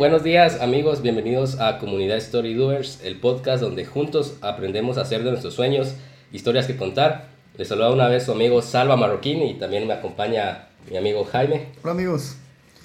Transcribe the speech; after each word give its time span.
Buenos 0.00 0.22
días 0.22 0.62
amigos, 0.62 1.02
bienvenidos 1.02 1.60
a 1.60 1.76
Comunidad 1.76 2.16
Story 2.16 2.54
Doers, 2.54 3.04
el 3.04 3.16
podcast 3.16 3.62
donde 3.62 3.84
juntos 3.84 4.38
aprendemos 4.40 4.96
a 4.96 5.02
hacer 5.02 5.22
de 5.24 5.30
nuestros 5.30 5.52
sueños 5.52 5.92
historias 6.32 6.66
que 6.66 6.74
contar. 6.74 7.28
Les 7.58 7.68
saluda 7.68 7.90
una 7.90 8.08
vez 8.08 8.24
su 8.24 8.32
amigo 8.32 8.62
Salva 8.62 8.96
Marroquín 8.96 9.42
y 9.42 9.58
también 9.58 9.86
me 9.86 9.92
acompaña 9.92 10.68
mi 10.90 10.96
amigo 10.96 11.26
Jaime. 11.30 11.66
Hola 11.82 11.92
amigos. 11.92 12.36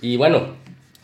Y 0.01 0.17
bueno, 0.17 0.55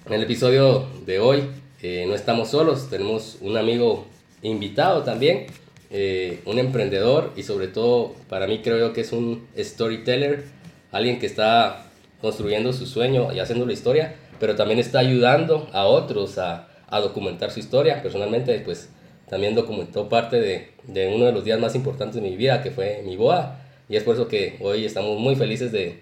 en 0.05 0.11
el 0.11 0.23
episodio 0.23 0.85
de 1.05 1.21
hoy 1.21 1.43
eh, 1.81 2.03
no 2.05 2.13
estamos 2.13 2.49
solos, 2.49 2.89
tenemos 2.89 3.37
un 3.39 3.55
amigo 3.55 4.05
invitado 4.41 5.03
también, 5.03 5.45
eh, 5.91 6.41
un 6.43 6.59
emprendedor 6.59 7.31
y 7.37 7.43
sobre 7.43 7.69
todo 7.69 8.15
para 8.27 8.47
mí 8.47 8.59
creo 8.61 8.77
yo 8.77 8.91
que 8.91 8.99
es 8.99 9.13
un 9.13 9.47
storyteller, 9.57 10.43
alguien 10.91 11.19
que 11.19 11.25
está 11.25 11.85
construyendo 12.19 12.73
su 12.73 12.85
sueño 12.85 13.31
y 13.31 13.39
haciendo 13.39 13.65
la 13.65 13.71
historia 13.71 14.17
pero 14.41 14.55
también 14.55 14.79
está 14.79 14.97
ayudando 14.97 15.69
a 15.71 15.85
otros 15.85 16.39
a, 16.39 16.67
a 16.87 16.99
documentar 16.99 17.51
su 17.51 17.59
historia. 17.59 18.01
Personalmente, 18.01 18.59
pues 18.65 18.89
también 19.29 19.53
documentó 19.53 20.09
parte 20.09 20.41
de, 20.41 20.71
de, 20.87 21.13
uno 21.13 21.25
de 21.25 21.31
los 21.31 21.45
días 21.45 21.59
más 21.59 21.75
importantes 21.75 22.15
de 22.15 22.27
mi 22.27 22.35
vida, 22.35 22.63
que 22.63 22.71
fue 22.71 23.03
mi 23.05 23.15
boda. 23.15 23.63
Y 23.87 23.97
es 23.97 24.03
por 24.03 24.15
eso 24.15 24.27
que 24.27 24.57
hoy 24.59 24.83
estamos 24.83 25.19
muy 25.19 25.35
felices 25.35 25.71
de, 25.71 26.01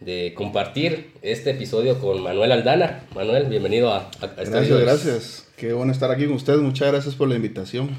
de 0.00 0.34
compartir 0.36 1.12
este 1.22 1.52
episodio 1.52 2.00
con 2.00 2.20
Manuel 2.20 2.50
Aldana. 2.50 3.04
Manuel, 3.14 3.46
bienvenido 3.46 3.94
a, 3.94 4.10
a, 4.20 4.26
Gracias, 4.26 4.80
gracias. 4.80 5.46
Qué 5.56 5.72
bueno 5.72 5.92
estar 5.92 6.10
aquí 6.10 6.26
con 6.26 6.34
ustedes. 6.34 6.58
Muchas 6.58 6.88
gracias 6.88 7.14
por 7.14 7.28
la 7.28 7.36
invitación. 7.36 7.90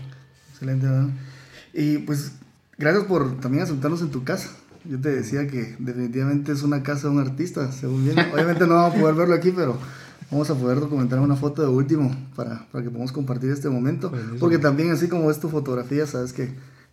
Excelente, 0.52 0.88
¿verdad? 0.88 1.08
Y 1.74 2.00
pues 2.00 2.34
gracias 2.78 3.06
por 3.06 3.40
también 3.40 3.64
aceptarnos 3.64 4.02
en 4.02 4.12
tu 4.12 4.26
casa. 4.26 4.50
Yo 4.90 5.00
te 5.00 5.10
decía 5.10 5.46
que 5.46 5.76
definitivamente 5.78 6.52
es 6.52 6.64
una 6.64 6.82
casa 6.82 7.10
de 7.10 7.14
un 7.14 7.20
artista, 7.20 7.72
según 7.72 8.06
bien. 8.06 8.18
Obviamente 8.34 8.66
no 8.66 8.74
vamos 8.74 8.96
a 8.96 9.00
poder 9.00 9.16
verlo 9.16 9.36
aquí, 9.36 9.52
pero 9.52 9.78
vamos 10.32 10.50
a 10.50 10.56
poder 10.56 10.80
documentar 10.80 11.20
una 11.20 11.36
foto 11.36 11.62
de 11.62 11.68
último 11.68 12.10
para, 12.36 12.66
para 12.72 12.84
que 12.84 12.90
podamos 12.90 13.12
compartir 13.12 13.52
este 13.52 13.70
momento. 13.70 14.12
Porque 14.40 14.58
también, 14.58 14.90
así 14.90 15.08
como 15.08 15.30
es 15.30 15.40
tu 15.40 15.48
fotografía, 15.48 16.08
sabes 16.08 16.34
que 16.34 16.50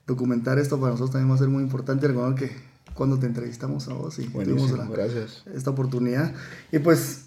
documentar 0.06 0.58
esto 0.58 0.78
para 0.78 0.92
nosotros 0.92 1.12
también 1.12 1.30
va 1.30 1.36
a 1.36 1.38
ser 1.38 1.48
muy 1.48 1.62
importante. 1.62 2.06
Recuerdo 2.06 2.34
que 2.34 2.50
cuando 2.92 3.18
te 3.18 3.24
entrevistamos 3.24 3.88
a 3.88 3.94
vos 3.94 4.18
y 4.18 4.26
tuvimos 4.26 4.72
gracias. 4.90 5.44
esta 5.54 5.70
oportunidad. 5.70 6.34
Y 6.72 6.80
pues 6.80 7.22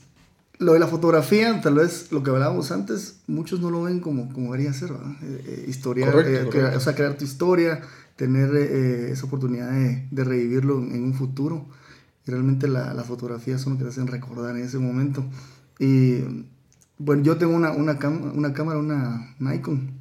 lo 0.59 0.73
de 0.73 0.80
la 0.80 0.88
fotografía, 0.88 1.61
tal 1.61 1.76
vez 1.76 2.11
lo 2.11 2.21
que 2.21 2.30
hablábamos 2.30 2.71
antes, 2.71 3.21
muchos 3.27 3.61
no 3.61 3.71
lo 3.71 3.83
ven 3.83 4.02
como, 4.02 4.32
como 4.33 4.52
debería 4.52 4.73
ser, 4.73 4.92
¿verdad? 4.92 5.11
Eh, 5.23 5.44
eh, 5.48 5.65
historia, 5.67 6.14
eh, 6.14 6.73
o 6.76 6.80
sea, 6.80 6.94
crear 6.94 7.17
tu 7.17 7.23
historia, 7.23 7.82
tener 8.20 8.54
eh, 8.54 9.12
esa 9.12 9.28
oportunidad 9.28 9.72
de, 9.72 10.06
de, 10.12 10.24
revivirlo 10.26 10.80
en 10.80 11.04
un 11.06 11.14
futuro. 11.14 11.66
Y 12.28 12.32
realmente 12.32 12.68
la, 12.68 12.94
las 12.94 13.06
fotografías 13.06 13.62
son 13.62 13.74
lo 13.74 13.80
que 13.80 13.86
te 13.86 13.92
hacen 13.92 14.08
recordar 14.08 14.58
en 14.58 14.66
ese 14.66 14.78
momento. 14.78 15.24
Y 15.80 16.46
bueno, 16.98 17.24
yo 17.24 17.38
tengo 17.38 17.56
una, 17.56 17.72
una, 17.72 17.98
una 18.34 18.54
cámara, 18.54 18.78
una 18.78 19.36
Nikon. 19.40 19.92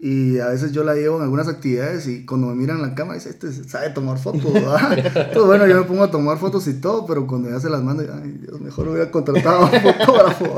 Y 0.00 0.40
a 0.40 0.48
veces 0.48 0.72
yo 0.72 0.82
la 0.82 0.96
llevo 0.96 1.18
en 1.18 1.22
algunas 1.22 1.46
actividades 1.46 2.08
y 2.08 2.26
cuando 2.26 2.48
me 2.48 2.56
miran 2.56 2.82
la 2.82 2.96
cámara, 2.96 3.14
dice, 3.14 3.30
este 3.30 3.52
sabe 3.52 3.90
tomar 3.90 4.18
fotos. 4.18 4.44
Entonces, 4.56 5.44
bueno, 5.46 5.64
yo 5.68 5.76
me 5.76 5.84
pongo 5.84 6.02
a 6.02 6.10
tomar 6.10 6.38
fotos 6.38 6.66
y 6.66 6.80
todo, 6.80 7.06
pero 7.06 7.28
cuando 7.28 7.48
ya 7.48 7.60
se 7.60 7.70
las 7.70 7.80
mando, 7.80 8.02
ay 8.12 8.40
Dios, 8.40 8.60
mejor 8.60 8.88
hubiera 8.88 9.08
contratado 9.12 9.66
a 9.66 9.70
un 9.70 9.80
fotógrafo. 9.80 10.56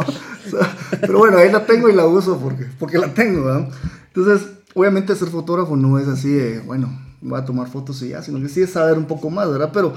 pero 1.02 1.18
bueno, 1.18 1.36
ahí 1.36 1.52
la 1.52 1.66
tengo 1.66 1.90
y 1.90 1.92
la 1.92 2.06
uso 2.06 2.38
porque, 2.38 2.64
porque 2.78 2.96
la 2.96 3.12
tengo. 3.12 3.44
¿verdad? 3.44 3.68
Entonces, 4.06 4.48
obviamente 4.74 5.14
ser 5.16 5.28
fotógrafo 5.28 5.76
no 5.76 5.98
es 5.98 6.08
así 6.08 6.32
de, 6.32 6.60
bueno, 6.60 7.00
voy 7.20 7.40
a 7.40 7.44
tomar 7.44 7.68
fotos 7.68 8.02
y 8.02 8.10
ya, 8.10 8.22
sino 8.22 8.40
que 8.40 8.48
sí 8.48 8.62
es 8.62 8.70
saber 8.70 8.98
un 8.98 9.06
poco 9.06 9.30
más, 9.30 9.50
¿verdad? 9.50 9.70
Pero 9.72 9.94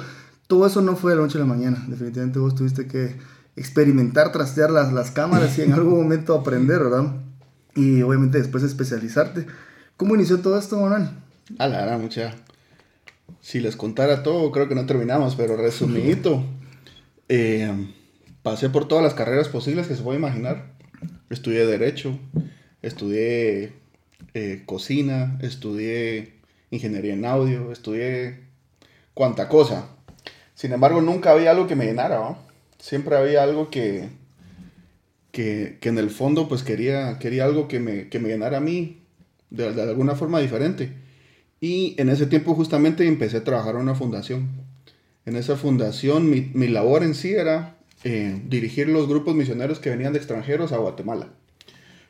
todo 0.48 0.66
eso 0.66 0.82
no 0.82 0.96
fue 0.96 1.12
de 1.12 1.18
la 1.18 1.24
noche 1.24 1.38
a 1.38 1.42
la 1.42 1.48
mañana. 1.48 1.84
Definitivamente 1.88 2.40
vos 2.40 2.56
tuviste 2.56 2.88
que 2.88 3.16
experimentar, 3.56 4.32
trastear 4.32 4.72
las, 4.72 4.94
las 4.94 5.12
cámaras 5.12 5.58
y 5.58 5.64
en 5.64 5.74
algún 5.74 6.00
momento 6.04 6.34
aprender, 6.36 6.80
¿verdad? 6.80 7.16
Y 7.76 8.02
obviamente 8.02 8.38
después 8.38 8.64
especializarte. 8.64 9.46
¿Cómo 9.98 10.16
inició 10.16 10.40
todo 10.40 10.58
esto, 10.58 10.80
Manuel? 10.80 11.10
A 11.60 11.68
la 11.68 11.80
verdad, 11.80 12.00
mucha. 12.00 12.36
Si 13.42 13.60
les 13.60 13.76
contara 13.76 14.24
todo, 14.24 14.52
creo 14.52 14.68
que 14.70 14.76
no 14.76 14.86
terminamos, 14.86 15.36
pero 15.36 15.58
resumidito. 15.58 16.44
Eh, 17.30 17.94
pasé 18.42 18.70
por 18.70 18.88
todas 18.88 19.04
las 19.04 19.14
carreras 19.14 19.50
posibles 19.50 19.88
que 19.88 19.98
se 19.98 20.02
puede 20.02 20.18
imaginar. 20.18 20.72
Estudié 21.30 21.66
Derecho, 21.66 22.18
estudié 22.82 23.74
eh, 24.34 24.64
cocina, 24.66 25.38
estudié 25.42 26.34
ingeniería 26.70 27.14
en 27.14 27.26
audio, 27.26 27.72
estudié 27.72 28.40
cuanta 29.14 29.50
cosa. 29.50 29.90
Sin 30.54 30.74
embargo, 30.74 31.02
nunca 31.02 31.32
había 31.32 31.52
algo 31.52 31.68
que 31.68 31.76
me 31.76 31.86
llenara, 31.86 32.38
Siempre 32.80 33.18
había 33.18 33.42
algo 33.42 33.72
que, 33.72 34.10
que, 35.32 35.80
en 35.82 35.98
el 35.98 36.12
fondo 36.12 36.48
pues 36.48 36.62
quería, 36.62 37.18
quería 37.18 37.46
algo 37.46 37.68
que 37.68 37.80
me, 37.80 38.08
que 38.10 38.20
me 38.20 38.30
llenara 38.30 38.58
a 38.58 38.62
mí 38.62 39.02
de, 39.50 39.74
de, 39.74 39.82
alguna 39.82 40.16
forma 40.16 40.40
diferente. 40.40 40.94
Y 41.60 41.96
en 42.00 42.10
ese 42.10 42.28
tiempo 42.28 42.54
justamente 42.54 43.08
empecé 43.08 43.38
a 43.38 43.44
trabajar 43.44 43.76
en 43.76 43.82
una 43.82 43.96
fundación. 43.96 44.50
En 45.26 45.36
esa 45.36 45.56
fundación 45.56 46.30
mi, 46.30 46.52
mi 46.54 46.68
labor 46.68 47.04
en 47.04 47.16
sí 47.16 47.32
era 47.34 47.78
eh, 48.04 48.40
dirigir 48.48 48.88
los 48.90 49.08
grupos 49.08 49.34
misioneros 49.34 49.80
que 49.80 49.90
venían 49.90 50.14
de 50.14 50.20
extranjeros 50.20 50.72
a 50.72 50.78
Guatemala 50.78 51.30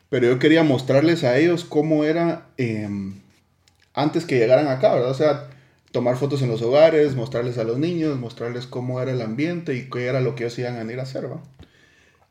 pero 0.10 0.28
yo 0.28 0.40
quería 0.40 0.64
mostrarles 0.64 1.24
a 1.24 1.38
ellos 1.38 1.66
cómo 1.66 2.04
era 2.04 2.48
em, 2.58 3.16
antes 3.94 4.26
que 4.26 4.38
llegaran 4.38 4.68
acá, 4.68 4.94
¿verdad? 4.94 5.12
O 5.12 5.16
sea, 5.16 5.50
tomar 5.92 6.18
fotos 6.18 6.42
en 6.42 6.50
los 6.50 6.62
hogares, 6.62 7.16
mostrarles 7.16 7.58
a 7.58 7.64
los 7.64 7.78
niños, 7.78 8.20
mostrarles 8.20 8.68
cómo 8.68 9.02
era 9.02 9.12
el 9.12 9.22
ambiente 9.22 9.76
y 9.76 9.90
qué 9.90 10.06
era 10.06 10.22
lo 10.22 10.36
que 10.36 10.44
ellos 10.44 10.60
iban 10.60 10.76
a 10.76 10.80
venir 10.80 11.00
a 11.00 11.04
hacer, 11.04 11.30
¿va? 11.30 11.42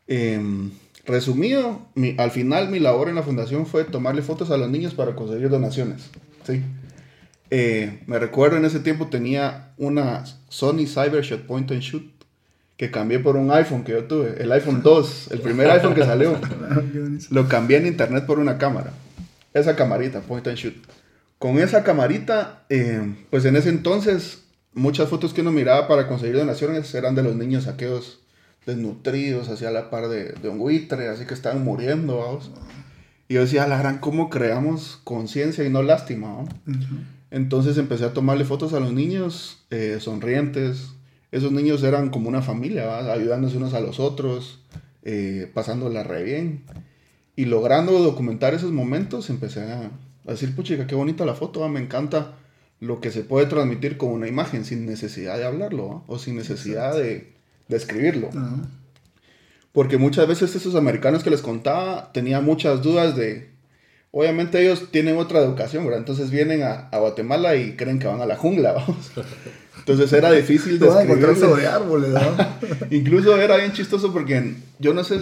Em, 0.07 0.71
resumido, 1.05 1.87
al 2.19 2.31
final 2.31 2.69
mi 2.69 2.79
labor 2.79 3.09
en 3.09 3.17
la 3.17 3.23
fundación 3.23 3.67
fue 3.67 3.85
tomarle 3.85 4.23
fotos 4.23 4.51
a 4.51 4.57
los 4.57 4.71
niños 4.71 4.95
para 4.95 5.15
conseguir 5.15 5.49
donaciones, 5.49 6.11
¿sí? 6.47 6.63
Eh, 7.51 8.01
me 8.07 8.19
recuerdo 8.19 8.57
en 8.57 8.65
ese 8.65 8.81
tiempo 8.81 9.07
tenía 9.07 9.73
una 9.77 10.25
Sony 10.49 10.87
Cybershot 10.87 11.47
Point 11.47 11.71
and 11.71 11.81
Shoot 11.81 12.16
que 12.77 12.91
cambié 12.91 13.19
por 13.19 13.37
un 13.37 13.51
iPhone 13.51 13.85
que 13.85 13.93
yo 13.93 14.05
tuve, 14.05 14.43
el 14.43 14.53
iPhone 14.53 14.83
2, 14.83 15.29
el 15.33 15.41
primer 15.41 15.71
iPhone 15.71 15.95
que 15.95 16.05
salió. 16.05 16.37
Lo 17.31 17.49
cambié 17.49 17.79
en 17.79 17.87
internet 17.87 18.27
por 18.27 18.39
una 18.39 18.59
cámara. 18.59 18.93
Esa 19.55 19.77
camarita, 19.77 20.21
point 20.21 20.47
and 20.47 20.57
shoot. 20.57 20.75
Con 21.39 21.59
esa 21.59 21.85
camarita, 21.85 22.65
eh, 22.69 23.15
pues 23.31 23.45
en 23.45 23.57
ese 23.57 23.71
entonces, 23.71 24.45
muchas 24.75 25.09
fotos 25.09 25.33
que 25.33 25.41
uno 25.41 25.53
miraba 25.53 25.89
para 25.89 26.07
conseguir 26.09 26.37
donaciones 26.37 26.95
eran 26.95 27.15
de 27.15 27.23
los 27.23 27.37
niños 27.37 27.67
aquellos 27.67 28.21
desnutridos, 28.67 29.49
hacia 29.49 29.71
la 29.71 29.91
par 29.91 30.09
de, 30.09 30.33
de 30.33 30.49
un 30.49 30.59
buitre, 30.59 31.09
así 31.09 31.25
que 31.25 31.35
estaban 31.35 31.65
muriendo, 31.65 32.19
vamos. 32.19 32.51
Y 33.29 33.35
yo 33.35 33.41
decía, 33.41 33.67
la 33.67 33.79
gran, 33.79 33.99
¿cómo 33.99 34.31
creamos 34.31 35.01
conciencia 35.03 35.65
y 35.65 35.71
no 35.71 35.83
lástima? 35.83 36.45
Entonces 37.31 37.77
empecé 37.77 38.05
a 38.05 38.13
tomarle 38.13 38.45
fotos 38.45 38.73
a 38.73 38.81
los 38.81 38.93
niños 38.93 39.65
eh, 39.71 39.99
sonrientes, 40.01 40.91
esos 41.37 41.53
niños 41.53 41.83
eran 41.83 42.09
como 42.09 42.29
una 42.29 42.41
familia, 42.41 43.13
ayudándose 43.13 43.59
unos 43.59 43.75
a 43.75 43.81
los 43.81 44.01
otros, 44.01 44.61
eh, 45.03 45.51
pasándola 45.53 46.03
re 46.03 46.25
bien. 46.25 46.65
Y 47.37 47.45
logrando 47.45 47.93
documentar 47.99 48.55
esos 48.55 48.73
momentos, 48.73 49.29
empecé 49.29 49.61
a, 49.61 49.91
decir, 50.25 50.57
puchica, 50.57 50.87
qué 50.87 50.95
bonita 50.95 51.27
la 51.27 51.35
foto, 51.35 51.69
me 51.69 51.81
encanta 51.81 52.37
lo 52.81 53.01
que 53.01 53.11
se 53.11 53.23
puede 53.23 53.47
transmitir 53.47 53.99
con 53.99 54.11
una 54.11 54.29
imagen 54.29 54.65
sin 54.65 54.87
necesidad 54.87 55.37
de 55.37 55.45
hablarlo 55.45 56.05
o 56.07 56.19
sin 56.19 56.37
necesidad 56.37 56.97
de, 56.97 57.35
de, 57.69 57.77
escribirlo. 57.77 58.31
Porque 59.73 59.99
muchas 59.99 60.27
veces 60.27 60.57
esos 60.57 60.75
americanos 60.75 61.23
que 61.23 61.31
les 61.31 61.43
contaba 61.43 62.13
tenían 62.13 62.45
muchas 62.45 62.83
dudas 62.83 63.15
de, 63.15 63.51
obviamente 64.11 64.61
ellos 64.61 64.91
tienen 64.91 65.17
otra 65.17 65.41
educación, 65.41 65.85
¿verdad? 65.85 66.01
Entonces 66.01 66.31
vienen 66.31 66.63
a, 66.63 66.89
a 66.91 66.99
Guatemala 66.99 67.57
y 67.57 67.77
creen 67.77 67.99
que 67.99 68.07
van 68.07 68.21
a 68.21 68.27
la 68.27 68.37
jungla, 68.37 68.73
vamos. 68.75 69.13
Entonces 69.79 70.13
era 70.13 70.33
difícil 70.33 70.79
sobre 70.79 71.67
árboles, 71.67 72.11
Incluso 72.91 73.41
era 73.41 73.57
bien 73.57 73.73
chistoso 73.73 74.13
porque 74.13 74.55
yo 74.79 74.95
no 74.95 75.05
sé 75.05 75.21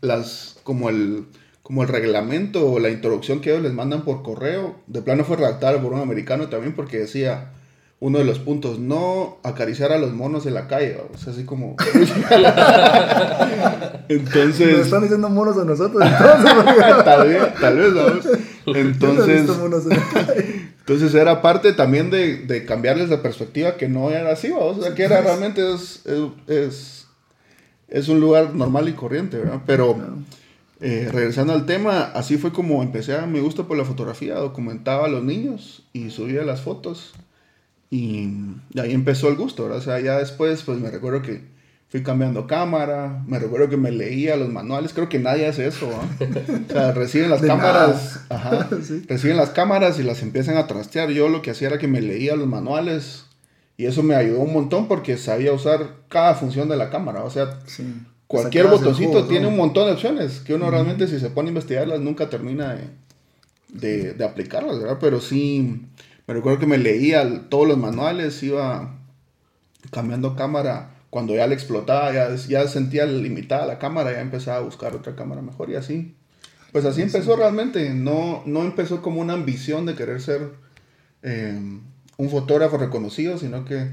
las 0.00 0.56
como 0.64 0.90
el 0.90 1.24
como 1.62 1.84
el 1.84 1.88
reglamento 1.88 2.68
o 2.68 2.80
la 2.80 2.90
introducción 2.90 3.40
que 3.40 3.50
ellos 3.50 3.62
les 3.62 3.72
mandan 3.72 4.02
por 4.02 4.22
correo, 4.22 4.74
de 4.88 5.00
plano 5.00 5.24
fue 5.24 5.36
redactada 5.36 5.80
por 5.80 5.92
un 5.92 6.00
americano 6.00 6.48
también 6.48 6.74
porque 6.74 6.98
decía 6.98 7.52
uno 8.02 8.18
de 8.18 8.24
los 8.24 8.40
puntos, 8.40 8.80
no 8.80 9.38
acariciar 9.44 9.92
a 9.92 9.98
los 9.98 10.12
monos 10.12 10.44
en 10.46 10.54
la 10.54 10.66
calle, 10.66 10.98
o 11.14 11.16
sea, 11.16 11.32
así 11.32 11.44
como... 11.44 11.76
entonces... 14.08 14.72
Nos 14.72 14.86
están 14.86 15.02
diciendo 15.02 15.28
monos 15.28 15.56
a 15.56 15.64
nosotros, 15.64 16.04
entonces. 16.04 16.52
tal 17.04 17.28
vez, 17.28 17.54
tal 17.60 17.78
vez, 17.78 17.94
vamos. 17.94 18.26
Entonces... 18.66 19.48
entonces 20.80 21.14
era 21.14 21.40
parte 21.42 21.74
también 21.74 22.10
de, 22.10 22.38
de, 22.38 22.64
cambiarles 22.64 23.08
la 23.08 23.22
perspectiva 23.22 23.76
que 23.76 23.88
no 23.88 24.10
era 24.10 24.32
así, 24.32 24.50
¿vamos? 24.50 24.78
o 24.78 24.82
sea, 24.82 24.96
que 24.96 25.04
era 25.04 25.20
realmente 25.20 25.72
es, 25.72 26.02
es, 26.48 27.06
es, 27.86 28.08
un 28.08 28.18
lugar 28.18 28.52
normal 28.52 28.88
y 28.88 28.94
corriente, 28.94 29.38
¿verdad? 29.38 29.60
Pero... 29.64 29.96
Eh, 30.84 31.08
regresando 31.12 31.52
al 31.52 31.64
tema, 31.64 32.10
así 32.12 32.38
fue 32.38 32.50
como 32.50 32.82
empecé 32.82 33.16
a 33.16 33.24
mi 33.26 33.38
gusto 33.38 33.68
por 33.68 33.76
la 33.76 33.84
fotografía, 33.84 34.34
documentaba 34.34 35.06
a 35.06 35.08
los 35.08 35.22
niños 35.22 35.84
y 35.92 36.10
subía 36.10 36.42
las 36.42 36.62
fotos. 36.62 37.14
Y, 37.92 38.26
ahí 38.80 38.92
empezó 38.92 39.28
el 39.28 39.36
gusto, 39.36 39.64
¿verdad? 39.64 39.78
O 39.78 39.82
sea, 39.82 40.00
ya 40.00 40.16
después, 40.16 40.62
pues 40.62 40.78
me 40.78 40.90
recuerdo 40.90 41.20
que 41.20 41.42
fui 41.90 42.02
cambiando 42.02 42.46
cámara, 42.46 43.22
me 43.26 43.38
recuerdo 43.38 43.68
que 43.68 43.76
me 43.76 43.90
leía 43.90 44.34
los 44.36 44.48
manuales, 44.48 44.94
creo 44.94 45.10
que 45.10 45.18
nadie 45.18 45.46
hace 45.46 45.66
eso, 45.66 45.90
O 45.90 46.72
sea, 46.72 46.92
reciben 46.94 47.28
las 47.28 47.42
cámaras, 47.42 48.20
ajá, 48.30 48.70
reciben 49.08 49.36
las 49.36 49.50
cámaras 49.50 50.00
y 50.00 50.04
las 50.04 50.22
empiezan 50.22 50.56
a 50.56 50.66
trastear. 50.66 51.10
Yo 51.10 51.28
lo 51.28 51.42
que 51.42 51.50
hacía 51.50 51.68
era 51.68 51.76
que 51.76 51.86
me 51.86 52.00
leía 52.00 52.34
los 52.34 52.48
manuales 52.48 53.26
y 53.76 53.84
eso 53.84 54.02
me 54.02 54.14
ayudó 54.14 54.40
un 54.40 54.54
montón 54.54 54.88
porque 54.88 55.18
sabía 55.18 55.52
usar 55.52 55.96
cada 56.08 56.34
función 56.34 56.70
de 56.70 56.78
la 56.78 56.88
cámara, 56.88 57.24
o 57.24 57.30
sea, 57.30 57.58
cualquier 58.26 58.68
botoncito 58.68 59.26
tiene 59.26 59.48
un 59.48 59.56
montón 59.58 59.84
de 59.84 59.92
opciones 59.92 60.40
que 60.40 60.54
uno 60.54 60.70
realmente 60.70 61.08
si 61.08 61.20
se 61.20 61.28
pone 61.28 61.48
a 61.48 61.50
investigarlas 61.50 62.00
nunca 62.00 62.30
termina 62.30 62.74
de, 62.74 62.88
de, 63.68 64.14
de 64.14 64.24
aplicarlas, 64.24 64.78
¿verdad? 64.78 64.96
Pero 64.98 65.20
sí 65.20 65.82
me 66.26 66.34
recuerdo 66.34 66.58
que 66.58 66.66
me 66.66 66.78
leía 66.78 67.48
todos 67.48 67.66
los 67.66 67.78
manuales, 67.78 68.42
iba 68.42 68.98
cambiando 69.90 70.36
cámara. 70.36 70.96
Cuando 71.10 71.34
ya 71.34 71.46
le 71.46 71.54
explotaba, 71.54 72.12
ya, 72.12 72.34
ya 72.34 72.66
sentía 72.68 73.04
limitada 73.04 73.66
la 73.66 73.78
cámara, 73.78 74.12
ya 74.12 74.20
empezaba 74.20 74.58
a 74.58 74.62
buscar 74.62 74.94
otra 74.94 75.14
cámara 75.14 75.42
mejor 75.42 75.68
y 75.70 75.74
así. 75.74 76.14
Pues 76.72 76.86
así 76.86 77.02
empezó 77.02 77.36
realmente. 77.36 77.92
No, 77.92 78.42
no 78.46 78.62
empezó 78.62 79.02
como 79.02 79.20
una 79.20 79.34
ambición 79.34 79.84
de 79.84 79.94
querer 79.94 80.22
ser 80.22 80.52
eh, 81.22 81.60
un 82.16 82.30
fotógrafo 82.30 82.78
reconocido, 82.78 83.36
sino 83.36 83.66
que 83.66 83.90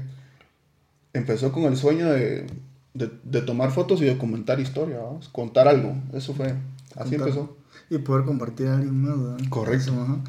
empezó 1.12 1.52
con 1.52 1.64
el 1.64 1.76
sueño 1.76 2.10
de, 2.10 2.46
de, 2.94 3.42
tomar 3.42 3.70
fotos 3.70 4.00
y 4.00 4.06
documentar 4.06 4.60
historia, 4.60 4.98
contar 5.32 5.68
algo. 5.68 5.94
Eso 6.14 6.32
fue, 6.32 6.54
así 6.96 7.16
empezó. 7.16 7.56
Y 7.90 7.98
poder 7.98 8.24
compartir 8.24 8.68
a 8.68 8.76
alguien 8.76 9.02
más. 9.02 9.48
Correcto. 9.48 9.92
No, 9.92 10.24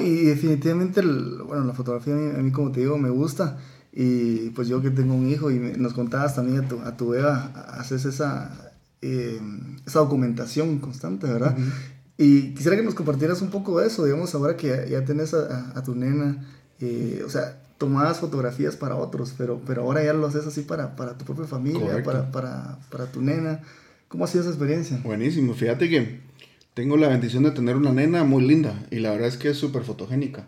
y 0.00 0.24
definitivamente, 0.24 1.02
bueno, 1.02 1.64
la 1.64 1.74
fotografía 1.74 2.14
a 2.14 2.42
mí, 2.42 2.50
como 2.50 2.72
te 2.72 2.80
digo, 2.80 2.96
me 2.98 3.10
gusta. 3.10 3.58
Y 3.92 4.50
pues 4.50 4.66
yo 4.66 4.82
que 4.82 4.90
tengo 4.90 5.14
un 5.14 5.28
hijo 5.28 5.50
y 5.50 5.58
nos 5.58 5.94
contabas 5.94 6.34
también 6.34 6.64
a 6.64 6.68
tu, 6.68 6.80
a 6.80 6.96
tu 6.96 7.14
Eva, 7.14 7.52
haces 7.78 8.04
esa, 8.04 8.72
eh, 9.02 9.40
esa 9.86 10.00
documentación 10.00 10.78
constante, 10.78 11.28
¿verdad? 11.28 11.56
Y 12.16 12.54
quisiera 12.54 12.76
que 12.76 12.82
nos 12.82 12.94
compartieras 12.94 13.42
un 13.42 13.50
poco 13.50 13.78
de 13.78 13.86
eso, 13.86 14.04
digamos, 14.04 14.34
ahora 14.34 14.56
que 14.56 14.88
ya, 14.90 15.04
tenés 15.04 15.34
a, 15.34 15.82
tu 15.84 15.94
nena, 15.94 16.44
eh, 16.80 17.22
o 17.24 17.28
sea, 17.28 17.60
tomabas 17.78 18.18
fotografías 18.18 18.76
para 18.76 18.96
otros, 18.96 19.34
pero, 19.36 19.60
pero 19.66 19.82
ahora 19.82 20.02
ya 20.02 20.12
lo 20.12 20.26
haces 20.26 20.46
así 20.46 20.62
para, 20.62 20.96
para 20.96 21.16
tu 21.18 21.24
propia 21.24 21.44
familia, 21.44 22.02
para, 22.02 22.32
para, 22.32 22.78
para 22.90 23.06
tu 23.06 23.20
nena. 23.20 23.60
¿Cómo 24.08 24.24
ha 24.24 24.28
sido 24.28 24.42
esa 24.42 24.50
experiencia? 24.50 25.00
Buenísimo, 25.04 25.54
fíjate 25.54 25.88
que 25.88 26.20
tengo 26.74 26.96
la 26.96 27.08
bendición 27.08 27.44
de 27.44 27.52
tener 27.52 27.76
una 27.76 27.92
nena 27.92 28.24
muy 28.24 28.44
linda 28.44 28.74
y 28.90 28.96
la 28.96 29.12
verdad 29.12 29.28
es 29.28 29.36
que 29.36 29.50
es 29.50 29.56
súper 29.56 29.84
fotogénica. 29.84 30.46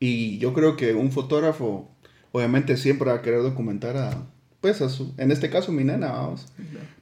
Y 0.00 0.38
yo 0.38 0.52
creo 0.52 0.76
que 0.76 0.94
un 0.94 1.12
fotógrafo, 1.12 1.88
obviamente, 2.32 2.76
siempre 2.76 3.10
va 3.10 3.18
a 3.18 3.22
querer 3.22 3.42
documentar 3.42 3.96
a, 3.96 4.26
pues, 4.60 4.82
a 4.82 4.88
su, 4.88 5.14
en 5.16 5.30
este 5.30 5.48
caso, 5.48 5.72
mi 5.72 5.84
nena, 5.84 6.10
vamos. 6.10 6.46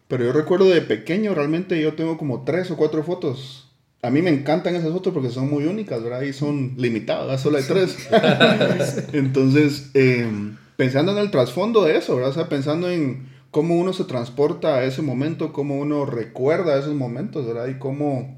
Pero 0.06 0.25
yo 0.25 0.32
recuerdo 0.32 0.69
de 0.69 0.82
pequeño, 0.82 1.35
realmente 1.35 1.81
yo 1.81 1.94
tengo 1.94 2.19
como 2.19 2.44
tres 2.44 2.70
o 2.70 2.76
cuatro 2.76 3.03
fotos. 3.03 3.70
A 4.03 4.11
mí 4.11 4.20
me 4.20 4.31
encantan 4.31 4.76
esas 4.76 4.93
fotos 4.93 5.15
porque 5.15 5.31
son 5.31 5.49
muy 5.49 5.65
únicas, 5.65 6.03
¿verdad? 6.03 6.23
Y 6.23 6.32
son 6.32 6.75
limitadas, 6.76 7.41
solo 7.41 7.59
hay 7.59 7.65
tres. 7.65 8.09
Entonces, 9.12 9.91
em, 9.94 10.56
pensando 10.76 11.12
en 11.12 11.19
el 11.19 11.31
trasfondo 11.31 11.85
de 11.85 11.97
eso, 11.97 12.17
¿verdad? 12.17 12.31
O 12.31 12.35
sea, 12.35 12.49
pensando 12.49 12.91
en 12.91 13.29
cómo 13.50 13.76
uno 13.76 13.93
se 13.93 14.05
transporta 14.05 14.76
a 14.76 14.85
ese 14.85 15.03
momento, 15.03 15.53
cómo 15.53 15.79
uno 15.79 16.05
recuerda 16.05 16.79
esos 16.79 16.94
momentos, 16.94 17.47
¿verdad? 17.47 17.69
Y 17.69 17.79
cómo 17.79 18.37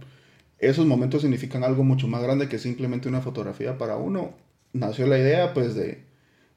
esos 0.61 0.87
momentos 0.87 1.23
significan 1.23 1.65
algo 1.65 1.85
mucho 1.85 2.07
más 2.07 2.23
grande 2.23 2.49
que 2.49 2.59
simplemente 2.59 3.09
una 3.09 3.21
fotografía 3.21 3.79
para 3.79 3.97
uno. 3.97 4.35
Nació 4.73 5.07
la 5.07 5.19
idea, 5.19 5.55
pues, 5.55 5.75
de 5.75 6.05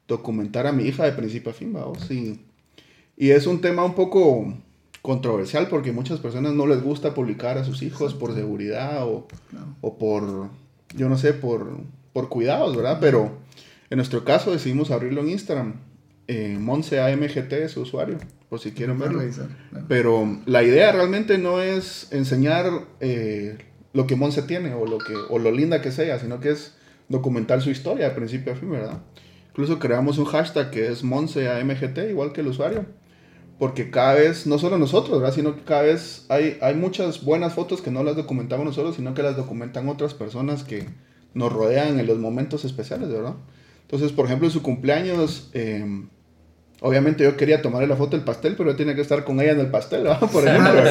documentar 0.08 0.68
a 0.68 0.72
mi 0.72 0.84
hija 0.84 1.06
de 1.06 1.14
principio 1.14 1.52
a 1.52 1.54
fin, 1.54 1.74
vamos. 1.74 2.12
Y, 2.12 2.46
y 3.16 3.32
es 3.32 3.48
un 3.48 3.62
tema 3.62 3.84
un 3.86 3.96
poco 3.96 4.54
controversial 5.02 5.68
porque 5.68 5.92
muchas 5.92 6.20
personas 6.20 6.54
no 6.54 6.66
les 6.66 6.82
gusta 6.82 7.14
publicar 7.14 7.58
a 7.58 7.66
sus 7.66 7.82
hijos 7.82 8.14
por 8.14 8.34
seguridad 8.34 9.06
o, 9.06 9.28
o 9.82 9.98
por, 9.98 10.50
yo 10.96 11.10
no 11.10 11.18
sé, 11.18 11.34
por, 11.34 11.78
por 12.14 12.30
cuidados, 12.30 12.76
¿verdad? 12.76 13.00
Pero 13.02 13.32
en 13.90 13.98
nuestro 13.98 14.24
caso 14.24 14.52
decidimos 14.52 14.92
abrirlo 14.92 15.22
en 15.22 15.30
Instagram. 15.30 15.74
Eh, 16.28 16.58
Monse 16.60 17.02
AMGT 17.02 17.52
es 17.54 17.72
su 17.72 17.82
usuario, 17.82 18.18
por 18.48 18.60
si 18.60 18.72
quieren 18.72 18.98
verlo. 18.98 19.22
Pero 19.90 20.40
la 20.46 20.64
idea 20.64 20.92
realmente 20.94 21.38
no 21.38 21.62
es 21.62 22.08
enseñar 22.12 22.66
eh, 23.02 23.58
lo 23.94 24.08
que 24.08 24.16
Monse 24.16 24.42
tiene 24.44 24.74
o 24.74 24.86
lo, 24.86 24.98
que, 24.98 25.14
o 25.30 25.40
lo 25.40 25.52
linda 25.52 25.82
que 25.82 25.92
sea, 25.92 26.20
sino 26.20 26.40
que 26.40 26.52
es 26.52 26.76
documentar 27.10 27.62
su 27.62 27.70
historia 27.70 28.10
de 28.10 28.16
principio 28.16 28.54
a 28.54 28.56
fin, 28.56 28.72
¿verdad? 28.72 29.02
Incluso 29.50 29.78
creamos 29.78 30.18
un 30.18 30.26
hashtag 30.26 30.72
que 30.72 30.88
es 30.88 31.04
MonseAMGT, 31.04 32.10
igual 32.10 32.34
que 32.34 32.42
el 32.42 32.48
usuario. 32.48 32.86
Porque 33.60 33.92
cada 33.92 34.16
vez, 34.16 34.48
no 34.48 34.58
solo 34.58 34.80
nosotros, 34.80 35.20
¿verdad? 35.22 35.36
Sino 35.36 35.56
que 35.56 35.62
cada 35.62 35.84
vez 35.84 36.26
hay, 36.30 36.58
hay 36.60 36.74
muchas 36.74 37.24
buenas 37.24 37.54
fotos 37.54 37.82
que 37.82 37.92
no 37.92 38.04
las 38.04 38.16
documentamos 38.16 38.66
nosotros, 38.66 38.96
sino 38.96 39.14
que 39.14 39.22
las 39.22 39.38
documentan 39.38 39.88
otras 39.90 40.16
personas 40.16 40.64
que 40.64 40.90
nos 41.36 41.54
rodean 41.54 42.00
en 42.00 42.08
los 42.08 42.18
momentos 42.18 42.66
especiales, 42.66 43.10
¿verdad? 43.10 43.36
Entonces, 43.84 44.12
por 44.12 44.26
ejemplo, 44.26 44.48
en 44.48 44.54
su 44.54 44.64
cumpleaños, 44.64 45.52
eh, 45.54 45.86
Obviamente 46.86 47.24
yo 47.24 47.38
quería 47.38 47.62
tomarle 47.62 47.88
la 47.88 47.96
foto 47.96 48.18
del 48.18 48.26
pastel, 48.26 48.56
pero 48.58 48.72
yo 48.72 48.76
tenía 48.76 48.94
que 48.94 49.00
estar 49.00 49.24
con 49.24 49.40
ella 49.40 49.54
en 49.54 49.62
el 49.62 49.68
pastel, 49.68 50.04
¿no? 50.04 50.20
Por 50.20 50.46
ejemplo. 50.46 50.82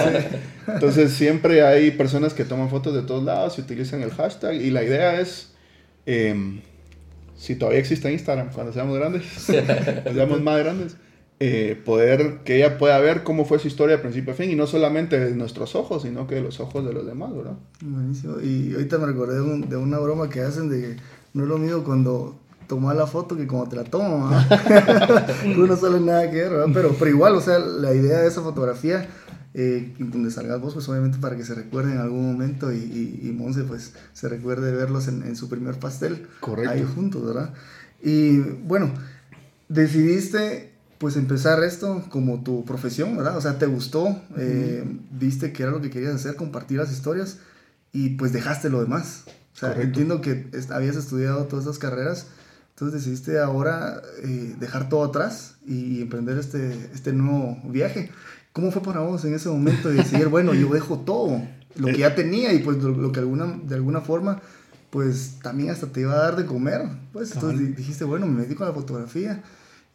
Entonces 0.67 1.13
siempre 1.13 1.63
hay 1.67 1.91
personas 1.91 2.33
que 2.33 2.47
toman 2.47 2.71
fotos 2.71 2.95
de 2.95 3.03
todos 3.03 3.23
lados 3.23 3.59
y 3.59 3.61
utilizan 3.61 4.01
el 4.01 4.11
hashtag. 4.11 4.55
Y 4.55 4.71
la 4.71 4.83
idea 4.83 5.21
es, 5.21 5.53
em, 6.07 6.63
si 7.37 7.57
todavía 7.57 7.79
existe 7.79 8.11
Instagram, 8.11 8.53
cuando 8.55 8.73
seamos 8.73 8.97
grandes, 8.99 9.25
cuando 9.47 10.15
seamos 10.15 10.41
más 10.41 10.59
grandes, 10.61 10.97
eh, 11.41 11.79
poder 11.85 12.39
que 12.43 12.57
ella 12.57 12.79
pueda 12.79 12.99
ver 12.99 13.23
cómo 13.23 13.45
fue 13.45 13.59
su 13.59 13.69
historia 13.69 13.99
de 13.99 14.03
principio 14.03 14.33
a 14.33 14.37
fin. 14.37 14.51
Y 14.51 14.55
no 14.55 14.67
solamente 14.67 15.21
de 15.21 15.35
nuestros 15.35 15.75
ojos, 15.75 16.05
sino 16.05 16.27
que 16.27 16.37
de 16.37 16.41
los 16.41 16.59
ojos 16.59 16.87
de 16.87 16.95
los 16.95 17.05
demás, 17.05 17.37
¿verdad? 17.37 17.59
Buenísimo. 17.83 18.41
Y 18.41 18.73
ahorita 18.73 18.97
me 18.97 19.05
recordé 19.05 19.39
de, 19.39 19.67
de 19.67 19.77
una 19.77 19.99
broma 19.99 20.31
que 20.31 20.41
hacen 20.41 20.71
de 20.71 20.97
no 21.35 21.43
es 21.43 21.49
lo 21.51 21.59
mismo 21.59 21.85
cuando 21.85 22.39
tomar 22.73 22.97
la 22.97 23.07
foto 23.07 23.37
que 23.37 23.47
como 23.47 23.69
te 23.69 23.77
la 23.77 23.85
tomo, 23.85 24.31
tú 25.55 25.67
no 25.67 25.77
sale 25.77 26.01
nada 26.01 26.31
que 26.31 26.37
ver, 26.37 26.51
¿verdad? 26.53 26.69
Pero, 26.73 26.97
pero 26.99 27.11
igual, 27.11 27.35
o 27.35 27.41
sea, 27.43 27.59
la 27.59 27.93
idea 27.93 28.21
de 28.21 28.29
esa 28.29 28.41
fotografía, 28.41 29.11
eh, 29.53 29.93
donde 29.99 30.31
salgas 30.31 30.59
vos, 30.59 30.73
pues 30.73 30.89
obviamente 30.89 31.19
para 31.19 31.37
que 31.37 31.45
se 31.45 31.55
recuerde 31.55 31.93
en 31.93 31.99
algún 31.99 32.33
momento 32.33 32.73
y, 32.73 32.79
y, 32.79 33.29
y 33.29 33.33
Monse, 33.33 33.65
pues 33.65 33.93
se 34.15 34.27
recuerde 34.31 34.73
verlos 34.73 35.07
en, 35.07 35.23
en, 35.23 35.37
su 35.37 35.51
primer 35.51 35.75
pastel. 35.75 36.27
Correcto. 36.41 36.71
Ahí 36.71 36.83
juntos, 36.83 37.27
¿verdad? 37.27 37.53
Y 38.03 38.39
bueno, 38.39 38.91
decidiste 39.69 40.73
pues 40.97 41.17
empezar 41.17 41.63
esto 41.63 42.03
como 42.09 42.43
tu 42.43 42.65
profesión, 42.65 43.19
¿verdad? 43.19 43.37
O 43.37 43.43
sea, 43.43 43.59
te 43.59 43.67
gustó, 43.67 44.19
eh, 44.39 44.83
viste 45.11 45.53
que 45.53 45.65
era 45.65 45.73
lo 45.73 45.83
que 45.83 45.91
querías 45.91 46.15
hacer, 46.15 46.37
compartir 46.37 46.79
las 46.79 46.91
historias 46.91 47.37
y 47.93 48.17
pues 48.17 48.33
dejaste 48.33 48.71
lo 48.71 48.81
demás. 48.81 49.25
O 49.55 49.59
sea, 49.59 49.79
entiendo 49.79 50.23
que 50.23 50.47
habías 50.71 50.97
estudiado 50.97 51.45
todas 51.45 51.67
esas 51.67 51.79
carreras, 51.79 52.29
entonces 52.83 53.05
decidiste 53.05 53.39
ahora 53.39 54.03
eh, 54.25 54.57
dejar 54.59 54.89
todo 54.89 55.05
atrás 55.05 55.55
y 55.65 56.03
emprender 56.03 56.37
este, 56.37 56.73
este 56.93 57.13
nuevo 57.13 57.57
viaje. 57.65 58.11
¿Cómo 58.53 58.73
fue 58.73 58.83
para 58.83 59.01
vos 59.01 59.25
en 59.25 59.35
ese 59.35 59.49
momento 59.49 59.89
de 59.89 59.97
decir, 59.97 60.27
bueno, 60.31 60.53
yo 60.53 60.69
dejo 60.69 60.99
todo, 60.99 61.41
lo 61.77 61.87
que 61.87 61.99
ya 61.99 62.17
tenía 62.17 62.53
y 62.53 62.59
pues 62.59 62.79
lo, 62.79 63.13
que 63.13 63.21
alguna, 63.21 63.57
de 63.63 63.77
alguna 63.77 64.01
forma, 64.01 64.43
pues 64.91 65.39
también 65.43 65.71
hasta 65.71 65.87
te 65.87 66.01
iba 66.01 66.13
a 66.13 66.17
dar 66.17 66.37
de 66.37 66.45
comer? 66.45 66.83
Pues 67.13 67.33
entonces 67.33 67.77
dijiste, 67.77 68.03
bueno, 68.03 68.27
me 68.27 68.43
dedico 68.43 68.65
a 68.65 68.69
la 68.69 68.73
fotografía, 68.73 69.45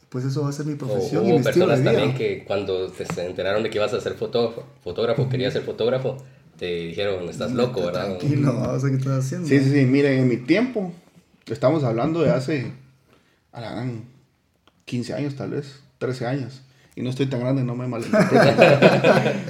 pues 0.07 0.23
eso 0.23 0.43
va 0.43 0.49
a 0.49 0.53
ser 0.53 0.65
mi 0.65 0.75
profesión. 0.75 1.27
y 1.27 1.43
personas 1.43 1.83
también 1.83 2.15
que 2.15 2.45
cuando 2.45 2.87
se 2.87 3.03
enteraron 3.25 3.63
de 3.63 3.69
que 3.69 3.79
ibas 3.79 3.93
a 3.93 3.99
ser 3.99 4.13
fotógrafo, 4.13 4.63
fotógrafo 4.81 5.27
querías 5.27 5.51
ser 5.51 5.63
fotógrafo, 5.63 6.23
te 6.57 6.65
dijeron, 6.87 7.27
estás 7.27 7.51
loco, 7.51 7.81
¿verdad? 7.81 8.17
Tranquilo, 8.17 8.53
vamos 8.53 8.85
a 8.85 8.89
qué 8.89 8.95
estás 8.95 9.25
haciendo. 9.25 9.45
Sí, 9.45 9.59
sí, 9.59 9.71
sí, 9.71 9.85
miren, 9.85 10.19
en 10.19 10.27
mi 10.29 10.37
tiempo, 10.37 10.93
estamos 11.53 11.83
hablando 11.83 12.21
de 12.21 12.31
hace, 12.31 12.71
a 13.51 13.61
la 13.61 13.71
gran, 13.71 14.05
15 14.85 15.13
años 15.13 15.35
tal 15.35 15.51
vez, 15.51 15.81
13 15.97 16.25
años. 16.25 16.61
Y 16.95 17.01
no 17.01 17.11
estoy 17.11 17.27
tan 17.27 17.41
grande, 17.41 17.63
no 17.63 17.75
me 17.75 17.87
malinterpreten. 17.87 18.55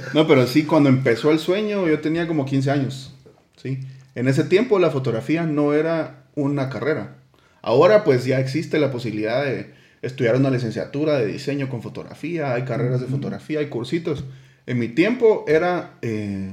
no, 0.14 0.26
pero 0.26 0.46
sí, 0.46 0.64
cuando 0.64 0.90
empezó 0.90 1.30
el 1.30 1.38
sueño, 1.38 1.86
yo 1.88 2.00
tenía 2.00 2.26
como 2.26 2.44
15 2.44 2.70
años, 2.70 3.14
¿sí? 3.56 3.80
En 4.14 4.28
ese 4.28 4.44
tiempo 4.44 4.78
la 4.78 4.90
fotografía 4.90 5.44
no 5.44 5.72
era 5.72 6.24
una 6.34 6.68
carrera. 6.68 7.16
Ahora 7.62 8.04
pues 8.04 8.24
ya 8.24 8.38
existe 8.38 8.78
la 8.78 8.90
posibilidad 8.90 9.44
de 9.44 9.72
estudiar 10.02 10.36
una 10.36 10.50
licenciatura 10.50 11.18
de 11.18 11.26
diseño 11.26 11.68
con 11.68 11.82
fotografía, 11.82 12.54
hay 12.54 12.62
carreras 12.64 13.00
de 13.00 13.06
fotografía, 13.06 13.60
hay 13.60 13.68
cursitos. 13.68 14.24
En 14.66 14.78
mi 14.78 14.88
tiempo 14.88 15.44
era 15.48 15.94
eh, 16.02 16.52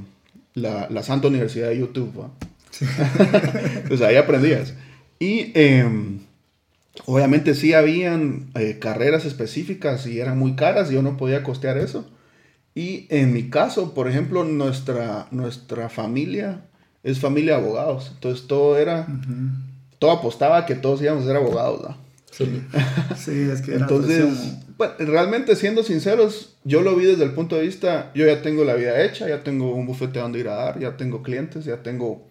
la, 0.54 0.88
la, 0.90 1.02
Santa 1.02 1.28
Universidad 1.28 1.68
de 1.68 1.78
YouTube. 1.78 2.20
¿va? 2.20 2.30
pues 3.88 4.00
ahí 4.02 4.16
aprendías. 4.16 4.74
Y 5.18 5.52
em, 5.54 6.20
obviamente 7.04 7.54
sí 7.54 7.72
habían 7.72 8.50
eh, 8.54 8.78
carreras 8.80 9.24
específicas 9.24 10.06
y 10.06 10.20
eran 10.20 10.38
muy 10.38 10.56
caras 10.56 10.90
y 10.90 10.94
yo 10.94 11.02
no 11.02 11.16
podía 11.16 11.42
costear 11.42 11.78
eso. 11.78 12.06
Y 12.74 13.06
en 13.08 13.32
mi 13.32 13.48
caso, 13.48 13.94
por 13.94 14.08
ejemplo, 14.08 14.44
nuestra, 14.44 15.28
nuestra 15.30 15.88
familia 15.88 16.60
es 17.02 17.20
familia 17.20 17.56
de 17.56 17.62
abogados. 17.62 18.10
Entonces 18.14 18.46
todo 18.46 18.76
era, 18.76 19.06
todo 19.98 20.10
apostaba 20.10 20.66
que 20.66 20.74
todos 20.74 21.00
íbamos 21.00 21.24
a 21.24 21.28
ser 21.28 21.36
abogados. 21.36 21.82
¿no? 21.82 21.96
Sí. 22.30 22.62
sí, 23.16 23.48
es 23.50 23.62
que 23.62 23.72
era 23.72 23.82
Entonces, 23.82 24.26
bueno, 24.76 24.92
realmente 24.98 25.56
siendo 25.56 25.82
sinceros, 25.82 26.56
yo 26.64 26.82
lo 26.82 26.94
vi 26.96 27.06
desde 27.06 27.24
el 27.24 27.30
punto 27.30 27.56
de 27.56 27.62
vista, 27.62 28.10
yo 28.14 28.26
ya 28.26 28.42
tengo 28.42 28.64
la 28.64 28.74
vida 28.74 29.02
hecha, 29.02 29.26
ya 29.26 29.42
tengo 29.42 29.74
un 29.74 29.86
bufete 29.86 30.18
donde 30.18 30.40
ir 30.40 30.48
a 30.48 30.56
dar, 30.56 30.78
ya 30.78 30.98
tengo 30.98 31.22
clientes, 31.22 31.64
ya 31.64 31.82
tengo 31.82 32.26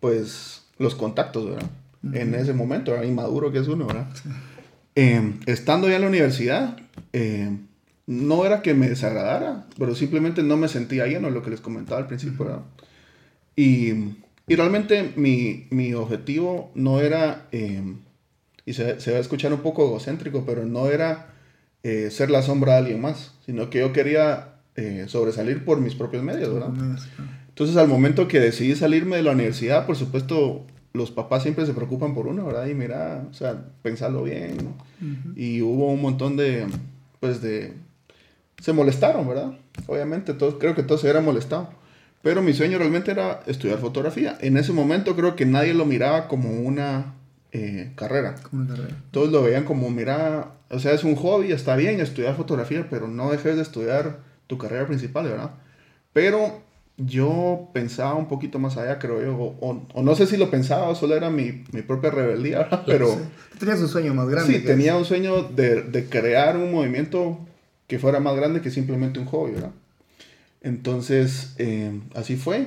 pues 0.00 0.64
los 0.78 0.94
contactos, 0.94 1.46
¿verdad? 1.46 1.70
En 2.12 2.34
ese 2.34 2.52
momento, 2.52 2.92
¿verdad? 2.92 3.06
inmaduro 3.06 3.50
que 3.50 3.58
es 3.58 3.68
uno, 3.68 3.86
¿verdad? 3.86 4.08
Eh, 4.94 5.34
estando 5.46 5.88
ya 5.88 5.96
en 5.96 6.02
la 6.02 6.08
universidad, 6.08 6.76
eh, 7.12 7.56
no 8.06 8.44
era 8.44 8.62
que 8.62 8.74
me 8.74 8.88
desagradara, 8.88 9.66
pero 9.78 9.94
simplemente 9.94 10.42
no 10.42 10.56
me 10.56 10.68
sentía 10.68 11.06
lleno, 11.06 11.30
lo 11.30 11.42
que 11.42 11.50
les 11.50 11.60
comentaba 11.60 12.00
al 12.00 12.06
principio, 12.06 12.44
¿verdad? 12.44 12.62
Y, 13.54 14.14
y 14.46 14.56
realmente 14.56 15.12
mi, 15.16 15.66
mi, 15.70 15.92
objetivo 15.94 16.70
no 16.74 17.00
era, 17.00 17.48
eh, 17.52 17.82
y 18.64 18.72
se, 18.72 19.00
se, 19.00 19.10
va 19.10 19.18
a 19.18 19.20
escuchar 19.20 19.52
un 19.52 19.60
poco 19.60 19.84
egocéntrico, 19.86 20.44
pero 20.46 20.64
no 20.64 20.86
era 20.88 21.34
eh, 21.84 22.10
ser 22.10 22.30
la 22.30 22.42
sombra 22.42 22.72
de 22.72 22.78
alguien 22.78 23.00
más, 23.00 23.34
sino 23.46 23.70
que 23.70 23.78
yo 23.78 23.92
quería 23.92 24.54
eh, 24.74 25.04
sobresalir 25.08 25.64
por 25.64 25.80
mis 25.80 25.94
propios 25.94 26.22
medios, 26.22 26.52
¿verdad? 26.52 26.70
Entonces 27.48 27.76
al 27.76 27.88
momento 27.88 28.28
que 28.28 28.40
decidí 28.40 28.74
salirme 28.74 29.16
de 29.16 29.22
la 29.22 29.30
universidad, 29.30 29.86
por 29.86 29.96
supuesto, 29.96 30.66
los 30.98 31.10
papás 31.10 31.42
siempre 31.42 31.64
se 31.64 31.72
preocupan 31.72 32.14
por 32.14 32.26
uno, 32.26 32.44
¿verdad? 32.44 32.66
Y 32.66 32.74
mira, 32.74 33.24
o 33.30 33.32
sea, 33.32 33.56
pensarlo 33.82 34.24
bien. 34.24 34.74
Y 35.36 35.62
hubo 35.62 35.90
un 35.92 36.02
montón 36.02 36.36
de, 36.36 36.66
pues 37.20 37.40
de, 37.40 37.72
se 38.60 38.72
molestaron, 38.72 39.26
¿verdad? 39.26 39.52
Obviamente, 39.86 40.34
todos, 40.34 40.56
creo 40.58 40.74
que 40.74 40.82
todos 40.82 41.00
se 41.00 41.06
hubieran 41.06 41.24
molestado. 41.24 41.70
Pero 42.20 42.42
mi 42.42 42.52
sueño 42.52 42.78
realmente 42.78 43.12
era 43.12 43.40
estudiar 43.46 43.78
fotografía. 43.78 44.36
En 44.40 44.56
ese 44.56 44.72
momento 44.72 45.14
creo 45.14 45.36
que 45.36 45.46
nadie 45.46 45.72
lo 45.72 45.86
miraba 45.86 46.26
como 46.26 46.50
una 46.50 47.14
eh, 47.52 47.92
carrera. 47.94 48.34
Como 48.42 48.62
una 48.62 48.74
carrera. 48.74 48.96
Todos 49.12 49.30
lo 49.30 49.42
veían 49.42 49.64
como, 49.64 49.88
mira, 49.90 50.50
o 50.68 50.80
sea, 50.80 50.92
es 50.92 51.04
un 51.04 51.14
hobby, 51.14 51.52
está 51.52 51.76
bien 51.76 52.00
estudiar 52.00 52.36
fotografía, 52.36 52.86
pero 52.90 53.06
no 53.06 53.30
dejes 53.30 53.56
de 53.56 53.62
estudiar 53.62 54.18
tu 54.48 54.58
carrera 54.58 54.86
principal, 54.86 55.26
¿verdad? 55.26 55.52
Pero 56.12 56.60
yo 56.98 57.70
pensaba 57.72 58.14
un 58.14 58.26
poquito 58.26 58.58
más 58.58 58.76
allá, 58.76 58.98
creo 58.98 59.22
yo, 59.22 59.36
o, 59.36 59.86
o 59.94 60.02
no 60.02 60.14
sé 60.16 60.26
si 60.26 60.36
lo 60.36 60.50
pensaba, 60.50 60.92
solo 60.96 61.14
era 61.14 61.30
mi, 61.30 61.64
mi 61.72 61.82
propia 61.82 62.10
rebeldía, 62.10 62.58
¿verdad? 62.62 62.82
Pero... 62.86 63.14
Sí. 63.14 63.20
Tenías 63.58 63.80
un 63.80 63.88
sueño 63.88 64.14
más 64.14 64.28
grande. 64.28 64.52
Sí, 64.52 64.64
tenía 64.64 64.96
un 64.96 65.04
sueño 65.04 65.42
de, 65.42 65.82
de 65.82 66.04
crear 66.06 66.56
un 66.56 66.72
movimiento 66.72 67.38
que 67.86 67.98
fuera 67.98 68.20
más 68.20 68.36
grande 68.36 68.60
que 68.60 68.70
simplemente 68.70 69.18
un 69.18 69.26
hobby, 69.26 69.52
¿verdad? 69.52 69.72
Entonces, 70.60 71.54
eh, 71.58 72.00
así 72.14 72.36
fue. 72.36 72.66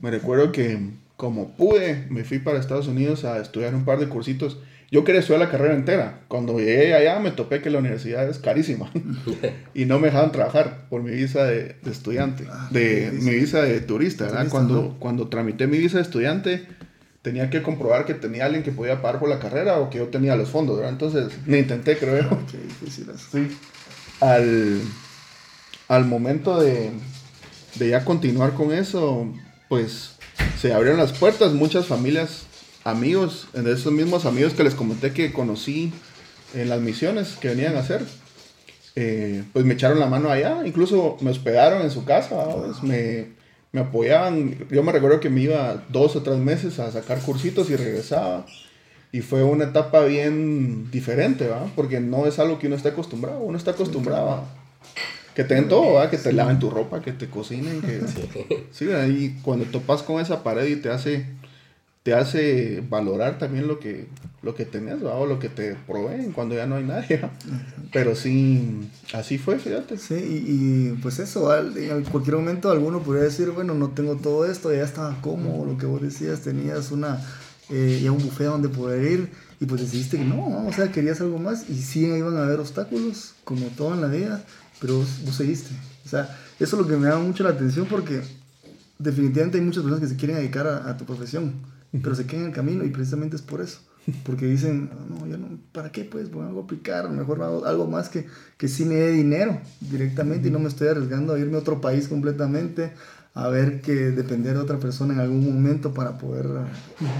Me 0.00 0.10
recuerdo 0.10 0.50
que 0.50 0.78
como 1.16 1.56
pude, 1.56 2.06
me 2.08 2.24
fui 2.24 2.38
para 2.38 2.58
Estados 2.58 2.88
Unidos 2.88 3.24
a 3.24 3.40
estudiar 3.40 3.74
un 3.74 3.84
par 3.84 3.98
de 3.98 4.08
cursitos. 4.08 4.58
Yo 4.92 5.02
quería 5.04 5.20
estudiar 5.20 5.40
la 5.40 5.50
carrera 5.50 5.74
entera. 5.74 6.20
Cuando 6.28 6.58
llegué 6.58 6.94
allá 6.94 7.18
me 7.18 7.30
topé 7.32 7.62
que 7.62 7.70
la 7.70 7.78
universidad 7.78 8.28
es 8.28 8.38
carísima 8.38 8.90
y 9.74 9.86
no 9.86 9.98
me 9.98 10.08
dejaban 10.08 10.30
trabajar 10.32 10.86
por 10.90 11.02
mi 11.02 11.10
visa 11.12 11.44
de, 11.44 11.76
de 11.82 11.90
estudiante, 11.90 12.46
Ah, 12.48 12.68
de 12.70 13.10
mi 13.12 13.30
visa 13.34 13.62
de 13.62 13.80
turista. 13.80 14.24
¿verdad? 14.24 14.40
Turista, 14.40 14.50
cuando, 14.58 14.96
cuando 15.00 15.28
tramité 15.28 15.66
mi 15.66 15.78
visa 15.78 15.96
de 15.96 16.02
estudiante, 16.02 16.66
tenía 17.22 17.48
que 17.48 17.62
comprobar 17.62 18.04
que 18.04 18.12
tenía 18.14 18.44
alguien 18.44 18.62
que 18.62 18.70
podía 18.70 19.00
pagar 19.00 19.18
por 19.18 19.30
la 19.30 19.38
carrera 19.38 19.78
o 19.78 19.88
que 19.88 19.96
yo 19.98 20.08
tenía 20.08 20.36
los 20.36 20.50
fondos. 20.50 20.76
¿verdad? 20.76 20.92
Entonces, 20.92 21.32
me 21.46 21.58
intenté, 21.60 21.96
creo 21.96 22.22
yo. 22.22 22.38
Qué 22.50 22.58
difícil 22.58 23.08
eso. 23.08 23.26
Sí. 23.32 23.48
Al, 24.20 24.78
al 25.88 26.04
momento 26.04 26.60
de, 26.60 26.90
de 27.76 27.88
ya 27.88 28.04
continuar 28.04 28.52
con 28.52 28.72
eso, 28.72 29.26
pues 29.70 30.16
se 30.60 30.72
abrieron 30.74 30.98
las 31.00 31.12
puertas, 31.12 31.52
muchas 31.54 31.86
familias, 31.86 32.46
amigos, 32.84 33.48
de 33.52 33.72
esos 33.72 33.92
mismos 33.92 34.26
amigos 34.26 34.54
que 34.54 34.64
les 34.64 34.74
comenté 34.74 35.12
que 35.12 35.32
conocí 35.32 35.92
en 36.54 36.68
las 36.68 36.80
misiones 36.80 37.36
que 37.40 37.48
venían 37.48 37.76
a 37.76 37.80
hacer, 37.80 38.02
eh, 38.94 39.44
pues 39.52 39.64
me 39.64 39.74
echaron 39.74 39.98
la 39.98 40.06
mano 40.06 40.30
allá, 40.30 40.66
incluso 40.66 41.16
me 41.20 41.30
hospedaron 41.30 41.82
en 41.82 41.90
su 41.90 42.04
casa, 42.04 42.44
¿sabes? 42.44 42.82
me, 42.82 43.28
me 43.72 43.80
apoyaban, 43.80 44.68
yo 44.70 44.82
me 44.82 44.92
recuerdo 44.92 45.20
que 45.20 45.30
me 45.30 45.40
iba 45.40 45.82
dos 45.88 46.14
o 46.16 46.22
tres 46.22 46.36
meses 46.38 46.78
a 46.78 46.92
sacar 46.92 47.20
cursitos 47.20 47.70
y 47.70 47.76
regresaba. 47.76 48.44
Y 49.14 49.20
fue 49.20 49.42
una 49.42 49.64
etapa 49.64 50.04
bien 50.04 50.90
diferente, 50.90 51.46
¿va? 51.46 51.66
Porque 51.76 52.00
no 52.00 52.26
es 52.26 52.38
algo 52.38 52.58
que 52.58 52.66
uno 52.66 52.76
está 52.76 52.90
acostumbrado. 52.90 53.40
Uno 53.40 53.58
está 53.58 53.72
acostumbrado 53.72 54.30
a 54.30 54.44
que 55.34 55.44
te 55.44 55.54
den 55.54 55.68
todo, 55.68 55.94
¿va? 55.94 56.10
Que 56.10 56.16
te 56.16 56.32
laven 56.32 56.58
tu 56.58 56.70
ropa, 56.70 57.02
que 57.02 57.12
te 57.12 57.28
cocinen, 57.28 57.82
que... 57.82 58.00
Sí, 58.72 58.90
ahí 58.90 59.38
cuando 59.42 59.66
topas 59.66 60.02
con 60.02 60.20
esa 60.20 60.42
pared 60.42 60.66
y 60.66 60.76
te 60.76 60.90
hace, 60.90 61.26
te 62.02 62.14
hace 62.14 62.82
valorar 62.88 63.38
también 63.38 63.68
lo 63.68 63.78
que, 63.78 64.08
lo 64.42 64.54
que 64.56 64.64
tenés, 64.64 65.04
¿va? 65.04 65.14
O 65.14 65.26
lo 65.26 65.38
que 65.38 65.48
te 65.48 65.76
proveen 65.86 66.32
cuando 66.32 66.54
ya 66.56 66.66
no 66.66 66.74
hay 66.74 66.84
nadie, 66.84 67.18
¿va? 67.18 67.30
Pero 67.92 68.16
sí, 68.16 68.90
así 69.12 69.38
fue, 69.38 69.58
fíjate. 69.58 69.98
Sí, 69.98 70.14
y, 70.14 70.50
y, 70.50 70.98
pues 71.00 71.20
eso, 71.20 71.54
en 71.56 72.02
cualquier 72.04 72.36
momento 72.36 72.70
alguno 72.70 73.02
podría 73.02 73.24
decir, 73.24 73.50
bueno, 73.50 73.74
no 73.74 73.90
tengo 73.90 74.16
todo 74.16 74.44
esto, 74.46 74.72
ya 74.74 74.82
estaba 74.82 75.20
cómodo, 75.20 75.64
lo 75.64 75.78
que 75.78 75.86
vos 75.86 76.02
decías, 76.02 76.40
tenías 76.40 76.90
una, 76.90 77.20
eh, 77.70 78.00
ya 78.02 78.10
un 78.10 78.18
buffet 78.18 78.48
donde 78.48 78.68
poder 78.68 79.04
ir, 79.04 79.28
y 79.60 79.66
pues 79.66 79.82
decidiste 79.82 80.16
que 80.16 80.24
no, 80.24 80.66
o 80.66 80.72
sea, 80.72 80.90
querías 80.90 81.20
algo 81.20 81.38
más, 81.38 81.70
y 81.70 81.80
sí 81.80 82.06
iban 82.06 82.36
a 82.36 82.42
haber 82.42 82.58
obstáculos, 82.58 83.34
como 83.44 83.66
todo 83.76 83.94
en 83.94 84.00
la 84.00 84.08
vida, 84.08 84.44
pero 84.80 84.98
vos, 84.98 85.20
vos 85.24 85.36
seguiste. 85.36 85.70
O 86.04 86.08
sea, 86.08 86.36
eso 86.58 86.76
es 86.76 86.82
lo 86.82 86.88
que 86.88 86.96
me 86.96 87.08
llama 87.08 87.22
mucho 87.22 87.44
la 87.44 87.50
atención 87.50 87.86
porque 87.86 88.22
definitivamente 88.98 89.58
hay 89.58 89.64
muchas 89.64 89.84
personas 89.84 90.00
que 90.00 90.12
se 90.12 90.16
quieren 90.16 90.36
dedicar 90.38 90.66
a, 90.66 90.90
a 90.90 90.96
tu 90.96 91.04
profesión, 91.04 91.54
pero 92.00 92.14
se 92.14 92.26
quedan 92.26 92.42
en 92.44 92.48
el 92.50 92.54
camino 92.54 92.84
y 92.84 92.88
precisamente 92.90 93.36
es 93.36 93.42
por 93.42 93.60
eso. 93.60 93.80
Porque 94.24 94.46
dicen, 94.46 94.90
no, 95.10 95.26
ya 95.28 95.36
no, 95.36 95.46
¿para 95.72 95.92
qué 95.92 96.02
pues? 96.04 96.30
Voy 96.30 96.42
a 96.44 96.48
algo 96.48 96.62
aplicar, 96.62 97.08
mejor 97.10 97.40
hago 97.42 97.64
algo 97.64 97.86
más 97.86 98.08
que, 98.08 98.26
que 98.56 98.66
sí 98.66 98.84
me 98.84 98.96
dé 98.96 99.10
dinero 99.12 99.60
directamente 99.80 100.48
y 100.48 100.50
no 100.50 100.58
me 100.58 100.68
estoy 100.68 100.88
arriesgando 100.88 101.34
a 101.34 101.38
irme 101.38 101.54
a 101.56 101.60
otro 101.60 101.80
país 101.80 102.08
completamente, 102.08 102.92
a 103.34 103.46
ver 103.48 103.80
que 103.80 103.92
depender 103.94 104.54
de 104.54 104.58
otra 104.60 104.78
persona 104.78 105.14
en 105.14 105.20
algún 105.20 105.44
momento 105.54 105.94
para 105.94 106.18
poder 106.18 106.46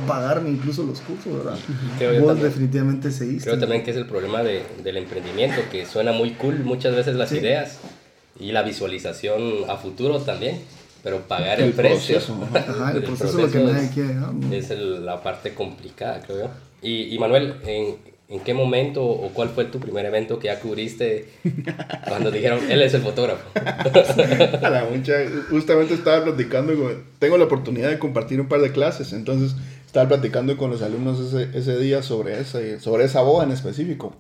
pagarme 0.09 0.51
incluso 0.51 0.83
los 0.85 1.01
cursos, 1.01 1.33
¿verdad? 1.37 1.57
Creo 1.99 2.15
yo 2.15 2.19
Vos 2.21 2.29
también. 2.31 2.49
definitivamente 2.49 3.11
seguiste. 3.13 3.45
Creo 3.45 3.59
también 3.61 3.85
que 3.85 3.93
es 3.93 3.97
el 3.97 4.07
problema 4.07 4.43
de- 4.43 4.65
del 4.83 4.97
emprendimiento, 4.97 5.61
que 5.71 5.87
suena 5.87 6.13
muy 6.13 6.33
cool 6.33 6.59
muchas 6.65 6.95
veces 6.97 7.15
las 7.15 7.31
Sí. 7.31 7.37
ideas 7.39 7.79
y 8.41 8.53
la 8.53 8.63
visualización 8.63 9.71
a 9.71 9.77
futuro 9.77 10.21
también, 10.21 10.59
pero 11.03 11.21
pagar 11.23 11.61
el, 11.61 11.67
El 11.69 11.73
precio. 11.73 12.17
proceso, 12.17 12.49
ajá. 12.55 12.91
El 12.93 12.97
el 12.99 13.03
proceso 13.05 13.39
es 13.39 13.45
lo 13.47 13.51
que 13.51 13.59
nadie 13.73 13.91
quiere, 13.93 14.15
¿no? 14.15 14.55
Es 14.55 14.71
el- 14.71 15.05
la 15.05 15.23
parte 15.23 15.55
complicada, 15.55 16.21
creo 16.21 16.39
yo. 16.45 16.49
Y, 16.83 17.15
y 17.15 17.19
Manuel, 17.19 17.55
¿en, 17.67 17.97
¿en 18.29 18.41
qué 18.41 18.55
momento 18.55 19.05
o 19.05 19.29
cuál 19.35 19.51
fue 19.51 19.65
tu 19.67 19.79
primer 19.79 20.05
evento 20.07 20.39
que 20.39 20.47
ya 20.49 20.59
cubriste 20.61 21.29
cuando 22.09 22.31
dijeron, 22.31 22.59
él 22.71 22.83
es 22.83 22.95
el 22.95 23.03
fotógrafo? 23.03 23.43
A 23.55 24.71
la 24.71 24.87
mucha, 24.91 25.15
justamente 25.51 25.95
estaba 25.95 26.25
platicando, 26.25 26.75
con- 26.75 27.05
tengo 27.19 27.39
la 27.39 27.45
oportunidad 27.45 27.89
de 27.91 27.99
compartir 27.99 28.41
un 28.41 28.49
par 28.49 28.61
de 28.61 28.73
clases, 28.73 29.13
entonces 29.13 29.55
estaba 29.87 30.09
platicando 30.09 30.57
con 30.57 30.71
los 30.71 30.83
alumnos 30.83 31.21
ese, 31.21 31.57
ese 31.57 31.77
día 31.79 32.03
sobre, 32.03 32.41
ese, 32.41 32.81
sobre 32.81 33.05
esa 33.05 33.23
boda 33.23 33.45
en 33.45 33.53
específico. 33.53 34.17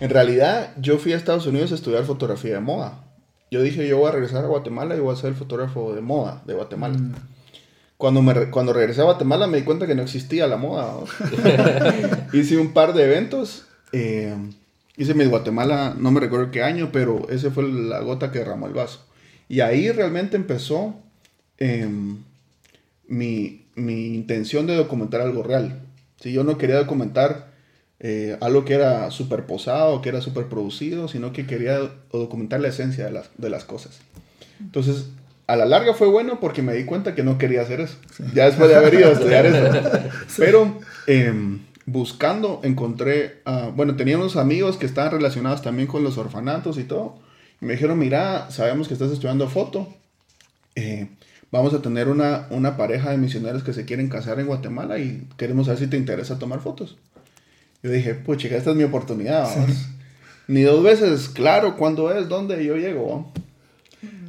En 0.00 0.10
realidad, 0.10 0.72
yo 0.78 0.98
fui 0.98 1.12
a 1.12 1.16
Estados 1.16 1.46
Unidos 1.46 1.72
a 1.72 1.74
estudiar 1.74 2.04
fotografía 2.04 2.54
de 2.54 2.60
moda. 2.60 3.04
Yo 3.50 3.62
dije, 3.62 3.86
yo 3.88 3.98
voy 3.98 4.08
a 4.08 4.12
regresar 4.12 4.44
a 4.44 4.48
Guatemala 4.48 4.96
y 4.96 5.00
voy 5.00 5.14
a 5.14 5.16
ser 5.18 5.30
el 5.30 5.34
fotógrafo 5.36 5.94
de 5.94 6.00
moda 6.00 6.42
de 6.46 6.54
Guatemala. 6.54 6.98
Mm. 6.98 7.14
Cuando, 7.96 8.22
me, 8.22 8.32
re- 8.34 8.50
cuando 8.50 8.72
regresé 8.72 9.00
a 9.00 9.04
Guatemala 9.04 9.46
me 9.46 9.58
di 9.58 9.64
cuenta 9.64 9.86
que 9.86 9.94
no 9.94 10.02
existía 10.02 10.46
la 10.46 10.56
moda. 10.56 10.92
¿no? 10.92 11.04
hice 12.38 12.56
un 12.58 12.72
par 12.72 12.92
de 12.94 13.04
eventos. 13.04 13.64
eh, 13.92 14.34
hice 14.96 15.14
mi 15.14 15.24
Guatemala, 15.24 15.94
no 15.98 16.10
me 16.10 16.20
recuerdo 16.20 16.50
qué 16.50 16.62
año, 16.62 16.90
pero 16.92 17.26
ese 17.30 17.50
fue 17.50 17.68
la 17.68 18.00
gota 18.00 18.30
que 18.32 18.40
derramó 18.40 18.66
el 18.66 18.74
vaso. 18.74 19.04
Y 19.48 19.60
ahí 19.60 19.90
realmente 19.90 20.36
empezó 20.36 20.94
em, 21.56 22.18
mi, 23.06 23.66
mi 23.74 24.14
intención 24.14 24.66
de 24.66 24.76
documentar 24.76 25.20
algo 25.22 25.42
real. 25.42 25.80
Si 26.20 26.32
yo 26.32 26.44
no 26.44 26.58
quería 26.58 26.76
documentar 26.76 27.47
eh, 28.00 28.36
algo 28.40 28.64
que 28.64 28.74
era 28.74 29.10
súper 29.10 29.46
posado, 29.46 30.00
que 30.02 30.08
era 30.08 30.20
súper 30.20 30.46
producido, 30.46 31.08
sino 31.08 31.32
que 31.32 31.46
quería 31.46 31.90
documentar 32.12 32.60
la 32.60 32.68
esencia 32.68 33.04
de 33.04 33.10
las, 33.10 33.30
de 33.36 33.50
las 33.50 33.64
cosas. 33.64 33.98
Entonces, 34.60 35.06
a 35.46 35.56
la 35.56 35.64
larga 35.64 35.94
fue 35.94 36.08
bueno 36.08 36.40
porque 36.40 36.62
me 36.62 36.74
di 36.74 36.84
cuenta 36.84 37.14
que 37.14 37.22
no 37.22 37.38
quería 37.38 37.62
hacer 37.62 37.80
eso. 37.80 37.96
Ya 38.34 38.46
después 38.46 38.68
de 38.68 38.76
haber 38.76 38.94
ido 38.94 39.08
a 39.08 39.12
estudiar 39.12 39.46
eso. 39.46 39.80
Pero 40.36 40.78
em, 41.06 41.60
buscando 41.86 42.60
encontré, 42.62 43.40
bueno, 43.74 43.96
tenía 43.96 44.18
unos 44.18 44.36
amigos 44.36 44.76
que 44.76 44.86
estaban 44.86 45.12
relacionados 45.12 45.62
también 45.62 45.88
con 45.88 46.04
los 46.04 46.18
orfanatos 46.18 46.78
y 46.78 46.84
todo. 46.84 47.18
Y 47.60 47.64
me 47.64 47.72
dijeron, 47.72 47.98
mira, 47.98 48.50
sabemos 48.50 48.88
que 48.88 48.94
estás 48.94 49.10
estudiando 49.10 49.48
foto. 49.48 49.88
Eh, 50.76 51.08
vamos 51.50 51.74
a 51.74 51.82
tener 51.82 52.08
una, 52.08 52.46
una 52.50 52.76
pareja 52.76 53.10
de 53.10 53.16
misioneros 53.16 53.64
que 53.64 53.72
se 53.72 53.84
quieren 53.84 54.08
casar 54.08 54.38
en 54.38 54.46
Guatemala 54.46 54.98
y 54.98 55.26
queremos 55.36 55.66
saber 55.66 55.80
si 55.80 55.86
te 55.88 55.96
interesa 55.96 56.38
tomar 56.38 56.60
fotos. 56.60 56.96
Yo 57.82 57.90
dije, 57.90 58.14
pues 58.14 58.38
chica, 58.38 58.56
esta 58.56 58.70
es 58.70 58.76
mi 58.76 58.84
oportunidad. 58.84 59.48
Ni 60.48 60.62
dos 60.62 60.82
veces, 60.82 61.28
claro, 61.28 61.76
cuándo 61.76 62.12
es, 62.12 62.28
dónde 62.28 62.64
yo 62.64 62.76
llego. 62.76 63.30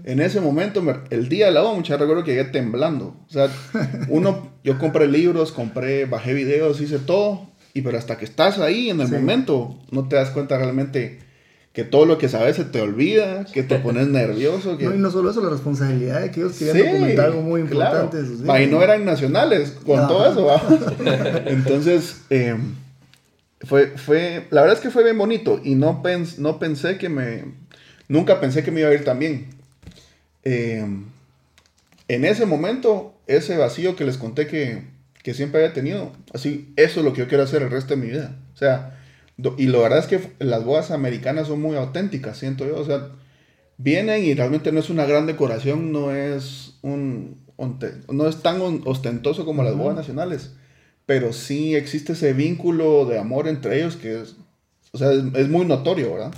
En 0.03 0.19
ese 0.19 0.41
momento, 0.41 0.83
el 1.09 1.29
día 1.29 1.47
de 1.47 1.51
la 1.51 1.61
boda, 1.61 1.75
muchachos, 1.75 2.01
recuerdo 2.01 2.23
que 2.23 2.31
llegué 2.31 2.45
temblando. 2.45 3.15
O 3.27 3.31
sea, 3.31 3.49
uno, 4.09 4.49
yo 4.63 4.77
compré 4.77 5.07
libros, 5.07 5.51
compré, 5.51 6.05
bajé 6.05 6.33
videos, 6.33 6.81
hice 6.81 6.99
todo. 6.99 7.47
Y 7.73 7.81
pero 7.81 7.97
hasta 7.97 8.17
que 8.17 8.25
estás 8.25 8.59
ahí 8.59 8.89
en 8.89 8.99
el 9.01 9.09
momento, 9.09 9.77
no 9.91 10.07
te 10.07 10.15
das 10.15 10.31
cuenta 10.31 10.57
realmente 10.57 11.19
que 11.73 11.83
todo 11.83 12.05
lo 12.05 12.17
que 12.17 12.27
sabes 12.27 12.55
se 12.55 12.65
te 12.65 12.81
olvida, 12.81 13.45
que 13.45 13.63
te 13.63 13.77
pones 13.77 14.07
nervioso. 14.09 14.77
Que... 14.77 14.85
No, 14.85 14.95
y 14.95 14.97
no 14.97 15.11
solo 15.11 15.29
eso, 15.31 15.41
la 15.41 15.51
responsabilidad 15.51 16.21
de 16.21 16.31
que 16.31 16.41
ellos 16.41 16.57
querían 16.57 16.93
documentar 16.93 17.25
algo 17.25 17.41
muy 17.41 17.61
importante 17.61 18.17
de 18.17 18.25
sus. 18.25 18.41
Y 18.41 18.67
no 18.67 18.81
eran 18.81 19.05
nacionales 19.05 19.77
con 19.85 20.07
todo 20.07 20.31
eso. 20.31 20.61
Entonces, 21.45 22.21
eh, 22.29 22.57
fue, 23.61 23.97
fue, 23.97 24.47
la 24.51 24.61
verdad 24.61 24.77
es 24.77 24.83
que 24.83 24.89
fue 24.89 25.03
bien 25.03 25.17
bonito 25.17 25.59
y 25.63 25.75
no, 25.75 26.01
pens, 26.01 26.39
no 26.39 26.59
pensé 26.59 26.97
que 26.97 27.09
me, 27.09 27.43
nunca 28.07 28.39
pensé 28.39 28.63
que 28.63 28.71
me 28.71 28.81
iba 28.81 28.89
a 28.89 28.93
ir 28.93 29.03
tan 29.03 29.19
bien. 29.19 29.47
Eh, 30.43 30.85
en 32.07 32.25
ese 32.25 32.45
momento, 32.45 33.13
ese 33.27 33.57
vacío 33.57 33.95
que 33.95 34.05
les 34.05 34.17
conté 34.17 34.47
que, 34.47 34.83
que, 35.21 35.33
siempre 35.33 35.61
había 35.61 35.73
tenido, 35.73 36.13
así, 36.33 36.73
eso 36.75 36.99
es 36.99 37.05
lo 37.05 37.13
que 37.13 37.19
yo 37.19 37.27
quiero 37.27 37.43
hacer 37.43 37.61
el 37.61 37.69
resto 37.69 37.95
de 37.95 38.01
mi 38.01 38.07
vida. 38.07 38.35
O 38.53 38.57
sea, 38.57 38.97
y 39.57 39.67
la 39.67 39.79
verdad 39.79 39.99
es 39.99 40.07
que 40.07 40.19
las 40.39 40.63
bodas 40.63 40.91
americanas 40.91 41.47
son 41.47 41.61
muy 41.61 41.77
auténticas, 41.77 42.37
siento 42.37 42.65
yo. 42.65 42.77
O 42.77 42.85
sea, 42.85 43.09
vienen 43.77 44.23
y 44.23 44.33
realmente 44.33 44.71
no 44.71 44.79
es 44.79 44.89
una 44.89 45.05
gran 45.05 45.25
decoración, 45.25 45.91
no 45.91 46.11
es 46.13 46.77
un, 46.81 47.37
no 48.11 48.27
es 48.27 48.41
tan 48.41 48.81
ostentoso 48.85 49.45
como 49.45 49.63
las 49.63 49.75
bodas 49.75 49.95
nacionales, 49.95 50.53
pero 51.09 51.33
sí 51.33 51.75
existe 51.75 52.13
ese 52.13 52.33
vínculo 52.33 53.07
de 53.07 53.17
amor 53.17 53.47
entre 53.47 53.79
ellos 53.79 53.95
que 53.95 54.21
es, 54.21 54.35
o 54.91 54.99
sea, 54.99 55.11
es, 55.11 55.49
muy 55.49 55.65
notorio, 55.65 56.13
¿verdad? 56.13 56.31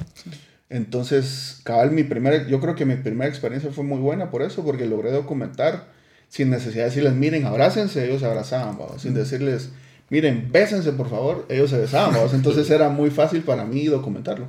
Entonces, 0.70 1.60
cabal, 1.66 1.92
mi 1.92 2.04
primera, 2.04 2.48
yo 2.48 2.62
creo 2.62 2.74
que 2.74 2.86
mi 2.86 2.96
primera 2.96 3.30
experiencia 3.30 3.70
fue 3.74 3.84
muy 3.84 4.00
buena 4.00 4.32
por 4.32 4.42
eso, 4.42 4.64
porque 4.64 4.86
logré 4.86 5.12
documentar 5.12 5.90
sin 6.30 6.50
necesidad 6.52 6.84
de 6.84 6.90
decirles, 6.90 7.12
miren, 7.16 7.46
abrácense, 7.46 8.06
ellos 8.06 8.22
se 8.22 8.28
abrazaban, 8.28 8.78
sin 8.98 9.14
decirles, 9.14 9.72
miren, 10.10 10.50
bésense 10.54 10.94
por 10.94 11.10
favor, 11.10 11.46
ellos 11.50 11.70
se 11.70 11.78
besaban, 11.78 12.16
entonces 12.34 12.70
era 12.70 12.88
muy 12.88 13.10
fácil 13.10 13.42
para 13.42 13.66
mí 13.66 13.88
documentarlo. 13.88 14.48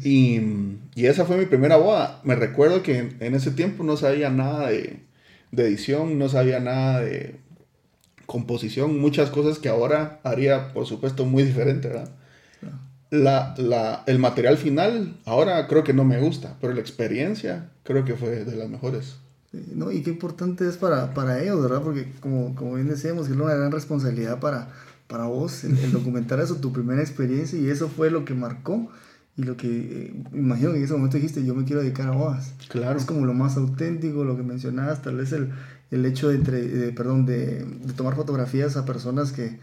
Y, 0.00 0.42
y, 0.94 1.06
esa 1.06 1.24
fue 1.24 1.38
mi 1.38 1.46
primera 1.46 1.76
boda. 1.76 2.20
Me 2.22 2.36
recuerdo 2.36 2.84
que 2.84 2.98
en, 3.18 3.34
ese 3.34 3.50
tiempo 3.50 3.82
no 3.82 3.96
sabía 3.96 4.30
nada 4.30 4.70
de, 4.70 5.00
de, 5.50 5.64
edición, 5.64 6.20
no 6.20 6.28
sabía 6.28 6.60
nada 6.60 7.00
de 7.00 7.42
composición, 8.26 8.98
muchas 9.00 9.30
cosas 9.30 9.58
que 9.58 9.68
ahora 9.68 10.20
haría, 10.24 10.72
por 10.72 10.86
supuesto, 10.86 11.24
muy 11.24 11.42
diferente, 11.42 11.88
¿verdad? 11.88 12.10
la, 13.22 13.54
la, 13.58 14.02
el 14.06 14.18
material 14.18 14.56
final 14.56 15.16
ahora 15.24 15.66
creo 15.68 15.84
que 15.84 15.92
no 15.92 16.04
me 16.04 16.18
gusta, 16.18 16.56
pero 16.60 16.72
la 16.72 16.80
experiencia 16.80 17.70
creo 17.84 18.04
que 18.04 18.14
fue 18.14 18.44
de 18.44 18.56
las 18.56 18.68
mejores. 18.68 19.16
No, 19.72 19.92
y 19.92 20.02
qué 20.02 20.10
importante 20.10 20.68
es 20.68 20.76
para, 20.76 21.14
para 21.14 21.40
ellos, 21.40 21.62
¿verdad? 21.62 21.80
Porque 21.82 22.12
como, 22.20 22.56
como 22.56 22.74
bien 22.74 22.88
decíamos, 22.88 23.28
es 23.28 23.36
una 23.36 23.54
gran 23.54 23.70
responsabilidad 23.70 24.40
para, 24.40 24.68
para 25.06 25.26
vos 25.26 25.62
el, 25.62 25.92
documentar 25.92 26.40
eso, 26.40 26.56
tu 26.56 26.72
primera 26.72 27.00
experiencia, 27.00 27.58
y 27.58 27.68
eso 27.68 27.88
fue 27.88 28.10
lo 28.10 28.24
que 28.24 28.34
marcó 28.34 28.90
y 29.36 29.42
lo 29.44 29.56
que, 29.56 29.68
eh, 29.68 30.14
imagino 30.32 30.72
que 30.72 30.78
en 30.78 30.84
ese 30.84 30.92
momento 30.92 31.16
dijiste, 31.18 31.44
yo 31.44 31.54
me 31.54 31.64
quiero 31.64 31.82
dedicar 31.82 32.08
a 32.08 32.12
vos. 32.12 32.52
Claro. 32.68 32.98
Es 32.98 33.04
como 33.04 33.26
lo 33.26 33.34
más 33.34 33.56
auténtico, 33.56 34.24
lo 34.24 34.36
que 34.36 34.42
mencionabas, 34.42 35.02
tal 35.02 35.16
vez 35.16 35.32
el, 35.32 35.52
el 35.90 36.04
hecho 36.06 36.28
de, 36.28 36.38
de 36.38 36.92
perdón, 36.92 37.26
de, 37.26 37.64
de, 37.64 37.92
tomar 37.92 38.14
fotografías 38.14 38.76
a 38.76 38.84
personas 38.84 39.32
que, 39.32 39.58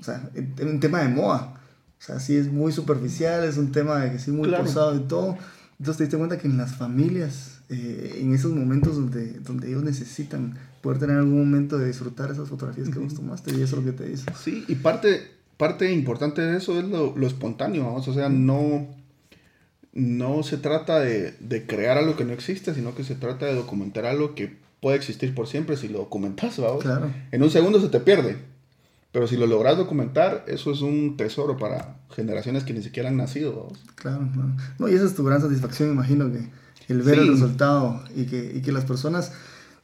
o 0.00 0.04
sea, 0.04 0.28
en 0.34 0.68
un 0.68 0.80
tema 0.80 1.00
de 1.00 1.08
moda 1.08 1.60
o 2.04 2.06
sea, 2.06 2.20
sí 2.20 2.36
es 2.36 2.52
muy 2.52 2.70
superficial, 2.70 3.44
es 3.44 3.56
un 3.56 3.72
tema 3.72 3.98
de 4.00 4.12
que 4.12 4.18
sí 4.18 4.30
muy 4.30 4.50
posado 4.50 4.94
y 4.94 5.00
todo. 5.00 5.38
Entonces 5.78 5.96
te 5.96 6.04
diste 6.04 6.18
cuenta 6.18 6.36
que 6.36 6.46
en 6.46 6.58
las 6.58 6.76
familias, 6.76 7.60
eh, 7.70 8.18
en 8.20 8.34
esos 8.34 8.52
momentos 8.52 8.96
donde, 8.96 9.40
donde 9.40 9.68
ellos 9.68 9.82
necesitan 9.82 10.54
poder 10.82 10.98
tener 10.98 11.16
algún 11.16 11.38
momento 11.38 11.78
de 11.78 11.86
disfrutar 11.86 12.30
esas 12.30 12.46
fotografías 12.50 12.90
que 12.90 12.98
vos 12.98 13.14
tomaste 13.14 13.52
y 13.52 13.62
eso 13.62 13.78
es 13.78 13.84
lo 13.84 13.90
que 13.90 13.96
te 13.96 14.06
dice. 14.06 14.26
Sí, 14.38 14.66
y 14.68 14.74
parte, 14.74 15.30
parte 15.56 15.90
importante 15.90 16.42
de 16.42 16.58
eso 16.58 16.78
es 16.78 16.84
lo, 16.84 17.16
lo 17.16 17.26
espontáneo, 17.26 17.86
vamos, 17.86 18.06
o 18.06 18.12
sea, 18.12 18.28
no, 18.28 18.86
no 19.94 20.42
se 20.42 20.58
trata 20.58 21.00
de, 21.00 21.34
de, 21.40 21.64
crear 21.64 21.96
algo 21.96 22.16
que 22.16 22.26
no 22.26 22.34
existe, 22.34 22.74
sino 22.74 22.94
que 22.94 23.02
se 23.02 23.14
trata 23.14 23.46
de 23.46 23.54
documentar 23.54 24.04
algo 24.04 24.34
que 24.34 24.58
puede 24.84 24.98
existir 24.98 25.34
por 25.34 25.46
siempre 25.46 25.78
si 25.78 25.88
lo 25.88 26.00
documentas, 26.00 26.58
vamos. 26.58 26.82
Claro. 26.82 27.10
En 27.32 27.42
un 27.42 27.48
segundo 27.48 27.80
se 27.80 27.88
te 27.88 28.00
pierde. 28.00 28.36
Pero 29.12 29.26
si 29.26 29.38
lo 29.38 29.46
logras 29.46 29.78
documentar, 29.78 30.44
eso 30.46 30.70
es 30.72 30.82
un 30.82 31.16
tesoro 31.16 31.56
para 31.56 31.96
generaciones 32.10 32.64
que 32.64 32.74
ni 32.74 32.82
siquiera 32.82 33.08
han 33.08 33.16
nacido. 33.16 33.72
Claro, 33.94 34.28
No, 34.78 34.86
y 34.86 34.92
esa 34.92 35.06
es 35.06 35.14
tu 35.14 35.24
gran 35.24 35.40
satisfacción, 35.40 35.90
imagino, 35.90 36.30
que 36.30 36.50
el 36.88 37.00
ver 37.00 37.18
el 37.18 37.28
resultado 37.28 38.04
y 38.14 38.26
que, 38.26 38.52
y 38.56 38.60
que 38.60 38.72
las 38.72 38.84
personas, 38.84 39.32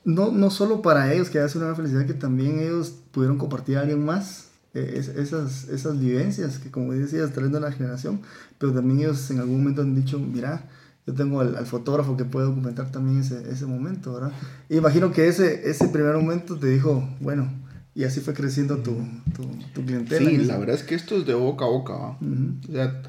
no, 0.05 0.33
no 0.33 0.51
solo 0.51 0.83
para 0.83 1.15
ellos, 1.15 1.31
que 1.31 1.39
hace 1.39 1.57
una 1.57 1.75
felicidad, 1.75 2.05
que 2.05 2.13
también 2.13 2.61
ellos 2.61 2.93
pudieron 3.11 3.39
compartir 3.39 3.79
a 3.79 3.81
alguien 3.81 4.05
más 4.05 4.49
eh, 4.75 5.03
esas, 5.17 5.67
esas 5.71 5.99
vivencias 5.99 6.59
que, 6.59 6.71
como 6.71 6.93
decías, 6.93 7.33
traen 7.33 7.53
de 7.53 7.61
la 7.61 7.73
generación, 7.73 8.21
pero 8.59 8.75
también 8.75 9.01
ellos 9.01 9.31
en 9.31 9.39
algún 9.39 9.61
momento 9.61 9.81
han 9.81 9.95
dicho, 9.95 10.19
mira, 10.19 10.69
yo 11.07 11.15
tengo 11.15 11.41
al, 11.41 11.57
al, 11.57 11.67
fotógrafo 11.67 12.17
que 12.17 12.25
puede 12.25 12.47
documentar 12.47 12.91
también 12.91 13.21
ese, 13.21 13.51
ese 13.51 13.67
momento, 13.67 14.15
¿verdad? 14.15 14.33
Y 14.69 14.77
imagino 14.77 15.13
que 15.13 15.29
ese, 15.29 15.69
ese 15.69 15.89
primer 15.89 16.15
momento 16.15 16.57
te 16.57 16.69
dijo, 16.69 17.09
bueno, 17.21 17.51
y 17.95 18.05
así 18.05 18.21
fue 18.21 18.35
creciendo 18.35 18.79
tu, 18.79 18.97
tu, 19.35 19.45
tu 19.75 19.85
clientela. 19.85 20.31
Sí, 20.31 20.37
la 20.39 20.59
verdad 20.59 20.77
es 20.77 20.83
que 20.83 20.95
esto 20.95 21.17
es 21.17 21.27
de 21.27 21.35
boca 21.35 21.65
a 21.65 21.69
boca. 21.69 21.95
O 21.95 22.19
sea, 22.73 23.03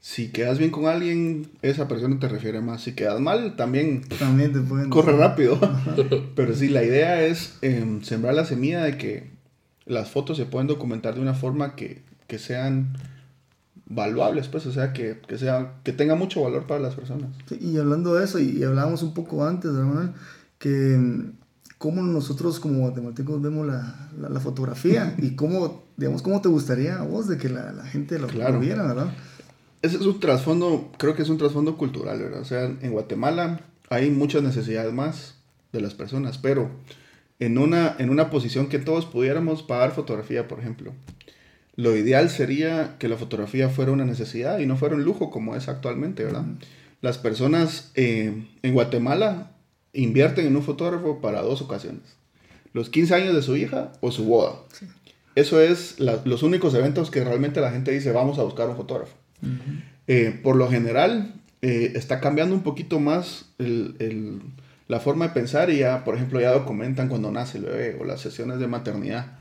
si 0.00 0.28
quedas 0.28 0.58
bien 0.58 0.70
con 0.70 0.86
alguien, 0.86 1.48
esa 1.62 1.88
persona 1.88 2.18
te 2.18 2.28
refiere 2.28 2.60
más. 2.60 2.82
Si 2.82 2.92
quedas 2.92 3.20
mal, 3.20 3.56
también, 3.56 4.02
también 4.18 4.52
te 4.52 4.60
pueden 4.60 4.90
corre 4.90 5.16
rápido. 5.16 5.58
Pero 6.36 6.54
sí, 6.54 6.68
la 6.68 6.84
idea 6.84 7.22
es 7.22 7.58
em, 7.62 8.02
sembrar 8.02 8.34
la 8.34 8.44
semilla 8.44 8.82
de 8.82 8.98
que 8.98 9.30
las 9.86 10.10
fotos 10.10 10.36
se 10.36 10.44
pueden 10.44 10.68
documentar 10.68 11.14
de 11.14 11.20
una 11.20 11.34
forma 11.34 11.74
que, 11.74 12.02
que 12.26 12.38
sean 12.38 12.96
valuables, 13.88 14.48
pues, 14.48 14.66
o 14.66 14.72
sea, 14.72 14.92
que, 14.92 15.20
que, 15.26 15.38
sea, 15.38 15.74
que 15.82 15.92
tenga 15.92 16.14
mucho 16.14 16.42
valor 16.42 16.66
para 16.66 16.80
las 16.80 16.94
personas. 16.94 17.30
y 17.58 17.78
hablando 17.78 18.14
de 18.14 18.24
eso, 18.24 18.38
y, 18.38 18.62
hablábamos 18.62 19.02
un 19.02 19.14
poco 19.14 19.44
antes, 19.44 19.72
¿verdad? 19.72 20.14
que 20.58 20.98
cómo 21.78 22.02
nosotros 22.02 22.58
como 22.58 22.80
guatemaltecos 22.80 23.40
vemos 23.40 23.66
la, 23.66 24.10
la, 24.18 24.40
fotografía 24.40 25.14
y 25.18 25.36
cómo, 25.36 25.84
digamos, 25.96 26.22
cómo 26.22 26.40
te 26.40 26.48
gustaría 26.48 26.96
a 26.96 27.02
vos 27.02 27.28
de 27.28 27.38
que 27.38 27.48
la, 27.48 27.72
la 27.72 27.84
gente 27.84 28.18
lo, 28.18 28.26
claro. 28.26 28.60
viera, 28.60 28.82
¿verdad? 28.82 29.12
Ese 29.80 29.96
es 29.96 30.02
un 30.02 30.18
trasfondo, 30.18 30.90
creo 30.98 31.14
que 31.14 31.22
es 31.22 31.28
un 31.28 31.38
trasfondo 31.38 31.76
cultural, 31.76 32.18
¿verdad? 32.18 32.40
O 32.40 32.44
sea, 32.44 32.64
en 32.64 32.90
Guatemala 32.90 33.60
hay 33.88 34.10
muchas 34.10 34.42
necesidades 34.42 34.92
más 34.92 35.36
de 35.72 35.80
las 35.80 35.94
personas, 35.94 36.36
pero 36.36 36.68
en 37.38 37.58
una, 37.58 37.94
en 37.98 38.10
una 38.10 38.28
posición 38.30 38.68
que 38.68 38.80
todos 38.80 39.06
pudiéramos 39.06 39.62
pagar 39.62 39.92
fotografía, 39.92 40.48
por 40.48 40.58
ejemplo. 40.58 40.92
Lo 41.78 41.96
ideal 41.96 42.28
sería 42.28 42.96
que 42.98 43.06
la 43.06 43.16
fotografía 43.16 43.68
fuera 43.68 43.92
una 43.92 44.04
necesidad 44.04 44.58
y 44.58 44.66
no 44.66 44.76
fuera 44.76 44.96
un 44.96 45.04
lujo 45.04 45.30
como 45.30 45.54
es 45.54 45.68
actualmente, 45.68 46.24
¿verdad? 46.24 46.42
Las 47.02 47.18
personas 47.18 47.92
eh, 47.94 48.48
en 48.64 48.74
Guatemala 48.74 49.52
invierten 49.92 50.48
en 50.48 50.56
un 50.56 50.64
fotógrafo 50.64 51.20
para 51.20 51.40
dos 51.40 51.62
ocasiones. 51.62 52.02
Los 52.72 52.90
15 52.90 53.14
años 53.14 53.34
de 53.36 53.42
su 53.42 53.56
hija 53.56 53.92
o 54.00 54.10
su 54.10 54.24
boda. 54.24 54.56
Eso 55.36 55.60
es 55.60 56.00
los 56.00 56.42
únicos 56.42 56.74
eventos 56.74 57.12
que 57.12 57.22
realmente 57.22 57.60
la 57.60 57.70
gente 57.70 57.92
dice 57.92 58.10
vamos 58.10 58.40
a 58.40 58.42
buscar 58.42 58.68
un 58.68 58.74
fotógrafo. 58.74 59.14
Eh, 60.08 60.36
por 60.42 60.56
lo 60.56 60.68
general 60.68 61.32
eh, 61.62 61.92
está 61.94 62.18
cambiando 62.18 62.56
un 62.56 62.64
poquito 62.64 62.98
más 62.98 63.50
la 64.88 64.98
forma 64.98 65.28
de 65.28 65.32
pensar 65.32 65.70
y 65.70 65.78
ya, 65.78 66.02
por 66.04 66.16
ejemplo, 66.16 66.40
ya 66.40 66.50
documentan 66.50 67.08
cuando 67.08 67.30
nace 67.30 67.58
el 67.58 67.66
bebé 67.66 67.98
o 68.00 68.04
las 68.04 68.20
sesiones 68.20 68.58
de 68.58 68.66
maternidad. 68.66 69.37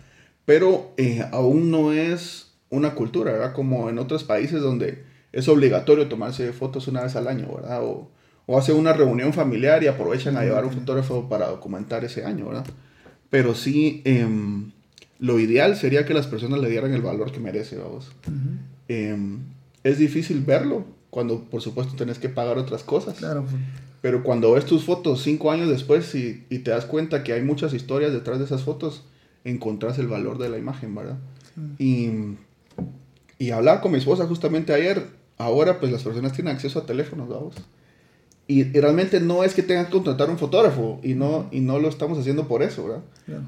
Pero 0.48 0.94
eh, 0.96 1.26
aún 1.34 1.72
no 1.72 1.92
es 1.92 2.54
una 2.70 2.96
cultura, 2.96 3.34
¿verdad? 3.34 3.52
Como 3.52 3.90
en 3.90 4.00
otros 4.00 4.24
países 4.24 4.62
donde 4.62 5.04
es 5.34 5.50
obligatorio 5.50 6.08
tomarse 6.08 6.54
fotos 6.54 6.88
una 6.88 7.04
vez 7.04 7.18
al 7.18 7.28
año, 7.28 7.54
¿verdad? 7.54 7.84
O, 7.84 8.10
o 8.46 8.58
hace 8.58 8.72
una 8.72 8.94
reunión 8.94 9.34
familiar 9.34 9.84
y 9.84 9.88
aprovechan 9.88 10.38
a 10.38 10.46
llevar 10.46 10.64
un 10.64 10.72
fotógrafo 10.72 11.28
para 11.28 11.48
documentar 11.48 12.06
ese 12.06 12.24
año, 12.24 12.48
¿verdad? 12.48 12.66
Pero 13.30 13.56
sí, 13.56 14.02
em, 14.06 14.72
lo 15.20 15.38
ideal 15.38 15.76
sería 15.76 16.06
que 16.06 16.14
las 16.14 16.28
personas 16.28 16.62
le 16.62 16.70
dieran 16.70 16.94
el 16.94 17.02
valor 17.02 17.34
que 17.34 17.42
merece, 17.42 17.78
vamos. 17.78 18.10
Em, 18.88 19.40
es 19.84 19.98
difícil 19.98 20.46
verlo 20.46 20.86
cuando, 21.10 21.42
por 21.42 21.62
supuesto, 21.62 21.98
tenés 21.98 22.20
que 22.20 22.30
pagar 22.30 22.58
otras 22.58 22.84
cosas. 22.84 23.18
Claro. 23.18 23.44
pues. 23.44 23.56
Pero 24.00 24.24
cuando 24.24 24.54
ves 24.54 24.66
tus 24.66 24.86
fotos 24.86 25.24
cinco 25.24 25.52
años 25.52 25.68
después 25.68 26.16
y, 26.16 26.46
y 26.50 26.60
te 26.60 26.72
das 26.72 26.86
cuenta 26.86 27.26
que 27.26 27.34
hay 27.34 27.42
muchas 27.42 27.74
historias 27.74 28.14
detrás 28.14 28.40
de 28.40 28.46
esas 28.46 28.64
fotos, 28.64 29.04
encontrás 29.50 29.98
el 30.00 30.08
valor 30.08 30.38
de 30.38 30.50
la 30.50 30.58
imagen, 30.58 30.94
¿verdad? 30.96 31.18
Y, 31.80 32.10
y 33.40 33.52
hablaba 33.52 33.82
con 33.82 33.92
mi 33.92 33.98
esposa 33.98 34.26
justamente 34.28 34.74
ayer, 34.74 35.08
ahora 35.38 35.80
pues 35.80 35.92
las 35.92 36.04
personas 36.04 36.34
tienen 36.34 36.54
acceso 36.54 36.80
a 36.80 36.86
teléfonos, 36.86 37.28
vamos. 37.30 37.56
Y, 38.50 38.62
y 38.62 38.80
realmente 38.80 39.20
no 39.20 39.44
es 39.44 39.54
que 39.54 39.62
tengan 39.62 39.88
que 39.88 39.92
contratar 39.92 40.30
un 40.30 40.38
fotógrafo 40.38 41.02
y 41.04 41.16
no, 41.16 41.48
y 41.52 41.60
no 41.60 41.80
lo 41.80 41.90
estamos 41.90 42.18
haciendo 42.18 42.48
por 42.48 42.64
eso, 42.64 42.86
¿verdad? 42.88 43.04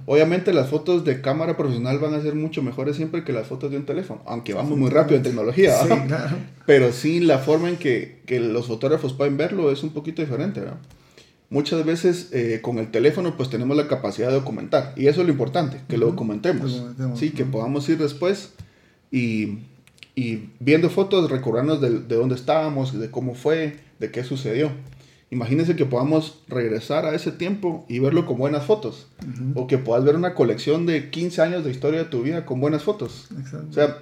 Obviamente 0.05 0.51
las 0.51 0.69
fotos 0.69 1.05
de 1.05 1.21
cámara 1.21 1.55
profesional 1.55 1.99
van 1.99 2.13
a 2.15 2.21
ser 2.21 2.35
mucho 2.35 2.62
mejores 2.62 2.97
siempre 2.97 3.23
que 3.23 3.31
las 3.31 3.47
fotos 3.47 3.71
de 3.71 3.77
un 3.77 3.85
teléfono, 3.85 4.21
aunque 4.25 4.53
vamos 4.53 4.77
muy 4.77 4.89
rápido 4.89 5.15
en 5.17 5.23
tecnología, 5.23 5.77
Sí, 5.83 5.88
¿verdad? 5.88 6.07
claro. 6.07 6.38
Pero 6.65 6.91
sí, 6.91 7.21
la 7.21 7.38
forma 7.38 7.69
en 7.69 7.77
que, 7.77 8.21
que 8.25 8.41
los 8.41 8.67
fotógrafos 8.67 9.13
pueden 9.13 9.38
verlo 9.38 9.71
es 9.71 9.83
un 9.83 9.91
poquito 9.91 10.21
diferente, 10.21 10.59
¿verdad? 10.59 10.77
Muchas 11.49 11.83
veces 11.83 12.29
eh, 12.31 12.59
con 12.62 12.77
el 12.77 12.91
teléfono 12.91 13.35
pues 13.35 13.49
tenemos 13.49 13.75
la 13.75 13.88
capacidad 13.88 14.27
de 14.27 14.35
documentar 14.35 14.93
y 14.95 15.07
eso 15.07 15.21
es 15.21 15.27
lo 15.27 15.33
importante, 15.33 15.81
que 15.88 15.97
lo 15.97 16.05
Ujú. 16.07 16.15
documentemos. 16.15 16.71
Documentemos, 16.73 17.19
Sí, 17.19 17.31
que 17.31 17.45
podamos 17.45 17.89
ir 17.89 17.97
después 17.97 18.53
y, 19.12 19.59
y 20.15 20.49
viendo 20.59 20.89
fotos 20.89 21.29
recordarnos 21.31 21.81
de, 21.81 21.99
de 22.01 22.15
dónde 22.15 22.35
estábamos, 22.35 22.97
de 22.99 23.09
cómo 23.09 23.33
fue, 23.33 23.79
de 23.99 24.12
qué 24.12 24.23
sucedió. 24.23 24.71
Imagínense 25.31 25.75
que 25.75 25.85
podamos 25.85 26.41
regresar 26.47 27.05
a 27.05 27.13
ese 27.13 27.31
tiempo 27.31 27.85
y 27.88 27.99
verlo 27.99 28.25
con 28.25 28.38
buenas 28.39 28.65
fotos. 28.65 29.07
O 29.55 29.67
que 29.67 29.77
puedas 29.77 30.03
ver 30.03 30.15
una 30.15 30.33
colección 30.33 30.88
de 30.88 31.12
15 31.12 31.41
años 31.43 31.63
de 31.63 31.69
historia 31.71 31.99
de 31.99 32.05
tu 32.05 32.23
vida 32.23 32.45
con 32.47 32.59
buenas 32.59 32.81
fotos. 32.83 33.27
Exacto. 33.39 33.67
O 33.69 33.73
sea, 33.73 33.97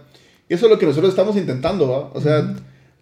eso 0.47 0.65
es 0.67 0.71
lo 0.71 0.79
que 0.79 0.85
nosotros 0.85 1.09
estamos 1.09 1.35
intentando, 1.35 1.89
¿va? 1.89 1.97
O 2.13 2.21
sea, 2.21 2.55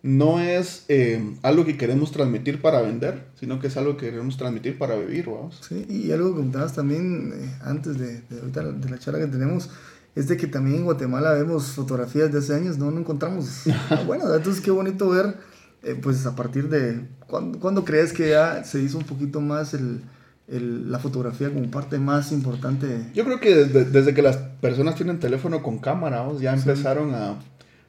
no 0.08 0.40
es 0.40 0.86
eh, 0.88 1.34
algo 1.42 1.66
que 1.66 1.78
queremos 1.78 2.12
transmitir 2.12 2.62
para 2.62 2.80
vender, 2.84 3.26
sino 3.40 3.60
que 3.60 3.68
es 3.68 3.76
algo 3.78 3.98
que 3.98 4.12
queremos 4.12 4.38
transmitir 4.38 4.78
para 4.78 4.96
vivir, 4.96 5.26
vamos. 5.26 5.60
Sí, 5.68 5.84
y 5.90 6.12
algo 6.12 6.30
que 6.30 6.36
comentabas 6.36 6.74
también 6.74 7.34
eh, 7.36 7.56
antes 7.64 7.98
de, 7.98 8.22
de, 8.30 8.64
la- 8.64 8.72
de 8.72 8.88
la 8.90 9.00
charla 9.00 9.20
que 9.20 9.26
tenemos, 9.26 9.72
es 10.14 10.28
de 10.28 10.38
que 10.38 10.46
también 10.46 10.78
en 10.78 10.84
Guatemala 10.84 11.34
vemos 11.34 11.72
fotografías 11.72 12.32
de 12.32 12.38
hace 12.38 12.54
años, 12.54 12.78
no, 12.78 12.92
no 12.92 13.00
encontramos. 13.00 13.64
bueno, 14.06 14.32
entonces 14.36 14.62
qué 14.64 14.70
bonito 14.70 15.10
ver, 15.10 15.38
eh, 15.82 15.98
pues 16.00 16.24
a 16.28 16.36
partir 16.36 16.70
de, 16.70 17.08
¿cuándo, 17.26 17.60
cuándo 17.60 17.84
crees 17.84 18.14
que 18.14 18.30
ya 18.30 18.64
se 18.64 18.80
hizo 18.84 19.00
un 19.00 19.06
poquito 19.06 19.42
más 19.42 19.74
el, 19.74 20.02
el- 20.48 20.92
la 20.92 21.00
fotografía 21.00 21.52
como 21.52 21.72
parte 21.72 21.98
más 21.98 22.32
importante? 22.32 23.08
Yo 23.16 23.26
creo 23.26 23.40
que 23.40 23.56
desde, 23.56 23.86
desde 23.86 24.14
que 24.14 24.22
las 24.22 24.38
personas 24.38 24.94
tienen 24.94 25.20
teléfono 25.20 25.64
con 25.64 25.80
cámara, 25.80 26.24
ya 26.40 26.54
empezaron 26.54 27.16
a, 27.16 27.40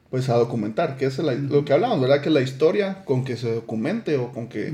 pues, 0.09 0.29
a 0.29 0.35
documentar, 0.35 0.97
que 0.97 1.05
es 1.05 1.17
la- 1.19 1.33
lo 1.33 1.65
que 1.65 1.73
hablamos, 1.73 1.99
¿verdad? 2.01 2.21
Que 2.21 2.29
la 2.29 2.41
historia 2.41 3.03
con 3.05 3.23
que 3.23 3.35
se 3.37 3.53
documente 3.53 4.17
o 4.17 4.31
con 4.31 4.47
que 4.47 4.73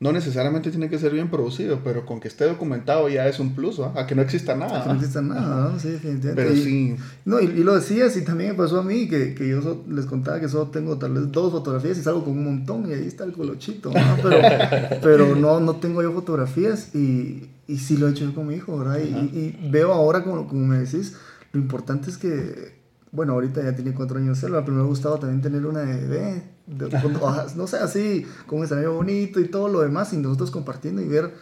no 0.00 0.12
necesariamente 0.12 0.70
tiene 0.70 0.88
que 0.88 0.96
ser 0.96 1.12
bien 1.12 1.28
producido, 1.28 1.80
pero 1.82 2.06
con 2.06 2.20
que 2.20 2.28
esté 2.28 2.44
documentado 2.44 3.08
ya 3.08 3.26
es 3.26 3.40
un 3.40 3.54
plus, 3.56 3.80
¿va? 3.80 3.92
A 4.00 4.06
que 4.06 4.14
no 4.14 4.22
exista 4.22 4.54
nada. 4.54 4.82
Que 4.84 4.88
no 4.90 4.94
exista 4.94 5.20
nada, 5.22 5.70
¿no? 5.72 5.78
Sí, 5.80 5.88
definitivamente. 5.88 6.34
Pero 6.40 6.54
Y- 6.54 6.62
sí, 6.62 6.96
No, 7.24 7.40
y, 7.40 7.46
y 7.46 7.64
lo 7.64 7.74
decías, 7.74 8.16
y 8.16 8.22
también 8.22 8.50
me 8.50 8.56
pasó 8.56 8.78
a 8.78 8.84
mí, 8.84 9.08
que, 9.08 9.34
que 9.34 9.48
yo 9.48 9.60
so- 9.60 9.84
les 9.88 10.06
contaba 10.06 10.38
que 10.38 10.48
solo 10.48 10.68
tengo 10.68 10.98
tal 10.98 11.14
vez 11.14 11.32
dos 11.32 11.50
fotografías 11.50 11.98
y 11.98 12.02
salgo 12.02 12.22
con 12.24 12.34
un 12.38 12.44
montón, 12.44 12.88
y 12.88 12.92
ahí 12.94 13.06
está 13.08 13.24
el 13.24 13.32
colochito, 13.32 13.90
¿no? 13.90 13.98
Pero, 14.22 14.38
pero 15.02 15.34
no, 15.34 15.58
no 15.58 15.76
tengo 15.76 16.00
yo 16.02 16.12
fotografías, 16.12 16.94
y, 16.94 17.48
y 17.66 17.78
sí 17.78 17.96
lo 17.96 18.06
he 18.06 18.12
hecho 18.12 18.24
yo 18.26 18.34
con 18.36 18.46
mi 18.46 18.54
hijo, 18.54 18.78
¿verdad? 18.78 19.00
Y- 19.00 19.36
y 19.36 19.68
veo 19.70 19.92
ahora, 19.92 20.22
como, 20.22 20.46
como 20.46 20.64
me 20.64 20.78
decís, 20.78 21.16
lo 21.52 21.58
importante 21.60 22.08
es 22.10 22.18
que, 22.18 22.77
bueno, 23.12 23.32
ahorita 23.34 23.62
ya 23.62 23.74
tiene 23.74 23.94
cuatro 23.94 24.18
años 24.18 24.42
él, 24.42 24.52
pero 24.64 24.72
me 24.72 24.80
ha 24.82 24.86
gustado 24.86 25.18
también 25.18 25.40
tener 25.42 25.64
una 25.66 25.80
bebé, 25.82 26.42
de- 26.66 26.88
con- 27.02 27.14
no 27.56 27.66
sé, 27.66 27.78
así, 27.78 28.26
con 28.46 28.58
un 28.58 28.64
escenario 28.64 28.94
bonito 28.94 29.40
y 29.40 29.48
todo 29.48 29.68
lo 29.68 29.80
demás, 29.80 30.12
y 30.12 30.16
nosotros 30.18 30.50
compartiendo 30.50 31.00
y 31.02 31.08
ver 31.08 31.34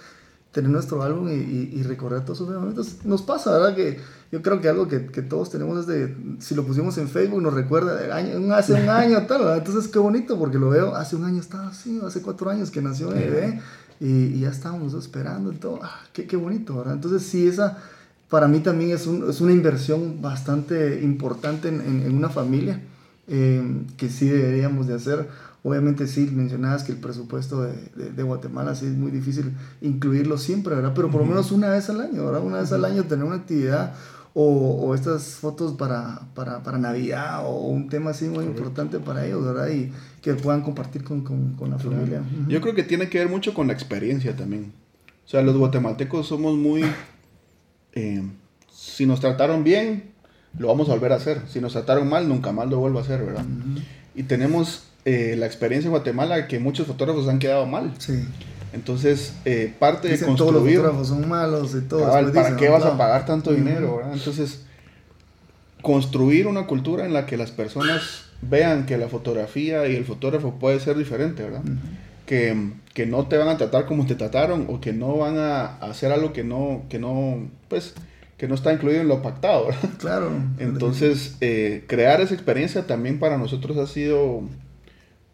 tener 0.52 0.70
nuestro 0.70 1.02
álbum 1.02 1.28
y, 1.28 1.32
y, 1.34 1.70
y 1.74 1.82
recorrer 1.82 2.22
todos 2.24 2.40
esos 2.40 2.54
momentos. 2.54 3.04
Nos 3.04 3.20
pasa, 3.20 3.52
¿verdad? 3.52 3.74
Que 3.74 4.00
yo 4.32 4.40
creo 4.40 4.58
que 4.62 4.70
algo 4.70 4.88
que, 4.88 5.04
que 5.06 5.20
todos 5.20 5.50
tenemos 5.50 5.80
es 5.80 5.86
de, 5.86 6.16
si 6.38 6.54
lo 6.54 6.64
pusimos 6.64 6.96
en 6.96 7.08
Facebook, 7.08 7.42
nos 7.42 7.52
recuerda 7.52 7.94
de 7.94 8.10
año, 8.10 8.54
hace 8.54 8.72
un 8.72 8.88
año, 8.88 9.26
tal, 9.26 9.40
¿verdad? 9.40 9.58
Entonces, 9.58 9.88
qué 9.88 9.98
bonito, 9.98 10.38
porque 10.38 10.58
lo 10.58 10.70
veo, 10.70 10.94
hace 10.94 11.14
un 11.14 11.24
año 11.24 11.40
estaba 11.40 11.68
así, 11.68 12.00
hace 12.02 12.22
cuatro 12.22 12.48
años 12.48 12.70
que 12.70 12.80
nació 12.80 13.08
mi 13.10 13.18
bebé, 13.20 13.60
y, 14.00 14.06
y 14.08 14.40
ya 14.40 14.48
estábamos 14.50 14.94
esperando 14.94 15.52
y 15.52 15.56
todo. 15.56 15.80
Ah, 15.82 16.00
qué, 16.14 16.26
qué 16.26 16.36
bonito, 16.38 16.74
¿verdad? 16.76 16.94
Entonces, 16.94 17.22
sí, 17.22 17.46
esa 17.46 17.76
para 18.28 18.48
mí 18.48 18.60
también 18.60 18.90
es, 18.90 19.06
un- 19.06 19.28
es 19.30 19.40
una 19.40 19.52
inversión 19.52 20.20
bastante 20.22 21.00
importante 21.02 21.68
en, 21.68 21.80
en- 21.80 22.02
en 22.02 22.16
una 22.16 22.28
familia 22.28 22.80
eh, 23.28 23.62
que 23.96 24.08
sí 24.08 24.28
deberíamos 24.28 24.86
de 24.86 24.94
hacer. 24.94 25.28
Obviamente 25.62 26.06
sí, 26.06 26.30
mencionabas 26.32 26.84
que 26.84 26.92
el 26.92 26.98
presupuesto 26.98 27.62
de, 27.62 27.72
de- 27.96 28.10
de 28.12 28.22
Guatemala 28.22 28.74
sí 28.76 28.86
es 28.86 28.92
muy 28.92 29.10
difícil 29.10 29.52
incluirlo 29.80 30.38
siempre, 30.38 30.74
¿verdad? 30.76 30.92
Pero 30.94 31.10
por 31.10 31.20
lo 31.22 31.26
menos 31.26 31.50
una 31.52 31.70
vez 31.70 31.88
al 31.90 32.00
año, 32.00 32.24
¿verdad? 32.26 32.42
Una 32.42 32.60
vez 32.60 32.70
al 32.72 32.84
año 32.84 33.02
tener 33.04 33.24
una 33.24 33.36
actividad 33.36 33.94
o, 34.32 34.44
o 34.86 34.94
estas 34.94 35.24
fotos 35.36 35.72
para, 35.72 36.20
para, 36.34 36.62
para 36.62 36.78
Navidad 36.78 37.40
o 37.46 37.66
un 37.68 37.88
tema 37.88 38.10
así 38.10 38.26
muy 38.26 38.44
importante 38.44 38.98
para 39.00 39.24
ellos, 39.26 39.44
¿verdad? 39.44 39.68
Y 39.70 39.90
que 40.22 40.34
puedan 40.34 40.62
compartir 40.62 41.02
con, 41.02 41.22
con, 41.22 41.54
con 41.54 41.70
la 41.70 41.78
familia. 41.78 42.22
Yo 42.48 42.60
creo 42.60 42.74
que 42.74 42.82
tiene 42.84 43.08
que 43.08 43.18
ver 43.18 43.28
mucho 43.28 43.52
con 43.54 43.66
la 43.66 43.72
experiencia 43.72 44.36
también. 44.36 44.72
O 45.24 45.28
sea, 45.28 45.42
los 45.42 45.56
guatemaltecos 45.56 46.28
somos 46.28 46.56
muy... 46.56 46.82
eh, 47.96 48.22
si 48.70 49.06
nos 49.06 49.20
trataron 49.20 49.64
bien, 49.64 50.12
lo 50.58 50.68
vamos 50.68 50.88
a 50.88 50.92
volver 50.92 51.12
a 51.12 51.16
hacer. 51.16 51.40
Si 51.48 51.60
nos 51.60 51.72
trataron 51.72 52.08
mal, 52.08 52.28
nunca 52.28 52.52
más 52.52 52.68
lo 52.68 52.78
vuelvo 52.78 53.00
a 53.00 53.02
hacer, 53.02 53.24
¿verdad? 53.24 53.44
Y 54.14 54.22
tenemos 54.24 54.84
eh, 55.04 55.34
la 55.36 55.46
experiencia 55.46 55.88
en 55.88 55.92
Guatemala 55.92 56.46
que 56.46 56.60
muchos 56.60 56.86
fotógrafos 56.86 57.26
han 57.26 57.38
quedado 57.38 57.66
mal. 57.66 57.92
Sí. 57.98 58.22
Entonces, 58.72 59.32
eh, 59.46 59.74
parte 59.78 60.08
de 60.08 60.14
Dicen 60.14 60.36
todos 60.36 60.52
los 60.52 60.62
construir... 60.62 60.76
fotógrafos 60.78 61.08
son 61.08 61.28
malos 61.28 61.74
y 61.74 61.80
todo. 61.80 62.00
Cabal, 62.00 62.32
¿Para 62.32 62.50
dicen, 62.50 62.56
qué 62.58 62.68
vas 62.68 62.84
a 62.84 62.96
pagar 62.96 63.24
tanto 63.24 63.52
dinero? 63.52 63.96
¿verdad? 63.96 64.12
Entonces, 64.12 64.60
construir 65.80 66.46
una 66.46 66.66
cultura 66.66 67.06
en 67.06 67.14
la 67.14 67.24
que 67.24 67.36
las 67.36 67.50
personas 67.50 68.26
vean 68.42 68.84
que 68.84 68.98
la 68.98 69.08
fotografía 69.08 69.88
y 69.88 69.96
el 69.96 70.04
fotógrafo 70.04 70.54
puede 70.58 70.80
ser 70.80 70.98
diferente, 70.98 71.42
¿verdad? 71.44 71.62
Que, 72.26 72.72
que 72.92 73.06
no 73.06 73.26
te 73.26 73.38
van 73.38 73.48
a 73.48 73.56
tratar 73.56 73.86
como 73.86 74.06
te 74.06 74.14
trataron 74.14 74.66
o 74.68 74.80
que 74.80 74.92
no 74.92 75.16
van 75.16 75.38
a 75.38 75.76
hacer 75.78 76.12
algo 76.12 76.32
que 76.32 76.44
no, 76.44 76.82
que 76.88 76.98
no, 76.98 77.48
pues, 77.68 77.94
que 78.36 78.48
no 78.48 78.54
está 78.54 78.72
incluido 78.72 79.00
en 79.00 79.08
lo 79.08 79.22
pactado, 79.22 79.66
¿verdad? 79.66 79.90
Claro. 79.98 80.30
Entonces, 80.58 81.36
eh, 81.40 81.84
crear 81.86 82.20
esa 82.20 82.34
experiencia 82.34 82.86
también 82.86 83.18
para 83.18 83.38
nosotros 83.38 83.78
ha 83.78 83.86
sido 83.86 84.42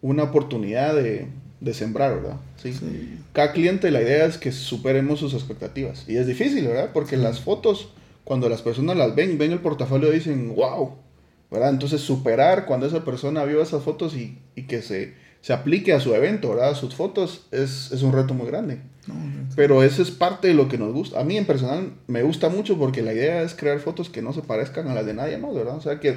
una 0.01 0.23
oportunidad 0.23 0.95
de, 0.95 1.27
de 1.59 1.73
sembrar, 1.73 2.15
¿verdad? 2.15 2.37
¿Sí? 2.61 2.73
Sí. 2.73 3.19
Cada 3.33 3.51
cliente 3.51 3.89
la 3.91 4.01
idea 4.01 4.25
es 4.25 4.37
que 4.37 4.51
superemos 4.51 5.19
sus 5.19 5.33
expectativas. 5.33 6.05
Y 6.07 6.17
es 6.17 6.27
difícil, 6.27 6.67
¿verdad? 6.67 6.91
Porque 6.93 7.17
las 7.17 7.39
fotos, 7.39 7.89
cuando 8.23 8.47
las 8.49 8.61
personas 8.61 8.95
las 8.97 9.15
ven, 9.15 9.37
ven 9.37 9.51
el 9.51 9.59
portafolio 9.59 10.11
y 10.11 10.15
dicen, 10.15 10.53
wow, 10.55 10.95
¿verdad? 11.49 11.69
Entonces, 11.69 12.01
superar 12.01 12.65
cuando 12.65 12.85
esa 12.85 13.03
persona 13.03 13.45
vio 13.45 13.61
esas 13.61 13.83
fotos 13.83 14.15
y, 14.15 14.39
y 14.55 14.63
que 14.63 14.81
se, 14.81 15.13
se 15.43 15.51
aplique 15.53 15.91
a 15.93 15.99
su 15.99 16.15
evento, 16.15 16.49
¿verdad? 16.51 16.69
A 16.71 16.75
sus 16.75 16.95
fotos, 16.95 17.45
es, 17.51 17.91
es 17.91 18.01
un 18.01 18.13
reto 18.13 18.33
muy 18.33 18.47
grande. 18.47 18.79
No, 19.07 19.13
Pero 19.57 19.83
eso 19.83 20.01
es 20.01 20.09
parte 20.09 20.47
de 20.47 20.53
lo 20.53 20.69
que 20.69 20.77
nos 20.77 20.93
gusta. 20.93 21.19
A 21.19 21.23
mí 21.25 21.35
en 21.37 21.45
personal 21.45 21.91
me 22.07 22.23
gusta 22.23 22.47
mucho 22.47 22.77
porque 22.77 23.01
la 23.01 23.13
idea 23.13 23.41
es 23.43 23.53
crear 23.53 23.77
fotos 23.79 24.09
que 24.09 24.21
no 24.21 24.31
se 24.31 24.41
parezcan 24.41 24.87
a 24.87 24.95
las 24.95 25.05
de 25.05 25.13
nadie 25.13 25.37
más, 25.37 25.53
¿verdad? 25.53 25.75
O 25.75 25.81
sea, 25.81 25.99
que 25.99 26.15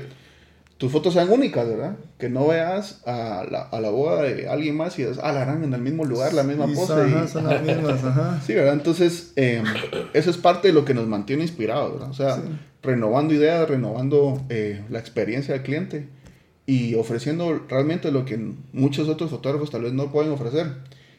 tus 0.78 0.92
fotos 0.92 1.14
sean 1.14 1.28
únicas, 1.30 1.66
¿verdad? 1.66 1.96
Que 2.18 2.28
no 2.28 2.46
veas 2.46 3.00
a 3.04 3.44
la, 3.50 3.62
a 3.62 3.80
la 3.80 3.90
boda 3.90 4.22
de 4.22 4.46
alguien 4.48 4.76
más 4.76 4.96
y 4.98 5.02
digas, 5.02 5.18
ah, 5.20 5.32
la 5.32 5.42
harán 5.42 5.64
en 5.64 5.74
el 5.74 5.80
mismo 5.80 6.04
lugar, 6.04 6.32
la 6.32 6.44
misma 6.44 6.66
Y 6.66 6.74
pose. 6.76 6.86
son, 6.86 7.10
y- 7.10 7.14
ajá, 7.14 7.26
son 7.28 7.44
las 7.46 7.62
mismas, 7.62 8.04
ajá. 8.04 8.40
Sí, 8.46 8.54
¿verdad? 8.54 8.74
Entonces, 8.74 9.32
eh, 9.34 9.62
eso 10.14 10.30
es 10.30 10.36
parte 10.36 10.68
de 10.68 10.74
lo 10.74 10.84
que 10.84 10.94
nos 10.94 11.08
mantiene 11.08 11.42
inspirados, 11.42 11.94
¿verdad? 11.94 12.10
O 12.10 12.14
sea, 12.14 12.36
Sí. 12.36 12.42
renovando 12.82 13.34
ideas, 13.34 13.68
renovando 13.68 14.40
eh, 14.50 14.84
la 14.88 15.00
experiencia 15.00 15.54
del 15.54 15.64
cliente 15.64 16.08
y 16.66 16.96
ofreciendo 16.96 17.62
realmente 17.68 18.11
lo 18.11 18.24
que 18.24 18.38
muchos 18.72 19.09
otros 19.09 19.31
fotógrafos 19.31 19.70
tal 19.70 19.83
vez 19.83 19.92
no 19.92 20.11
pueden 20.11 20.33
ofrecer. 20.33 20.66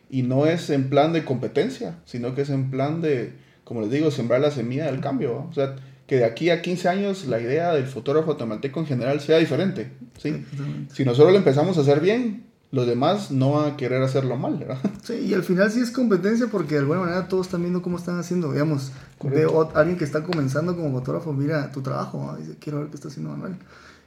Y 0.09 0.23
no 0.23 0.45
es 0.45 0.69
en 0.69 0.89
plan 0.89 1.13
de 1.13 1.25
competencia, 1.25 1.99
sino 2.05 2.35
que 2.35 2.41
es 2.41 2.49
en 2.49 2.69
plan 2.69 3.01
de, 3.01 3.33
como 3.63 3.81
les 3.81 3.91
digo, 3.91 4.11
sembrar 4.11 4.41
la 4.41 4.51
semilla 4.51 4.85
del 4.85 4.99
cambio. 4.99 5.35
¿va? 5.35 5.41
O 5.43 5.53
sea, 5.53 5.75
que 6.05 6.17
de 6.17 6.25
aquí 6.25 6.49
a 6.49 6.61
15 6.61 6.89
años 6.89 7.25
la 7.27 7.39
idea 7.39 7.73
del 7.73 7.85
fotógrafo 7.85 8.27
guatemalteco 8.27 8.79
en 8.79 8.85
general 8.85 9.19
sea 9.21 9.37
diferente. 9.37 9.91
¿sí? 10.17 10.45
Si 10.93 11.05
nosotros 11.05 11.31
lo 11.31 11.37
empezamos 11.37 11.77
a 11.77 11.81
hacer 11.81 11.99
bien, 11.99 12.45
los 12.71 12.85
demás 12.85 13.31
no 13.31 13.53
van 13.53 13.73
a 13.73 13.77
querer 13.77 14.01
hacerlo 14.01 14.35
mal, 14.37 14.57
¿verdad? 14.57 14.79
Sí, 15.03 15.13
y 15.13 15.33
al 15.33 15.43
final 15.43 15.71
sí 15.71 15.79
es 15.79 15.91
competencia 15.91 16.47
porque 16.47 16.75
de 16.75 16.81
alguna 16.81 17.01
manera 17.01 17.27
todos 17.27 17.47
están 17.47 17.61
viendo 17.61 17.81
cómo 17.81 17.97
están 17.97 18.19
haciendo. 18.19 18.51
Digamos, 18.51 18.91
veo 19.23 19.69
alguien 19.73 19.97
que 19.97 20.03
está 20.03 20.23
comenzando 20.23 20.75
como 20.75 20.91
fotógrafo, 20.91 21.31
mira 21.31 21.71
tu 21.71 21.81
trabajo, 21.81 22.25
¿no? 22.25 22.37
dice, 22.37 22.57
quiero 22.59 22.79
ver 22.79 22.89
qué 22.89 22.95
está 22.95 23.07
haciendo 23.07 23.31
Manuel. 23.31 23.55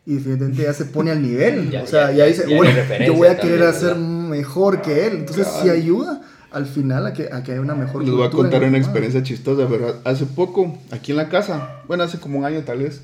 Y 0.07 0.15
definitivamente 0.15 0.63
ya 0.63 0.73
se 0.73 0.85
pone 0.87 1.11
al 1.11 1.23
nivel. 1.23 1.71
Ya- 1.71 1.83
o 1.83 1.87
sea, 1.87 2.11
ya- 2.11 2.19
ya, 2.19 2.27
dice, 2.27 2.55
bueno, 2.57 2.73
yo 3.07 3.15
voy 3.15 3.29
a 3.29 3.37
querer 3.39 3.59
también, 3.61 3.63
hacer 3.69 3.89
¿verdad? 3.95 4.01
mejor 4.29 4.83
que 4.83 5.07
él. 5.07 5.13
Entonces 5.19 5.47
sí 5.47 5.63
Claro. 5.65 5.79
ayuda 5.79 6.23
al 6.51 6.67
final 6.67 7.07
a 7.07 7.13
que, 7.13 7.29
a 7.33 7.43
que 7.45 7.53
haya 7.53 7.61
una 7.61 7.75
mejor 7.77 8.03
Les 8.03 8.13
voy 8.13 8.27
a 8.27 8.31
contar 8.31 8.65
una 8.65 8.79
experiencia 8.79 9.23
chistosa, 9.23 9.69
pero 9.69 10.01
hace 10.05 10.27
poco, 10.27 10.77
aquí 10.91 11.13
en 11.13 11.17
la 11.19 11.29
casa, 11.29 11.83
bueno, 11.87 12.03
hace 12.03 12.19
como 12.19 12.39
un 12.41 12.45
año 12.45 12.63
tal 12.65 12.79
vez, 12.79 13.03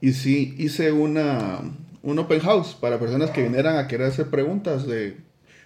y 0.00 0.12
sí 0.12 0.54
hice 0.58 0.92
una, 0.92 1.60
un 2.02 2.18
open 2.18 2.38
house 2.40 2.76
para 2.80 3.00
personas 3.00 3.30
que 3.32 3.42
vinieran 3.42 3.76
a 3.76 3.88
querer 3.88 4.06
hacer 4.06 4.26
preguntas 4.26 4.86
de, 4.86 5.16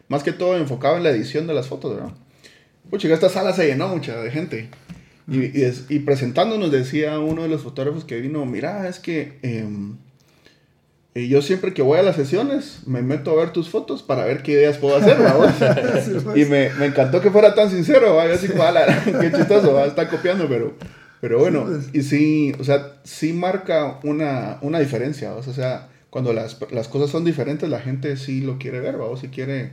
más 0.09 0.23
que 0.23 0.33
todo 0.33 0.57
enfocado 0.57 0.97
en 0.97 1.03
la 1.03 1.11
edición 1.11 1.47
de 1.47 1.53
las 1.53 1.67
fotos, 1.67 1.95
¿verdad? 1.97 2.13
Pucha, 2.89 3.13
esta 3.13 3.29
sala 3.29 3.53
se 3.53 3.67
llenó 3.67 3.89
mucha 3.89 4.19
de 4.23 4.31
gente. 4.31 4.71
Y, 5.29 5.41
y, 5.61 5.73
y, 5.91 5.99
presentándonos 6.01 6.73
decía 6.73 7.19
uno 7.19 7.43
de 7.43 7.49
los 7.49 7.63
fotógrafos 7.63 8.05
que 8.07 8.19
vino, 8.21 8.47
mira, 8.47 8.89
es 8.89 8.99
que 8.99 9.39
em, 9.43 9.97
y 11.15 11.29
yo 11.29 11.43
siempre 11.43 11.75
que 11.75 11.83
voy 11.83 11.99
a 11.99 12.03
las 12.03 12.17
sesiones 12.17 12.83
me 12.87 13.03
meto 13.03 13.33
a 13.33 13.35
ver 13.35 13.53
tus 13.53 13.69
fotos 13.69 14.03
para 14.03 14.25
ver 14.25 14.43
qué 14.43 14.53
ideas 14.53 14.79
puedo 14.79 14.97
hacer, 14.97 15.17
y 16.37 16.45
me, 16.45 16.71
me, 16.71 16.87
encantó 16.87 17.21
que 17.21 17.31
fuera 17.31 17.55
tan 17.55 17.69
sincero, 17.69 18.15
¿va? 18.15 18.27
Yo 18.29 18.35
así, 18.35 18.49
qué 19.21 19.33
chistoso, 19.33 19.75
¿va? 19.75 19.87
está 19.87 20.09
copiando, 20.09 20.49
pero, 20.49 20.75
pero 21.21 21.41
bueno, 21.41 21.67
pues. 21.67 21.89
y 21.93 22.03
sí, 22.03 22.55
o 22.61 22.65
sea, 22.65 23.01
sí 23.03 23.33
marca 23.33 23.99
una, 24.05 24.59
una 24.63 24.79
diferencia, 24.79 25.35
o 25.35 25.43
sea, 25.43 25.89
cuando 26.11 26.33
las, 26.33 26.59
las, 26.71 26.87
cosas 26.87 27.11
son 27.11 27.25
diferentes, 27.25 27.69
la 27.69 27.81
gente 27.81 28.17
sí 28.17 28.41
lo 28.41 28.59
quiere 28.59 28.81
ver, 28.81 29.01
¿va? 29.01 29.07
o 29.07 29.17
si 29.17 29.29
quiere 29.29 29.73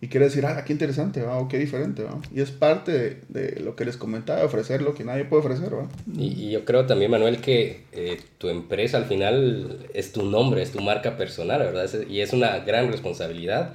y 0.00 0.08
quiere 0.08 0.26
decir, 0.26 0.44
ah, 0.44 0.62
qué 0.64 0.72
interesante, 0.74 1.22
¿va? 1.22 1.38
o 1.38 1.48
qué 1.48 1.58
diferente, 1.58 2.02
¿va? 2.02 2.20
y 2.34 2.40
es 2.40 2.50
parte 2.50 3.22
de, 3.28 3.60
lo 3.60 3.76
que 3.76 3.86
les 3.86 3.96
comentaba, 3.96 4.44
ofrecer 4.44 4.82
lo 4.82 4.94
que 4.94 5.04
nadie 5.04 5.24
puede 5.24 5.40
ofrecer. 5.40 5.74
¿va? 5.74 5.88
Y, 6.14 6.50
yo 6.50 6.64
creo 6.66 6.86
también, 6.86 7.10
Manuel, 7.10 7.40
que 7.40 7.84
eh, 7.92 8.20
tu 8.36 8.48
empresa 8.48 8.98
al 8.98 9.06
final 9.06 9.88
es 9.94 10.12
tu 10.12 10.24
nombre, 10.24 10.62
es 10.62 10.72
tu 10.72 10.80
marca 10.80 11.16
personal, 11.16 11.60
¿verdad? 11.60 11.90
y 12.08 12.20
es 12.20 12.34
una 12.34 12.58
gran 12.58 12.90
responsabilidad, 12.92 13.74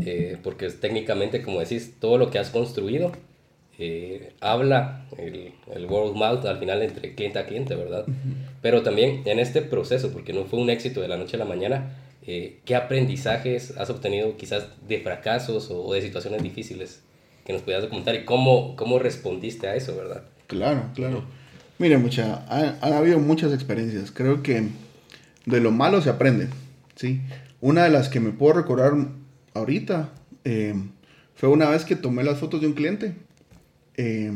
eh, 0.00 0.38
porque 0.42 0.66
es, 0.66 0.80
técnicamente, 0.80 1.42
como 1.42 1.60
decís, 1.60 1.94
todo 2.00 2.16
lo 2.16 2.30
que 2.30 2.38
has 2.38 2.48
construido 2.48 3.12
eh, 3.78 4.32
habla 4.40 5.06
el, 5.16 5.52
el 5.72 5.86
word 5.86 6.14
mouth 6.14 6.44
al 6.44 6.58
final 6.58 6.82
entre 6.82 7.14
cliente 7.14 7.38
a 7.38 7.46
cliente, 7.46 7.76
¿verdad? 7.76 8.04
Pero 8.60 8.82
también 8.82 9.22
en 9.24 9.38
este 9.38 9.62
proceso, 9.62 10.12
porque 10.12 10.32
no 10.32 10.44
fue 10.44 10.58
un 10.58 10.68
éxito 10.68 11.00
de 11.00 11.08
la 11.08 11.16
noche 11.16 11.36
a 11.36 11.38
la 11.38 11.44
mañana, 11.44 11.94
eh, 12.26 12.58
¿qué 12.64 12.74
aprendizajes 12.74 13.76
has 13.78 13.88
obtenido 13.88 14.36
quizás 14.36 14.66
de 14.86 15.00
fracasos 15.00 15.70
o, 15.70 15.94
de 15.94 16.02
situaciones 16.02 16.42
difíciles 16.42 17.00
que 17.46 17.52
nos 17.52 17.62
pudieras 17.62 17.86
contar 17.86 18.16
y 18.16 18.24
cómo, 18.24 18.74
cómo 18.76 18.98
respondiste 18.98 19.68
a 19.68 19.76
eso, 19.76 19.96
verdad? 19.96 20.24
Claro, 20.48 20.82
claro. 20.94 21.22
Mire, 21.78 21.96
mucha, 21.98 22.44
han, 22.48 22.92
habido 22.92 23.20
muchas 23.20 23.52
experiencias. 23.52 24.10
Creo 24.10 24.42
que 24.42 24.68
de 25.46 25.60
lo 25.60 25.70
malo 25.70 26.02
se 26.02 26.10
aprende, 26.10 26.48
¿sí? 26.96 27.20
Una 27.60 27.84
de 27.84 27.90
las 27.90 28.08
que 28.08 28.18
me 28.18 28.32
puedo 28.32 28.54
recordar 28.54 28.92
ahorita 29.54 30.10
eh, 30.44 30.74
fue 31.36 31.48
una 31.48 31.70
vez 31.70 31.84
que 31.84 31.96
tomé 31.96 32.24
las 32.24 32.38
fotos 32.38 32.60
de 32.60 32.66
un 32.66 32.72
cliente. 32.72 33.14
Eh, 33.98 34.32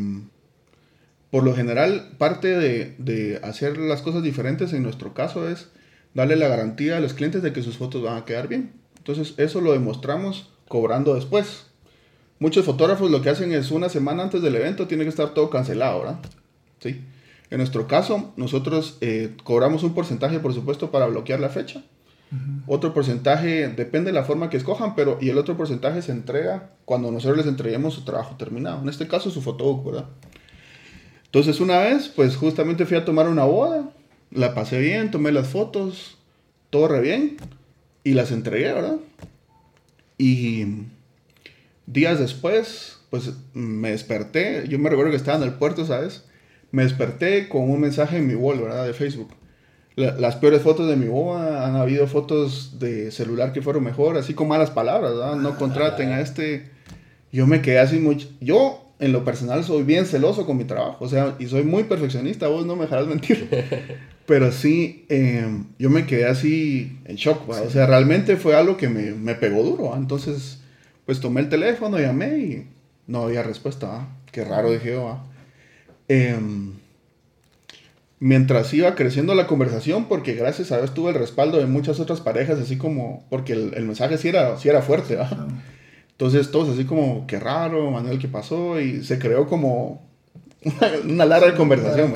por 1.31 1.45
lo 1.45 1.55
general, 1.55 2.15
parte 2.19 2.49
de, 2.49 2.95
de, 2.99 3.41
hacer 3.43 3.79
las 3.79 4.03
cosas 4.03 4.23
diferentes 4.23 4.75
en 4.75 4.83
nuestro 4.83 5.15
caso 5.15 5.49
es 5.49 5.69
darle 6.13 6.37
la 6.37 6.49
garantía 6.49 6.99
a 6.99 7.01
los 7.01 7.15
clientes 7.15 7.43
de 7.43 7.55
que 7.55 7.63
sus 7.63 7.79
fotos 7.79 8.03
van 8.03 8.19
a 8.19 8.27
quedar 8.27 8.49
bien. 8.49 8.73
Entonces 8.99 9.33
eso 9.39 9.63
lo 9.63 9.73
demostramos 9.73 10.51
cobrando 10.69 11.15
después. 11.15 11.67
Muchos 12.39 12.67
fotógrafos 12.67 13.11
lo 13.11 13.23
que 13.23 13.31
hacen 13.31 13.53
es 13.53 13.71
una 13.71 13.89
semana 13.89 14.25
antes 14.25 14.43
del 14.43 14.57
evento 14.57 14.89
tiene 14.89 15.05
que 15.05 15.11
estar 15.11 15.33
todo 15.33 15.49
cancelado, 15.49 16.01
¿verdad? 16.01 16.19
¿Sí? 16.81 17.01
En 17.51 17.59
nuestro 17.59 17.87
caso, 17.87 18.33
nosotros 18.37 18.99
eh, 19.01 19.37
cobramos 19.45 19.85
un 19.85 19.95
porcentaje, 19.95 20.41
por 20.41 20.53
supuesto, 20.53 20.91
para 20.91 21.07
bloquear 21.07 21.39
la 21.41 21.51
fecha. 21.51 21.85
Otro 22.67 22.95
porcentaje 22.95 23.69
depende 23.69 24.11
de 24.11 24.15
la 24.15 24.25
forma 24.25 24.49
que 24.49 24.57
escojan, 24.57 24.95
pero 24.95 25.19
y 25.21 25.29
el 25.29 25.39
otro 25.39 25.57
porcentaje 25.57 26.01
se 26.01 26.13
entrega 26.13 26.71
cuando 26.85 27.11
nosotros 27.11 27.39
les 27.39 27.47
entreguemos 27.47 27.95
su 27.95 28.05
trabajo 28.05 28.37
terminado. 28.37 28.81
En 28.83 28.89
este 28.89 29.07
caso, 29.07 29.31
su 29.31 29.43
fotobook, 29.43 29.85
¿verdad? 29.85 30.07
Entonces, 31.27 31.61
una 31.61 31.79
vez, 31.79 32.09
pues 32.09 32.37
justamente 32.37 32.87
fui 32.87 32.97
a 32.97 33.05
tomar 33.05 33.29
una 33.29 33.45
boda 33.45 33.91
la 34.35 34.55
pasé 34.55 34.81
bien, 34.81 35.11
tomé 35.11 35.33
las 35.33 35.49
fotos, 35.49 36.19
todo 36.71 36.89
re 36.89 37.01
bien, 37.01 37.37
y 38.05 38.15
las 38.15 38.33
entregué, 38.33 38.73
¿verdad? 38.73 38.97
Y 40.19 40.67
días 41.87 42.19
después, 42.19 42.99
pues 43.11 43.35
me 43.53 43.91
desperté, 43.91 44.67
yo 44.69 44.79
me 44.79 44.89
recuerdo 44.89 45.11
que 45.11 45.17
estaba 45.17 45.39
en 45.39 45.45
el 45.45 45.55
puerto, 45.55 45.85
¿sabes? 45.85 46.25
Me 46.71 46.85
desperté 46.85 47.49
con 47.49 47.71
un 47.71 47.81
mensaje 47.81 48.19
en 48.19 48.27
mi 48.27 48.35
wall, 48.35 48.61
¿verdad? 48.61 48.87
De 48.87 48.95
Facebook. 48.95 49.29
Las 49.97 50.37
peores 50.37 50.63
fotos 50.63 50.89
de 50.89 50.97
mi 50.97 51.07
boda, 51.07 51.67
han 51.67 51.77
habido 51.77 52.07
fotos 52.07 52.79
de 52.79 53.11
celular 53.11 53.53
que 53.53 53.63
fueron 53.63 53.85
mejor, 53.85 54.17
así 54.17 54.35
con 54.35 54.49
malas 54.49 54.71
palabras, 54.71 55.13
¿verdad? 55.13 55.37
No 55.37 55.57
contraten 55.57 56.11
a 56.11 56.21
este. 56.21 56.71
Yo 57.31 57.47
me 57.47 57.63
quedé 57.63 57.79
así 57.79 57.99
mucho. 57.99 58.29
Yo 58.41 58.83
en 58.99 59.13
lo 59.13 59.25
personal 59.25 59.65
soy 59.65 59.83
bien 59.83 60.07
celoso 60.07 60.47
con 60.47 60.57
mi 60.57 60.65
trabajo, 60.65 61.05
o 61.05 61.09
sea, 61.09 61.35
y 61.39 61.47
soy 61.47 61.65
muy 61.65 61.85
perfeccionista, 61.85 62.47
vos 62.47 62.65
no 62.65 62.77
me 62.77 62.83
dejarás 62.83 63.07
mentir. 63.07 63.49
Pero 64.27 64.53
sí, 64.53 65.05
em, 65.09 65.67
yo 65.77 65.91
me 65.91 66.07
quedé 66.07 66.27
así 66.27 67.01
en 67.05 67.17
shock, 67.17 67.49
o 67.49 67.69
sea, 67.69 67.87
realmente 67.87 68.37
fue 68.37 68.55
algo 68.55 68.77
que 68.77 68.89
me, 68.89 69.11
me 69.11 69.35
pegó 69.35 69.65
duro, 69.65 69.97
entonces, 69.97 70.61
pues 71.05 71.19
tomé 71.19 71.41
el 71.41 71.49
teléfono, 71.49 71.99
llamé 71.99 72.39
y 72.39 72.67
no 73.09 73.25
había 73.25 73.43
respuesta, 73.43 74.07
qué 74.31 74.45
raro 74.45 74.71
dije 74.71 74.93
yo. 74.93 75.19
Eh, 76.09 76.37
mientras 78.23 78.73
iba 78.73 78.95
creciendo 78.95 79.35
la 79.35 79.49
conversación, 79.49 80.05
porque 80.05 80.35
gracias 80.35 80.71
a 80.71 80.79
Dios 80.79 80.95
tuve 80.95 81.11
el 81.11 81.17
respaldo 81.17 81.59
de 81.59 81.67
muchas 81.67 81.99
otras 81.99 82.21
parejas, 82.21 82.61
así 82.61 82.79
como, 82.79 83.27
porque 83.29 83.53
el, 83.53 83.75
el 83.75 83.85
mensaje 83.85 84.17
sí 84.17 84.29
era, 84.29 84.57
sí 84.59 84.69
era 84.69 84.81
fuerte, 84.81 85.17
¿va? 85.17 85.29
Entonces 86.13 86.53
todos 86.53 86.69
así 86.69 86.85
como, 86.85 87.27
qué 87.27 87.41
raro, 87.41 87.91
Manuel, 87.91 88.21
¿qué 88.21 88.29
pasó? 88.29 88.81
Y 88.81 89.03
se 89.03 89.19
creó 89.19 89.49
como 89.49 90.07
una, 91.05 91.25
larga 91.25 91.57
conversación. 91.57 92.15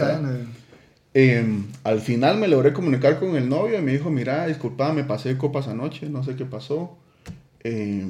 Eh, 1.13 1.45
al 1.83 2.01
final 2.01 2.39
me 2.39 2.47
logré 2.47 2.73
comunicar 2.73 3.19
con 3.19 3.35
el 3.35 3.49
novio 3.49 3.77
y 3.77 3.83
me 3.83 3.91
dijo, 3.91 4.09
mira, 4.09 4.47
disculpa, 4.47 4.93
me 4.93 5.03
pasé 5.03 5.31
de 5.31 5.39
copas 5.39 5.67
anoche, 5.67 6.09
no 6.09 6.23
sé 6.23 6.37
qué 6.37 6.45
pasó. 6.45 6.97
Eh, 7.65 8.07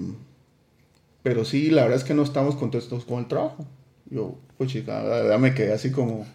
pero 1.23 1.47
sí, 1.47 1.71
la 1.71 1.85
verdad 1.85 1.97
es 1.97 2.05
que 2.05 2.13
no 2.13 2.25
estamos 2.25 2.57
contentos 2.57 3.07
con 3.07 3.21
el 3.21 3.27
trabajo. 3.27 3.65
Yo, 4.11 4.37
pues 4.59 4.71
chica, 4.71 5.03
la 5.03 5.23
verdad 5.23 5.39
me 5.39 5.55
quedé 5.55 5.73
así 5.73 5.91
como... 5.91 6.27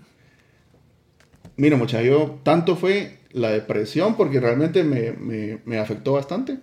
Mira, 1.57 1.77
muchacho, 1.77 2.03
yo, 2.03 2.39
tanto 2.43 2.75
fue 2.75 3.17
la 3.31 3.51
depresión, 3.51 4.15
porque 4.15 4.39
realmente 4.39 4.83
me, 4.83 5.11
me, 5.11 5.59
me 5.65 5.77
afectó 5.77 6.13
bastante, 6.13 6.57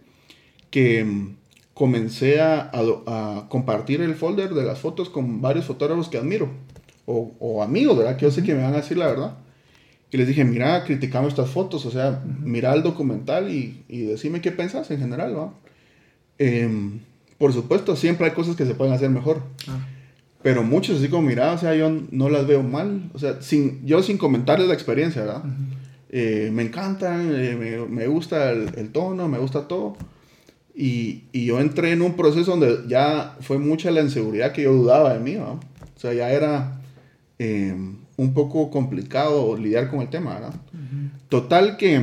que 0.70 1.34
comencé 1.78 2.40
a, 2.40 3.46
compartir 3.48 4.00
el 4.00 4.16
folder 4.16 4.52
de 4.52 4.64
las 4.64 4.80
fotos 4.80 5.08
con 5.08 5.40
varios 5.40 5.64
fotógrafos 5.64 6.08
que 6.08 6.18
admiro, 6.18 6.50
o, 7.06 7.62
amigos, 7.62 7.96
¿verdad? 7.96 8.16
Que 8.16 8.26
yo 8.26 8.30
sé 8.30 8.42
que 8.42 8.54
me 8.54 8.62
van 8.62 8.74
a 8.74 8.78
decir 8.78 8.98
la 8.98 9.06
verdad. 9.06 9.38
Y 10.10 10.16
les 10.16 10.26
dije, 10.26 10.44
mira, 10.44 10.84
criticamos 10.84 11.28
estas 11.28 11.50
fotos, 11.50 11.86
o 11.86 11.90
sea, 11.90 12.22
mira 12.42 12.74
el 12.74 12.82
documental 12.82 13.50
y, 13.50 13.84
y 13.88 14.02
decime 14.02 14.40
qué 14.40 14.50
pensás 14.50 14.90
en 14.90 14.98
general, 14.98 15.36
¿va? 15.36 15.54
Em, 16.38 17.00
por 17.38 17.52
supuesto, 17.52 17.94
siempre 17.94 18.26
hay 18.26 18.32
cosas 18.32 18.56
que 18.56 18.66
se 18.66 18.74
pueden 18.74 18.92
hacer 18.92 19.10
mejor. 19.10 19.42
Ah. 19.68 19.78
Pero 20.42 20.62
muchos 20.62 20.98
así 20.98 21.08
como, 21.08 21.28
mira, 21.28 21.52
o 21.52 21.58
sea, 21.58 21.74
yo 21.74 21.90
no 22.10 22.28
las 22.28 22.46
veo 22.46 22.62
mal. 22.62 23.10
O 23.12 23.18
sea, 23.18 23.42
sin, 23.42 23.84
yo 23.84 24.02
sin 24.02 24.18
comentarles 24.18 24.68
la 24.68 24.74
experiencia, 24.74 25.22
¿verdad? 25.22 25.42
Eh, 26.10 26.50
me 26.52 26.62
encantan, 26.62 27.32
eh, 27.34 27.56
me, 27.56 27.86
me, 27.86 28.06
gusta 28.06 28.50
el, 28.50 28.70
el, 28.76 28.90
tono, 28.90 29.28
me 29.28 29.38
gusta 29.38 29.66
todo. 29.66 29.96
Y, 30.74 31.24
y, 31.32 31.46
yo 31.46 31.58
entré 31.58 31.90
en 31.90 32.02
un 32.02 32.14
proceso 32.14 32.52
donde 32.52 32.84
ya 32.86 33.36
fue 33.40 33.58
mucha 33.58 33.90
la 33.90 34.00
inseguridad 34.00 34.52
que 34.52 34.62
yo 34.62 34.72
dudaba 34.72 35.12
de 35.12 35.18
mí, 35.18 35.34
¿no? 35.34 35.54
O 35.96 36.00
sea, 36.00 36.14
ya 36.14 36.30
era 36.30 36.80
eh, 37.40 37.74
un 38.16 38.34
poco 38.34 38.70
complicado 38.70 39.56
lidiar 39.56 39.90
con 39.90 40.00
el 40.00 40.08
tema, 40.08 40.34
¿verdad? 40.34 40.54
Total 41.28 41.76
que 41.76 42.00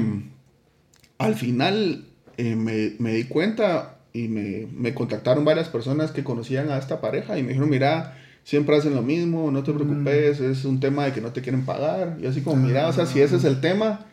al 1.18 1.36
final 1.36 2.06
eh, 2.38 2.56
me, 2.56 2.94
me, 3.00 3.14
di 3.14 3.24
cuenta 3.26 4.00
y 4.14 4.28
me, 4.28 4.68
me, 4.74 4.94
contactaron 4.94 5.46
varias 5.46 5.70
personas 5.70 6.12
que 6.12 6.24
conocían 6.24 6.70
a 6.70 6.78
esta 6.78 7.02
pareja 7.02 7.38
y 7.38 7.44
me 7.44 7.50
dijeron, 7.50 7.70
mira, 7.70 8.18
siempre 8.46 8.78
hacen 8.78 8.96
lo 8.96 9.02
mismo, 9.02 9.52
no 9.52 9.64
te 9.64 9.74
preocupes, 9.74 10.40
es 10.40 10.64
un 10.64 10.80
tema 10.80 11.04
de 11.04 11.12
que 11.12 11.20
no 11.20 11.34
te 11.34 11.42
quieren 11.42 11.66
pagar. 11.66 12.18
Y 12.22 12.28
así 12.28 12.40
como, 12.40 12.56
mira, 12.56 12.88
o 12.88 12.94
sea, 12.94 13.06
si 13.06 13.20
ese 13.20 13.36
es 13.36 13.44
el 13.44 13.60
tema 13.60 14.06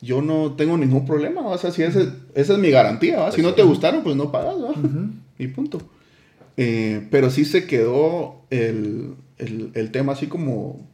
yo 0.00 0.20
no 0.20 0.52
tengo 0.52 0.76
ningún 0.76 1.06
problema, 1.06 1.46
o 1.46 1.56
sea, 1.58 1.70
si 1.70 1.82
ese, 1.82 2.10
esa 2.34 2.52
es 2.52 2.58
mi 2.58 2.70
garantía, 2.70 3.30
si 3.32 3.42
no 3.42 3.54
te 3.54 3.62
gustaron, 3.62 4.02
pues 4.02 4.16
no 4.16 4.30
pagas, 4.30 4.54
y 5.38 5.46
punto. 5.48 5.80
Eh, 6.56 7.06
pero 7.10 7.30
sí 7.30 7.44
se 7.44 7.66
quedó 7.66 8.42
el, 8.50 9.14
el, 9.38 9.70
el, 9.74 9.90
tema 9.92 10.12
así 10.12 10.26
como 10.26 10.86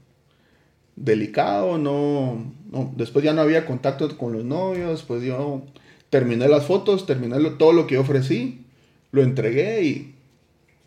delicado, 0.97 1.79
no, 1.79 2.53
no, 2.71 2.93
después 2.97 3.25
ya 3.25 3.33
no 3.33 3.43
había 3.43 3.67
contacto 3.67 4.17
con 4.17 4.33
los 4.33 4.45
novios, 4.45 5.03
pues 5.03 5.23
yo 5.23 5.63
terminé 6.11 6.49
las 6.49 6.67
fotos, 6.67 7.07
terminé 7.07 7.37
todo 7.59 7.73
lo 7.73 7.87
que 7.87 7.99
ofrecí, 7.99 8.67
lo 9.13 9.23
entregué 9.23 9.85
y 9.85 10.15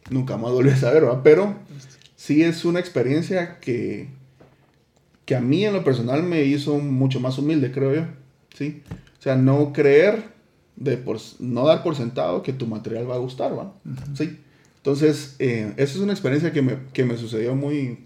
nunca 0.10 0.38
más 0.38 0.52
volví 0.52 0.70
a 0.70 0.78
saber, 0.78 1.04
¿verdad? 1.04 1.22
Pero 1.24 1.56
sí 2.16 2.44
es 2.44 2.66
una 2.66 2.80
experiencia 2.80 3.60
que, 3.60 4.10
que 5.26 5.36
a 5.36 5.42
mí 5.42 5.66
en 5.66 5.74
lo 5.74 5.84
personal 5.84 6.24
me 6.24 6.44
hizo 6.44 6.78
mucho 6.78 7.20
más 7.20 7.38
humilde, 7.38 7.72
creo 7.72 7.94
yo. 7.94 8.04
¿Sí? 8.56 8.84
O 9.20 9.22
sea, 9.22 9.36
no 9.36 9.74
creer, 9.74 10.24
de 10.76 10.98
por, 10.98 11.18
no 11.40 11.66
dar 11.66 11.84
por 11.84 11.96
sentado 11.96 12.44
que 12.44 12.54
tu 12.54 12.68
material 12.68 13.10
va 13.10 13.16
a 13.16 13.20
gustar, 13.20 13.58
¿va? 13.58 13.74
Sí. 14.14 14.40
Entonces, 14.78 15.36
eh, 15.40 15.74
esa 15.78 15.96
es 15.96 16.00
una 16.00 16.14
experiencia 16.14 16.54
que 16.54 16.62
me, 16.62 16.78
que 16.94 17.06
me 17.06 17.18
sucedió 17.18 17.56
muy, 17.56 18.06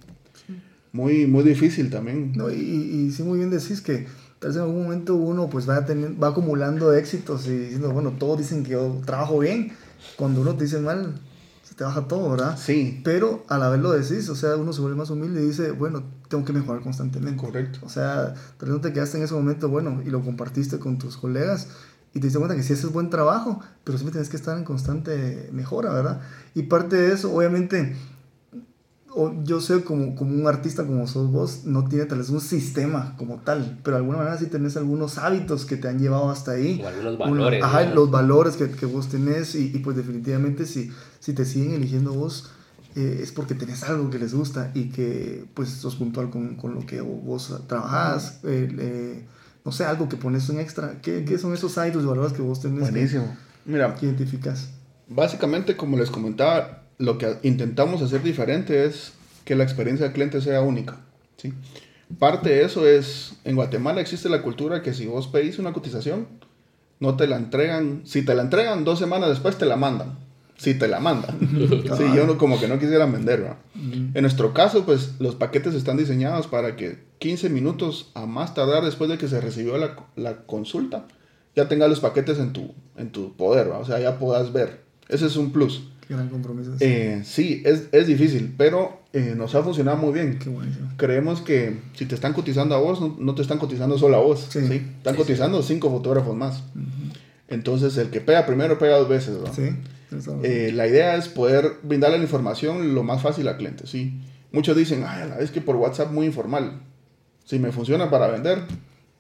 muy, 0.93 1.27
muy 1.27 1.43
difícil 1.43 1.89
también. 1.89 2.31
No, 2.35 2.49
y, 2.49 2.55
y 2.55 3.11
sí, 3.11 3.23
muy 3.23 3.37
bien 3.37 3.49
decís 3.49 3.81
que 3.81 4.07
tal 4.39 4.51
vez 4.51 4.55
en 4.55 4.61
algún 4.61 4.83
momento 4.83 5.15
uno 5.15 5.49
pues 5.49 5.69
va, 5.69 5.85
teniendo, 5.85 6.19
va 6.19 6.29
acumulando 6.29 6.93
éxitos 6.93 7.47
y 7.47 7.57
diciendo, 7.57 7.91
bueno, 7.91 8.13
todos 8.17 8.37
dicen 8.39 8.63
que 8.63 8.71
yo 8.71 9.01
trabajo 9.05 9.39
bien, 9.39 9.73
cuando 10.15 10.41
uno 10.41 10.55
te 10.55 10.63
dice 10.63 10.79
mal, 10.79 11.15
te 11.79 11.85
baja 11.85 12.09
todo, 12.09 12.31
¿verdad? 12.31 12.57
Sí. 12.57 12.99
Pero 13.05 13.45
a 13.47 13.57
la 13.57 13.69
vez 13.69 13.79
lo 13.79 13.93
decís, 13.93 14.27
o 14.27 14.35
sea, 14.35 14.57
uno 14.57 14.73
se 14.73 14.81
vuelve 14.81 14.97
más 14.97 15.09
humilde 15.11 15.41
y 15.41 15.45
dice, 15.45 15.71
bueno, 15.71 16.03
tengo 16.27 16.43
que 16.43 16.51
mejorar 16.51 16.81
constantemente. 16.81 17.41
Correcto. 17.41 17.79
O 17.83 17.89
sea, 17.89 18.33
tal 18.57 18.67
vez 18.67 18.69
no 18.69 18.81
te 18.81 18.91
quedaste 18.91 19.17
en 19.17 19.23
ese 19.23 19.33
momento, 19.33 19.69
bueno, 19.69 20.01
y 20.05 20.09
lo 20.09 20.21
compartiste 20.21 20.77
con 20.77 20.97
tus 20.97 21.15
colegas 21.15 21.69
y 22.13 22.19
te 22.19 22.27
diste 22.27 22.37
cuenta 22.37 22.57
que 22.57 22.63
sí, 22.63 22.73
ese 22.73 22.87
es 22.87 22.91
buen 22.91 23.09
trabajo, 23.09 23.61
pero 23.85 23.97
siempre 23.97 24.11
tienes 24.11 24.27
que 24.27 24.35
estar 24.35 24.57
en 24.57 24.65
constante 24.65 25.47
mejora, 25.53 25.93
¿verdad? 25.93 26.19
Y 26.53 26.63
parte 26.63 26.97
de 26.97 27.13
eso, 27.13 27.33
obviamente, 27.33 27.95
yo 29.45 29.61
sé 29.61 29.81
como, 29.85 30.15
como 30.15 30.35
un 30.35 30.47
artista 30.47 30.85
como 30.85 31.07
sos 31.07 31.31
vos, 31.31 31.63
no 31.63 31.87
tiene 31.87 32.07
tal 32.07 32.17
vez 32.17 32.29
un 32.29 32.41
sistema 32.41 33.15
como 33.17 33.37
tal, 33.37 33.79
pero 33.85 33.95
de 33.95 34.01
alguna 34.01 34.17
manera 34.17 34.37
sí 34.37 34.47
tenés 34.47 34.75
algunos 34.75 35.17
hábitos 35.17 35.65
que 35.65 35.77
te 35.77 35.87
han 35.87 35.97
llevado 35.97 36.29
hasta 36.29 36.51
ahí. 36.51 36.81
O 36.83 36.87
algunos 36.89 37.17
valores. 37.17 37.63
Ajá, 37.63 37.85
¿no? 37.85 37.95
los 37.95 38.11
valores 38.11 38.57
que, 38.57 38.69
que 38.69 38.85
vos 38.85 39.07
tenés 39.07 39.55
y, 39.55 39.71
y, 39.73 39.79
pues 39.79 39.95
definitivamente 39.95 40.65
si, 40.65 40.91
si 41.29 41.35
te 41.35 41.45
siguen 41.45 41.73
eligiendo 41.73 42.13
vos 42.13 42.49
eh, 42.95 43.19
es 43.21 43.31
porque 43.31 43.53
tenés 43.53 43.83
algo 43.83 44.09
que 44.09 44.17
les 44.17 44.33
gusta 44.33 44.71
y 44.73 44.89
que 44.89 45.45
pues 45.53 45.69
sos 45.69 45.95
puntual 45.95 46.31
con, 46.31 46.55
con 46.55 46.73
lo 46.73 46.85
que 46.87 47.01
vos 47.01 47.55
trabajás, 47.67 48.39
eh, 48.43 48.67
eh, 48.79 49.25
no 49.63 49.71
sé, 49.71 49.85
algo 49.85 50.09
que 50.09 50.17
pones 50.17 50.49
un 50.49 50.59
extra. 50.59 50.99
¿Qué, 51.01 51.23
qué 51.25 51.37
son 51.37 51.53
esos 51.53 51.77
y 51.77 51.91
valores 51.91 52.33
que 52.33 52.41
vos 52.41 52.59
tenés 52.61 52.79
Buenísimo. 52.79 53.25
que, 53.63 53.71
Mira, 53.71 53.93
que 53.93 54.07
identificas? 54.07 54.69
Básicamente, 55.07 55.77
como 55.77 55.97
les 55.97 56.09
comentaba, 56.09 56.85
lo 56.97 57.19
que 57.19 57.37
intentamos 57.43 58.01
hacer 58.01 58.23
diferente 58.23 58.85
es 58.85 59.13
que 59.45 59.55
la 59.55 59.63
experiencia 59.63 60.05
del 60.05 60.13
cliente 60.13 60.41
sea 60.41 60.61
única. 60.61 60.97
¿sí? 61.37 61.53
Parte 62.17 62.49
de 62.49 62.63
eso 62.63 62.87
es, 62.87 63.35
en 63.43 63.55
Guatemala 63.55 64.01
existe 64.01 64.29
la 64.29 64.41
cultura 64.41 64.81
que 64.81 64.95
si 64.95 65.05
vos 65.05 65.27
pedís 65.27 65.59
una 65.59 65.73
cotización, 65.73 66.27
no 66.99 67.15
te 67.17 67.27
la 67.27 67.37
entregan, 67.37 68.01
si 68.05 68.23
te 68.23 68.33
la 68.33 68.41
entregan 68.41 68.83
dos 68.83 68.97
semanas 68.97 69.29
después 69.29 69.59
te 69.59 69.67
la 69.67 69.75
mandan. 69.75 70.28
Si 70.59 70.73
te 70.73 70.89
la 70.89 70.99
mandan. 70.99 71.39
sí, 71.39 72.03
yo 72.13 72.27
no, 72.27 72.37
como 72.37 72.59
que 72.59 72.67
no 72.67 72.77
quisiera 72.79 73.05
vender. 73.05 73.41
¿verdad? 73.41 73.57
En 74.13 74.21
nuestro 74.21 74.53
caso, 74.53 74.85
pues 74.85 75.13
los 75.19 75.35
paquetes 75.35 75.73
están 75.73 75.95
diseñados 75.95 76.47
para 76.47 76.75
que 76.75 76.99
15 77.19 77.49
minutos 77.49 78.11
a 78.13 78.25
más 78.25 78.53
tardar 78.53 78.83
después 78.83 79.09
de 79.09 79.17
que 79.17 79.29
se 79.29 79.39
recibió 79.39 79.77
la, 79.77 79.95
la 80.17 80.41
consulta, 80.43 81.07
ya 81.55 81.69
tengas 81.69 81.89
los 81.89 82.01
paquetes 82.01 82.39
en 82.39 82.51
tu, 82.51 82.73
en 82.97 83.09
tu 83.11 83.35
poder, 83.37 83.67
¿verdad? 83.67 83.81
o 83.81 83.85
sea, 83.85 83.99
ya 83.99 84.19
puedas 84.19 84.51
ver. 84.51 84.81
Ese 85.07 85.27
es 85.27 85.37
un 85.37 85.51
plus. 85.51 85.83
Qué 86.05 86.13
gran 86.13 86.27
compromiso. 86.27 86.71
Eh, 86.81 87.21
sí, 87.23 87.63
es, 87.65 87.87
es, 87.93 88.07
difícil, 88.07 88.53
pero 88.57 88.99
eh, 89.13 89.35
nos 89.37 89.55
ha 89.55 89.63
funcionado 89.63 89.97
muy 89.97 90.11
bien. 90.13 90.39
Qué 90.39 90.49
buenísimo. 90.49 90.91
Creemos 90.97 91.39
que 91.39 91.79
si 91.93 92.05
te 92.05 92.15
están 92.15 92.33
cotizando 92.33 92.75
a 92.75 92.79
vos, 92.79 92.99
no, 92.99 93.15
no 93.17 93.33
te 93.33 93.41
están 93.41 93.59
cotizando 93.59 93.97
solo 93.97 94.17
a 94.17 94.19
vos. 94.19 94.47
Sí. 94.49 94.59
¿sí? 94.67 94.73
Están 94.97 95.15
sí, 95.15 95.21
cotizando 95.21 95.61
cinco 95.61 95.89
fotógrafos 95.89 96.35
más. 96.35 96.63
Uh 96.75 96.79
-huh. 96.79 97.13
Entonces, 97.47 97.95
el 97.97 98.09
que 98.09 98.21
pega 98.21 98.45
primero 98.45 98.77
pega 98.77 98.97
dos 98.97 99.07
veces. 99.07 99.37
¿no? 99.37 99.53
Sí. 99.53 99.69
Eh, 100.43 100.71
la 100.73 100.87
idea 100.87 101.15
es 101.15 101.27
poder 101.27 101.77
brindarle 101.83 102.17
la 102.17 102.23
información 102.23 102.95
lo 102.95 103.03
más 103.03 103.21
fácil 103.21 103.47
al 103.47 103.57
cliente. 103.57 103.87
¿sí? 103.87 104.19
Muchos 104.51 104.75
dicen, 104.75 105.03
Ay, 105.07 105.29
es 105.39 105.51
que 105.51 105.61
por 105.61 105.75
WhatsApp 105.75 106.11
muy 106.11 106.25
informal. 106.25 106.81
Si 107.45 107.59
me 107.59 107.71
funciona 107.71 108.09
para 108.09 108.27
vender. 108.27 108.63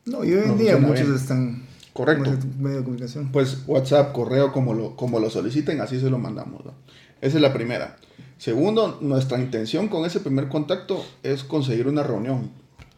No, 0.05 0.23
y 0.23 0.33
hoy 0.33 0.43
en 0.45 0.57
día 0.57 0.77
muchos 0.77 1.05
bien. 1.05 1.15
están 1.15 1.69
Correcto. 1.93 2.31
Medio 2.57 2.77
de 2.77 2.83
comunicación. 2.83 3.29
Pues 3.31 3.63
WhatsApp, 3.67 4.13
correo, 4.13 4.51
como 4.51 4.73
lo, 4.73 4.95
como 4.95 5.19
lo 5.19 5.29
soliciten, 5.29 5.81
así 5.81 5.99
se 5.99 6.09
lo 6.09 6.17
mandamos. 6.17 6.63
¿no? 6.65 6.73
Esa 7.19 7.37
es 7.37 7.41
la 7.41 7.51
primera. 7.51 7.97
Segundo, 8.37 8.99
nuestra 9.01 9.37
intención 9.39 9.89
con 9.89 10.05
ese 10.05 10.21
primer 10.21 10.47
contacto 10.47 11.03
es 11.23 11.43
conseguir 11.43 11.87
una 11.87 12.03
reunión. 12.03 12.51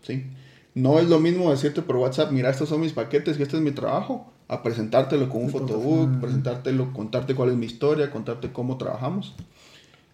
¿sí? 0.04 0.28
No 0.76 1.00
es 1.00 1.10
lo 1.10 1.20
mismo 1.20 1.50
decirte 1.50 1.82
por 1.82 1.96
WhatsApp, 1.96 2.32
mira, 2.32 2.50
estos 2.50 2.70
son 2.70 2.82
mis 2.82 2.94
paquetes 2.94 3.40
y 3.40 3.42
este 3.42 3.58
es 3.58 3.64
mi 3.64 3.72
trabajo, 3.72 4.31
a 4.52 4.62
presentártelo 4.62 5.30
con 5.30 5.44
un 5.44 5.50
fotobook, 5.50 6.20
presentártelo, 6.20 6.92
contarte 6.92 7.34
cuál 7.36 7.52
es 7.52 7.56
mi 7.56 7.68
historia, 7.68 8.12
contarte 8.12 8.52
cómo 8.52 8.78
trabajamos. 8.78 9.34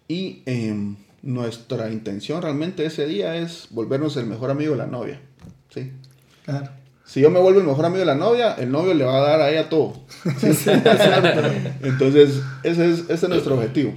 Y 0.06 0.42
eh, 0.46 0.94
nuestra 1.22 1.90
intención 1.90 2.40
realmente 2.40 2.86
ese 2.86 3.06
día 3.06 3.34
es 3.34 3.66
volvernos 3.70 4.16
el 4.16 4.26
mejor 4.26 4.52
amigo 4.52 4.72
de 4.72 4.78
la 4.78 4.86
novia. 4.86 5.20
¿sí? 5.70 5.92
Claro. 6.44 6.70
Si 7.04 7.20
yo 7.20 7.30
me 7.30 7.40
vuelvo 7.40 7.58
el 7.58 7.66
mejor 7.66 7.84
amigo 7.84 7.98
de 7.98 8.06
la 8.06 8.14
novia, 8.14 8.54
el 8.54 8.70
novio 8.70 8.94
le 8.94 9.04
va 9.04 9.16
a 9.16 9.28
dar 9.28 9.40
a 9.40 9.50
ella 9.50 9.68
todo. 9.68 9.94
¿sí? 10.38 10.70
Entonces, 11.82 12.40
ese 12.62 12.92
es, 12.92 13.00
ese 13.00 13.12
es 13.12 13.28
nuestro 13.28 13.56
objetivo. 13.56 13.92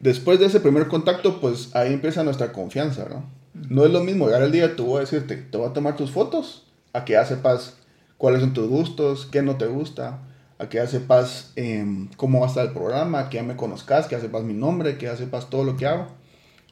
Después 0.00 0.40
de 0.40 0.46
ese 0.46 0.60
primer 0.60 0.88
contacto, 0.88 1.42
pues 1.42 1.76
ahí 1.76 1.92
empieza 1.92 2.24
nuestra 2.24 2.52
confianza, 2.52 3.06
¿no? 3.10 3.26
No 3.68 3.84
es 3.84 3.92
lo 3.92 4.02
mismo 4.02 4.26
llegar 4.26 4.42
el 4.42 4.52
día, 4.52 4.76
tú 4.76 4.86
voy 4.86 4.98
a 4.98 5.00
decirte, 5.00 5.36
te 5.36 5.58
voy 5.58 5.68
a 5.68 5.74
tomar 5.74 5.96
tus 5.96 6.10
fotos, 6.10 6.64
a 6.94 7.04
que 7.04 7.12
ya 7.14 7.26
sepas 7.26 7.74
cuáles 8.18 8.40
son 8.40 8.52
tus 8.52 8.68
gustos, 8.68 9.26
qué 9.30 9.42
no 9.42 9.56
te 9.56 9.66
gusta, 9.66 10.20
a 10.58 10.68
que 10.68 10.78
ya 10.78 10.86
sepas 10.86 11.52
eh, 11.56 11.86
cómo 12.16 12.40
va 12.40 12.46
a 12.46 12.48
estar 12.48 12.66
el 12.66 12.72
programa, 12.72 13.30
que 13.30 13.36
ya 13.36 13.42
me 13.44 13.56
conozcas, 13.56 14.06
que 14.06 14.16
ya 14.16 14.20
sepas 14.20 14.42
mi 14.42 14.54
nombre, 14.54 14.98
que 14.98 15.06
ya 15.06 15.16
sepas 15.16 15.48
todo 15.48 15.64
lo 15.64 15.76
que 15.76 15.86
hago, 15.86 16.08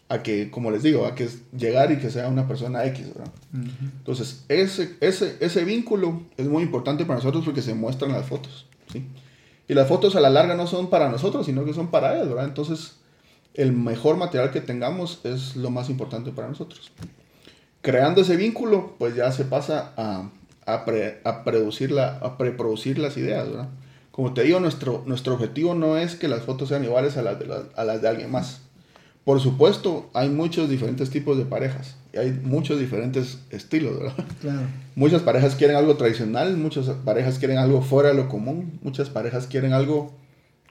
a 0.09 0.23
que, 0.23 0.51
como 0.51 0.71
les 0.71 0.83
digo, 0.83 1.07
a 1.07 1.15
que 1.15 1.29
llegar 1.57 1.91
y 1.93 1.99
que 1.99 2.11
sea 2.11 2.29
una 2.29 2.47
persona 2.47 2.85
X, 2.87 3.09
¿verdad? 3.15 3.33
Uh 3.55 3.59
-huh. 3.59 3.93
Entonces, 3.99 4.45
ese, 4.49 4.97
ese, 5.01 5.37
ese 5.41 5.65
vínculo 5.65 6.23
es 6.37 6.47
muy 6.47 6.63
importante 6.63 7.05
para 7.05 7.19
nosotros 7.19 7.45
porque 7.45 7.63
se 7.63 7.75
muestran 7.75 8.13
las 8.13 8.27
fotos, 8.27 8.67
¿sí? 8.93 9.07
Y 9.69 9.75
las 9.75 9.89
fotos 9.89 10.15
a 10.15 10.21
la 10.21 10.31
larga 10.31 10.55
no 10.55 10.67
son 10.67 10.91
para 10.91 11.09
nosotros, 11.09 11.47
sino 11.47 11.65
que 11.65 11.75
son 11.75 11.89
para 11.89 12.15
ellos, 12.15 12.29
¿verdad? 12.29 12.45
Entonces, 12.45 12.99
el 13.55 13.73
mejor 13.73 14.17
material 14.17 14.53
que 14.53 14.61
tengamos 14.61 15.21
es 15.25 15.57
lo 15.57 15.71
más 15.71 15.91
importante 15.91 16.31
para 16.31 16.49
nosotros. 16.49 16.93
Creando 17.81 18.21
ese 18.21 18.37
vínculo, 18.37 18.95
pues 18.99 19.17
ya 19.17 19.33
se 19.33 19.45
pasa 19.45 19.93
a, 19.97 20.31
a, 20.67 20.85
pre, 20.85 21.21
a, 21.25 21.45
producir, 21.45 21.91
la, 21.93 22.19
a 22.19 22.37
preproducir 22.37 22.99
las 22.99 23.17
ideas, 23.17 23.49
¿verdad? 23.49 23.69
Como 24.11 24.35
te 24.35 24.43
digo, 24.43 24.61
nuestro, 24.61 25.03
nuestro 25.07 25.35
objetivo 25.35 25.75
no 25.75 25.97
es 25.97 26.17
que 26.17 26.29
las 26.29 26.43
fotos 26.43 26.69
sean 26.71 26.85
iguales 26.85 27.17
a 27.17 27.23
las, 27.23 27.39
de 27.39 27.47
a 27.75 27.85
las 27.85 28.03
de 28.03 28.09
alguien 28.09 28.31
más. 28.31 28.63
Por 29.25 29.41
supuesto, 29.41 30.09
hay 30.15 30.29
muchos 30.29 30.71
diferentes 30.71 31.11
tipos 31.11 31.37
de 31.37 31.45
parejas 31.45 31.97
y 32.13 32.19
hay 32.19 32.31
muchos 32.31 32.79
diferentes 32.79 33.41
estilos, 33.51 33.99
¿verdad? 33.99 34.25
Claro. 34.41 34.69
Muchas 34.95 35.23
parejas 35.23 35.57
quieren 35.57 35.77
algo 35.77 35.97
tradicional, 35.97 36.57
muchas 36.57 36.87
parejas 37.05 37.39
quieren 37.39 37.59
algo 37.59 37.83
fuera 37.83 38.11
de 38.11 38.15
lo 38.15 38.29
común, 38.29 38.79
muchas 38.83 39.11
parejas 39.11 39.47
quieren 39.47 39.73
algo 39.73 40.15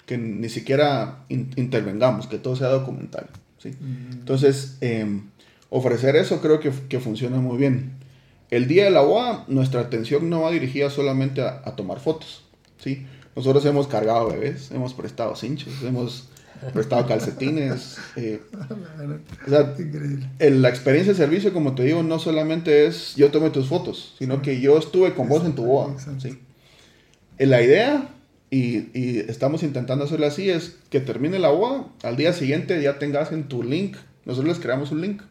que 0.06 0.18
ni 0.18 0.50
siquiera 0.50 1.26
in 1.30 1.52
intervengamos, 1.56 2.28
que 2.28 2.38
todo 2.38 2.56
sea 2.56 2.70
documental. 2.70 3.28
¿sí? 3.58 3.72
Mm. 3.72 4.14
Entonces, 4.14 4.78
eh, 4.82 5.20
ofrecer 5.70 6.16
eso 6.16 6.42
creo 6.42 6.60
que, 6.60 6.72
que, 6.90 7.00
funciona 7.00 7.38
muy 7.38 7.58
bien. 7.58 7.92
El 8.52 8.68
día 8.68 8.86
de 8.86 8.92
la 8.92 9.02
boda, 9.02 9.46
nuestra 9.48 9.82
atención 9.82 10.30
no 10.30 10.42
va 10.42 10.52
dirigida 10.52 10.90
solamente 10.90 11.42
a, 11.42 11.62
a 11.66 11.76
tomar 11.76 12.00
fotos. 12.00 12.44
¿sí? 12.78 13.06
Nosotros 13.36 13.66
hemos 13.66 13.88
cargado 13.88 14.30
bebés, 14.30 14.72
hemos 14.72 14.94
prestado 14.94 15.36
cinchos, 15.36 15.74
hemos 15.84 16.30
prestado 16.74 17.06
calcetines. 17.08 17.98
Eh, 18.18 18.40
o 19.46 19.50
sea, 19.50 19.76
el, 20.40 20.62
la 20.62 20.70
experiencia 20.70 21.12
de 21.12 21.18
servicio, 21.18 21.52
como 21.52 21.76
te 21.76 21.84
digo, 21.84 22.02
no 22.02 22.18
solamente 22.18 22.86
es 22.86 23.14
yo 23.18 23.30
tomé 23.30 23.50
tus 23.50 23.68
fotos, 23.68 24.16
sino 24.18 24.42
que 24.42 24.62
yo 24.62 24.78
estuve 24.78 25.14
con 25.14 25.28
vos 25.28 25.44
en 25.44 25.54
tu 25.54 25.66
boda. 25.66 25.98
¿sí? 26.18 26.40
La 27.38 27.62
idea 27.62 28.10
y, 28.50 28.88
y, 28.98 29.26
estamos 29.28 29.64
intentando 29.64 30.06
hacerlo 30.06 30.28
así, 30.28 30.50
es 30.50 30.78
que 30.90 31.02
termine 31.02 31.40
la 31.40 31.50
boda, 31.50 31.88
al 32.04 32.16
día 32.16 32.32
siguiente 32.32 32.82
ya 32.82 33.00
tengas 33.00 33.34
en 33.34 33.50
tu 33.50 33.64
link, 33.64 33.98
nosotros 34.24 34.56
les 34.56 34.64
creamos 34.64 34.92
un 34.92 35.02
link, 35.02 35.22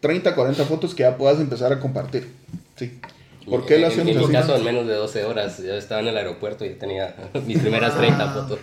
30, 0.00 0.34
40 0.34 0.64
fotos 0.64 0.94
que 0.94 1.02
ya 1.02 1.16
puedas 1.16 1.40
empezar 1.40 1.72
a 1.72 1.80
compartir. 1.80 2.28
Sí. 2.76 3.00
¿Por 3.48 3.64
qué 3.64 3.78
lo 3.78 3.86
hacemos 3.86 4.14
En 4.14 4.18
mi 4.18 4.28
caso, 4.28 4.56
en 4.56 4.64
menos 4.64 4.86
de 4.86 4.94
12 4.94 5.24
horas, 5.24 5.62
yo 5.62 5.74
estaba 5.74 6.02
en 6.02 6.08
el 6.08 6.16
aeropuerto 6.18 6.64
y 6.64 6.70
tenía 6.70 7.14
mis 7.46 7.58
primeras 7.58 7.96
30 7.96 8.22
ah, 8.22 8.34
fotos. 8.34 8.58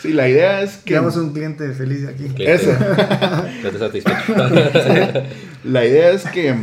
Sí, 0.00 0.12
la 0.12 0.28
idea 0.28 0.62
es 0.62 0.78
que... 0.78 0.94
Tenemos 0.94 1.16
un 1.16 1.32
cliente 1.32 1.72
feliz 1.72 2.06
aquí. 2.08 2.32
Eso. 2.38 2.70
Estoy 3.64 3.78
satisfecho. 3.78 4.34
la 5.64 5.86
idea 5.86 6.10
es 6.10 6.24
que, 6.24 6.56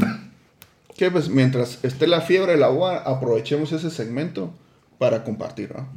que 0.98 1.10
pues, 1.10 1.30
mientras 1.30 1.80
esté 1.84 2.08
la 2.08 2.22
fiebre 2.22 2.54
de 2.54 2.58
la 2.58 2.68
boda, 2.68 2.98
aprovechemos 2.98 3.72
ese 3.72 3.90
segmento 3.90 4.54
para 4.98 5.24
compartir. 5.24 5.74
¿no? 5.74 5.88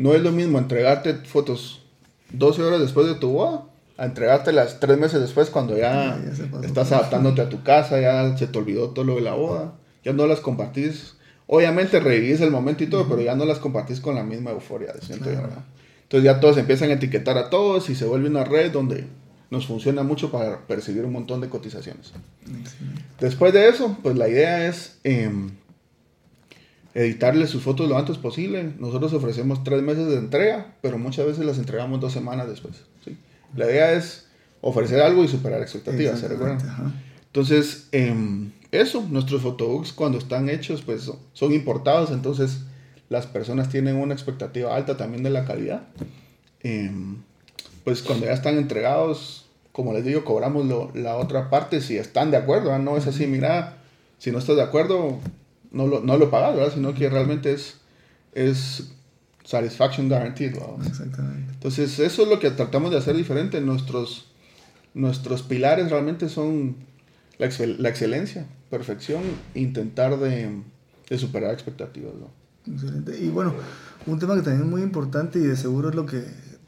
no 0.00 0.14
es 0.14 0.22
lo 0.22 0.32
mismo 0.32 0.58
entregarte 0.58 1.14
fotos 1.14 1.82
12 2.32 2.62
horas 2.62 2.80
después 2.80 3.06
de 3.06 3.14
tu 3.14 3.32
boda 3.32 3.64
a 4.00 4.06
entregártelas 4.06 4.80
3 4.80 4.98
meses 4.98 5.20
después 5.20 5.50
cuando 5.50 5.76
ya, 5.76 6.18
ya 6.24 6.66
estás 6.66 6.90
adaptándote 6.90 7.42
a 7.42 7.50
tu 7.50 7.62
casa, 7.62 8.00
ya 8.00 8.34
se 8.34 8.46
te 8.46 8.58
olvidó 8.58 8.90
todo 8.90 9.04
lo 9.04 9.16
de 9.16 9.20
la 9.20 9.34
boda, 9.34 9.74
ya 10.02 10.14
no 10.14 10.26
las 10.26 10.40
compartís. 10.40 11.16
Obviamente 11.46 12.00
revivís 12.00 12.40
el 12.40 12.50
momento 12.50 12.82
y 12.82 12.86
todo, 12.86 13.02
uh 13.02 13.04
-huh. 13.04 13.10
pero 13.10 13.20
ya 13.20 13.34
no 13.34 13.44
las 13.44 13.58
compartís 13.58 14.00
con 14.00 14.14
la 14.14 14.22
misma 14.22 14.52
euforia, 14.52 14.94
siento 15.02 15.28
claro. 15.28 15.50
Entonces 16.04 16.24
ya 16.24 16.40
todos 16.40 16.56
empiezan 16.56 16.88
a 16.88 16.94
etiquetar 16.94 17.36
a 17.36 17.50
todos 17.50 17.90
y 17.90 17.94
se 17.94 18.06
vuelve 18.06 18.30
una 18.30 18.42
red 18.42 18.72
donde 18.72 19.04
nos 19.50 19.66
funciona 19.66 20.02
mucho 20.02 20.32
para 20.32 20.66
percibir 20.66 21.04
un 21.04 21.12
montón 21.12 21.42
de 21.42 21.50
cotizaciones. 21.50 22.14
Después 23.20 23.52
de 23.52 23.68
eso, 23.68 23.98
pues 24.02 24.16
la 24.16 24.28
idea 24.28 24.66
es... 24.66 24.98
Eh, 25.04 25.30
editarle 26.94 27.46
sus 27.46 27.62
fotos 27.62 27.88
lo 27.88 27.96
antes 27.96 28.18
posible. 28.18 28.72
Nosotros 28.78 29.12
ofrecemos 29.12 29.62
tres 29.62 29.80
meses 29.82 30.08
de 30.08 30.16
entrega, 30.16 30.74
pero 30.80 30.98
muchas 30.98 31.26
veces 31.26 31.44
las 31.44 31.58
entregamos 31.58 32.00
dos 32.00 32.12
semanas 32.12 32.48
después. 32.48 32.82
¿sí? 33.04 33.16
La 33.54 33.66
idea 33.66 33.92
es 33.92 34.26
ofrecer 34.60 35.00
algo 35.00 35.24
y 35.24 35.28
superar 35.28 35.62
expectativas, 35.62 36.20
¿se 36.20 36.28
recuerdan? 36.28 36.60
Entonces, 37.26 37.88
em, 37.92 38.52
eso, 38.72 39.06
nuestros 39.08 39.42
photobooks 39.42 39.92
cuando 39.92 40.18
están 40.18 40.48
hechos, 40.48 40.82
pues 40.82 41.10
son 41.32 41.52
importados, 41.52 42.10
entonces 42.10 42.62
las 43.08 43.26
personas 43.26 43.68
tienen 43.68 43.96
una 43.96 44.14
expectativa 44.14 44.74
alta 44.74 44.96
también 44.96 45.22
de 45.22 45.30
la 45.30 45.44
calidad. 45.44 45.82
Em, 46.62 47.16
pues 47.84 48.02
cuando 48.02 48.26
ya 48.26 48.32
están 48.32 48.58
entregados, 48.58 49.46
como 49.72 49.92
les 49.92 50.04
digo, 50.04 50.24
cobramos 50.24 50.66
la 50.94 51.16
otra 51.16 51.50
parte 51.50 51.80
si 51.80 51.96
están 51.96 52.30
de 52.30 52.36
acuerdo, 52.36 52.76
no 52.78 52.96
es 52.96 53.06
así, 53.06 53.26
mira, 53.26 53.78
si 54.18 54.30
no 54.30 54.38
estás 54.38 54.56
de 54.56 54.62
acuerdo, 54.62 55.18
no 55.70 55.86
lo, 55.86 56.00
no 56.00 56.16
lo 56.16 56.30
pagas, 56.30 56.54
¿verdad? 56.54 56.74
Sino 56.74 56.94
que 56.94 57.08
realmente 57.08 57.52
es, 57.52 57.78
es 58.34 58.92
satisfaction 59.50 60.08
guaranteed, 60.08 60.54
Exactamente. 60.86 61.52
Entonces, 61.54 61.98
eso 61.98 62.22
es 62.22 62.28
lo 62.28 62.38
que 62.38 62.52
tratamos 62.52 62.92
de 62.92 62.98
hacer 62.98 63.16
diferente. 63.16 63.60
Nuestros, 63.60 64.26
nuestros 64.94 65.42
pilares 65.42 65.90
realmente 65.90 66.28
son 66.28 66.76
la, 67.36 67.50
la 67.78 67.88
excelencia, 67.88 68.46
perfección, 68.70 69.22
intentar 69.56 70.16
de, 70.20 70.62
de 71.08 71.18
superar 71.18 71.52
expectativas, 71.52 72.12
¿no? 72.14 72.30
Excelente. 72.72 73.18
Y 73.18 73.28
bueno, 73.28 73.52
un 74.06 74.20
tema 74.20 74.36
que 74.36 74.42
también 74.42 74.66
es 74.66 74.70
muy 74.70 74.82
importante 74.82 75.40
y 75.40 75.42
de 75.42 75.56
seguro 75.56 75.88
es 75.88 75.96
lo 75.96 76.06
que 76.06 76.22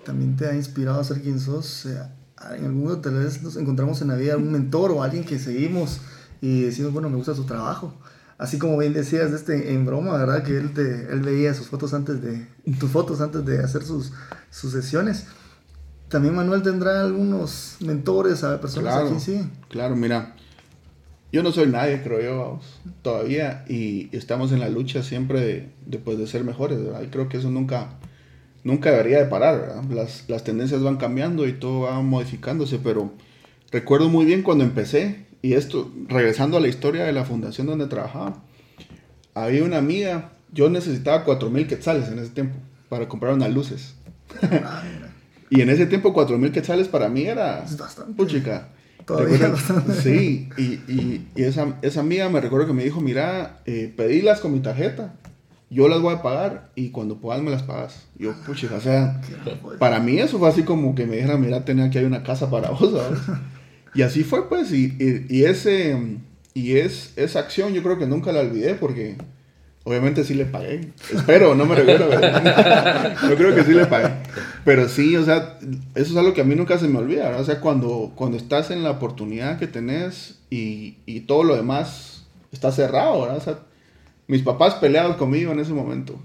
también 0.05 0.37
te 0.37 0.49
ha 0.49 0.57
inspirado 0.57 0.99
a 0.99 1.05
ser 1.05 1.23
quien 1.23 1.39
sos. 1.39 1.87
en 1.87 2.65
algún 2.65 2.83
momento 2.83 3.11
tal 3.11 3.23
vez 3.23 3.45
nos 3.45 3.57
encontramos 3.57 4.03
en 4.03 4.09
la 4.09 4.17
vida 4.17 4.33
algún 4.33 4.51
mentor 4.51 4.91
o 4.91 5.05
alguien 5.05 5.23
que 5.23 5.39
seguimos 5.39 6.01
y 6.41 6.63
decimos, 6.63 6.93
bueno, 6.93 7.09
me 7.09 7.17
gusta 7.17 7.33
su 7.37 7.45
trabajo. 7.45 7.95
Así 8.43 8.59
como 8.59 8.77
bien 8.77 8.93
decías 8.93 9.31
este, 9.31 9.73
en 9.73 9.87
broma, 9.87 10.19
¿verdad? 10.19 10.43
Que 10.43 10.57
él, 10.57 10.75
te, 10.75 11.13
él 11.13 11.21
veía 11.21 11.55
sus 11.55 11.69
fotos 11.69 11.95
antes 11.95 12.21
de, 12.21 12.45
tus 12.81 12.91
fotos 12.91 13.21
antes 13.21 13.45
de 13.47 13.61
hacer 13.63 13.85
sus, 13.85 14.13
sus 14.51 14.73
sesiones. 14.73 15.29
También 16.09 16.35
Manuel 16.35 16.61
tendrá 16.61 17.03
algunos 17.03 17.77
mentores 17.79 18.43
a 18.43 18.61
personas 18.61 18.95
claro, 18.95 19.11
aquí, 19.11 19.21
sí. 19.21 19.49
Claro, 19.69 19.95
mira, 19.95 20.35
yo 21.31 21.45
no 21.45 21.53
soy 21.53 21.69
nadie, 21.69 22.03
creo 22.03 22.21
yo, 22.21 22.37
vamos, 22.37 22.81
todavía, 23.03 23.65
y 23.69 24.09
estamos 24.11 24.51
en 24.51 24.59
la 24.59 24.69
lucha 24.69 25.05
siempre 25.05 25.41
de, 25.41 25.69
de, 25.87 25.99
pues, 25.99 26.19
de 26.19 26.27
ser 26.27 26.43
mejores, 26.43 26.83
¿verdad? 26.83 27.03
Y 27.03 27.11
creo 27.11 27.29
que 27.29 27.37
eso 27.37 27.49
nunca, 27.49 27.91
nunca 28.65 28.91
debería 28.91 29.19
de 29.19 29.27
parar, 29.27 29.61
¿verdad? 29.61 29.85
Las, 29.85 30.29
las 30.29 30.43
tendencias 30.43 30.83
van 30.83 30.97
cambiando 30.97 31.47
y 31.47 31.53
todo 31.53 31.83
va 31.83 32.03
modificándose, 32.03 32.81
pero 32.83 33.13
recuerdo 33.71 34.09
muy 34.09 34.25
bien 34.25 34.43
cuando 34.43 34.65
empecé, 34.65 35.27
y 35.43 35.55
esto, 35.55 35.91
regresando 36.09 36.57
a 36.57 36.61
la 36.61 36.69
historia 36.69 37.05
de 37.05 37.13
la 37.13 37.25
fundación 37.25 37.67
donde 37.67 37.89
trabajaba, 37.89 38.43
había 39.35 39.65
una 39.65 39.79
amiga, 39.79 40.31
yo 40.53 40.71
necesitaba 40.71 41.27
4.000 41.27 41.67
quetzales 41.67 42.09
en 42.09 42.21
ese 42.21 42.31
tiempo 42.31 42.57
para 42.89 43.09
comprar 43.09 43.35
unas 43.35 43.53
luces. 43.53 43.97
y 45.51 45.61
en 45.61 45.69
ese 45.69 45.87
tiempo 45.87 46.15
4.000 46.15 46.53
quetzales 46.53 46.87
para 46.87 47.09
mí 47.09 47.25
era... 47.25 47.65
Es 47.65 47.77
bastante. 47.77 48.13
Puchica. 48.13 48.69
Todavía 49.05 49.49
bastante. 49.49 49.95
Sí, 49.95 50.49
y, 50.57 50.63
y, 50.63 51.29
y, 51.35 51.43
esa, 51.43 51.77
esa 51.83 52.01
amiga 52.01 52.29
me 52.29 52.41
recuerdo 52.41 52.69
que 52.69 52.73
me 52.73 52.85
dijo, 52.85 53.01
mira, 53.01 53.63
eh, 53.67 53.93
pedílas 53.97 54.39
con 54.39 54.53
mi 54.53 54.61
tarjeta, 54.61 55.15
yo 55.71 55.89
las 55.89 56.01
voy 56.01 56.15
a 56.15 56.23
pagar 56.23 56.71
y 56.77 56.91
cuando 56.91 57.17
puedas 57.17 57.43
me 57.43 57.51
las 57.51 57.65
pagas. 57.65 58.07
Yo, 58.17 58.33
puchica, 58.47 58.77
o 58.77 58.81
sea, 58.81 59.21
para 59.81 59.99
mí 59.99 60.19
eso 60.19 60.39
fue 60.39 60.49
así 60.49 60.63
como 60.63 60.95
que 60.95 61.07
me 61.07 61.17
dijera, 61.17 61.37
mira, 61.37 61.65
tenía 61.65 61.91
que 61.91 61.99
hay 61.99 62.05
una 62.05 62.23
casa 62.23 62.49
para 62.49 62.71
vos, 62.71 62.93
¿sabes? 62.93 63.19
Y 63.95 64.03
así 64.03 64.25
fue, 64.25 64.49
pues, 64.49 64.73
y, 64.73 64.97
y, 65.29 65.45
ese, 65.45 65.97
y 66.55 66.77
es, 66.77 67.13
esa 67.17 67.41
acción 67.41 67.75
yo 67.75 67.83
creo 67.83 67.99
que 67.99 68.07
nunca 68.07 68.33
la 68.33 68.41
olvidé 68.41 68.75
porque 68.75 69.17
obviamente 69.85 70.25
sí 70.25 70.35
le 70.35 70.47
pagué. 70.47 70.93
Espero, 71.13 71.55
no 71.55 71.67
me 71.67 71.75
recuerdo. 71.75 72.11
yo 73.29 73.37
creo 73.37 73.55
que 73.55 73.65
sí 73.65 73.73
le 73.73 73.87
pagué. 73.87 74.15
Pero 74.65 74.89
sí, 74.89 75.17
o 75.17 75.25
sea, 75.25 75.59
eso 75.95 76.13
es 76.13 76.17
algo 76.17 76.33
que 76.33 76.41
a 76.41 76.45
mí 76.45 76.55
nunca 76.55 76.79
se 76.79 76.89
me 76.89 76.99
olvida, 76.99 77.25
¿verdad? 77.25 77.41
O 77.43 77.45
sea, 77.45 77.61
cuando, 77.61 78.13
cuando 78.15 78.37
estás 78.39 78.71
en 78.71 78.83
la 78.83 78.93
oportunidad 78.93 79.59
que 79.59 79.67
tenés 79.67 80.39
y, 80.49 80.97
y 81.05 81.21
todo 81.21 81.45
lo 81.45 81.57
demás 81.57 82.25
está 82.51 82.73
cerrado, 82.73 83.23
¿verdad? 83.23 83.37
O 83.37 83.41
sea, 83.41 83.59
mis 84.27 84.43
papás 84.43 84.77
peleados 84.77 85.17
conmigo 85.17 85.53
en 85.53 85.61
ese 85.61 85.73
momento. 85.73 86.19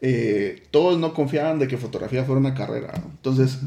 Eh, 0.00 0.62
todos 0.70 0.98
no 0.98 1.14
confiaban 1.14 1.58
de 1.58 1.68
que 1.68 1.78
fotografía 1.78 2.24
fuera 2.24 2.40
una 2.40 2.54
carrera. 2.54 2.92
Entonces, 2.96 3.58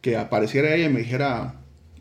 que 0.00 0.16
apareciera 0.16 0.74
ella 0.74 0.86
y 0.86 0.92
me 0.92 1.00
dijera, 1.00 1.54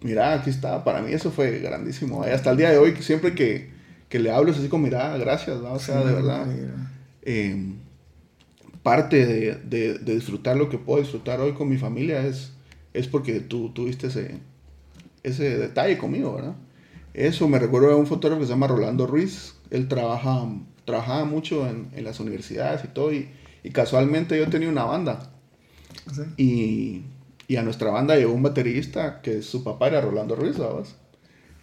mira, 0.03 0.33
aquí 0.33 0.49
está, 0.49 0.83
para 0.83 1.01
mí 1.01 1.11
eso 1.11 1.31
fue 1.31 1.59
grandísimo. 1.59 2.23
Hasta 2.23 2.51
el 2.51 2.57
día 2.57 2.69
de 2.69 2.77
hoy, 2.77 2.95
siempre 2.99 3.33
que, 3.33 3.69
que 4.09 4.19
le 4.19 4.31
hablo 4.31 4.51
es 4.51 4.57
así 4.57 4.67
como, 4.67 4.83
mira, 4.83 5.17
gracias, 5.17 5.59
¿no? 5.61 5.73
o 5.73 5.79
sea, 5.79 6.03
de 6.03 6.13
verdad. 6.13 6.47
Eh, 7.23 7.73
parte 8.83 9.25
de, 9.25 9.55
de, 9.55 9.97
de, 9.97 10.15
disfrutar 10.15 10.57
lo 10.57 10.69
que 10.69 10.77
puedo 10.77 11.01
disfrutar 11.01 11.39
hoy 11.39 11.53
con 11.53 11.69
mi 11.69 11.77
familia 11.77 12.25
es, 12.27 12.51
es 12.93 13.07
porque 13.07 13.39
tú 13.39 13.69
tuviste 13.69 14.07
ese, 14.07 14.39
ese 15.23 15.57
detalle 15.57 15.97
conmigo, 15.97 16.35
¿verdad? 16.35 16.55
Eso 17.13 17.47
me 17.47 17.59
recuerdo 17.59 17.91
a 17.91 17.95
un 17.95 18.07
fotógrafo 18.07 18.41
que 18.41 18.47
se 18.47 18.53
llama 18.53 18.67
Rolando 18.67 19.07
Ruiz. 19.07 19.55
Él 19.69 19.87
trabaja, 19.87 20.47
trabajaba 20.85 21.25
mucho 21.25 21.67
en, 21.67 21.89
en 21.93 22.03
las 22.03 22.19
universidades 22.19 22.83
y 22.83 22.87
todo. 22.87 23.13
Y, 23.13 23.29
y, 23.63 23.69
casualmente 23.69 24.37
yo 24.37 24.49
tenía 24.49 24.67
una 24.67 24.83
banda. 24.83 25.31
¿Sí? 26.11 26.21
Y 26.37 27.01
y 27.53 27.57
a 27.57 27.61
nuestra 27.61 27.91
banda 27.91 28.15
llegó 28.15 28.33
un 28.33 28.41
baterista 28.41 29.21
que 29.21 29.43
su 29.43 29.63
papá 29.63 29.85
era 29.85 30.01
Rolando 30.01 30.35
Ruiz, 30.35 30.55
¿sabes? 30.57 30.95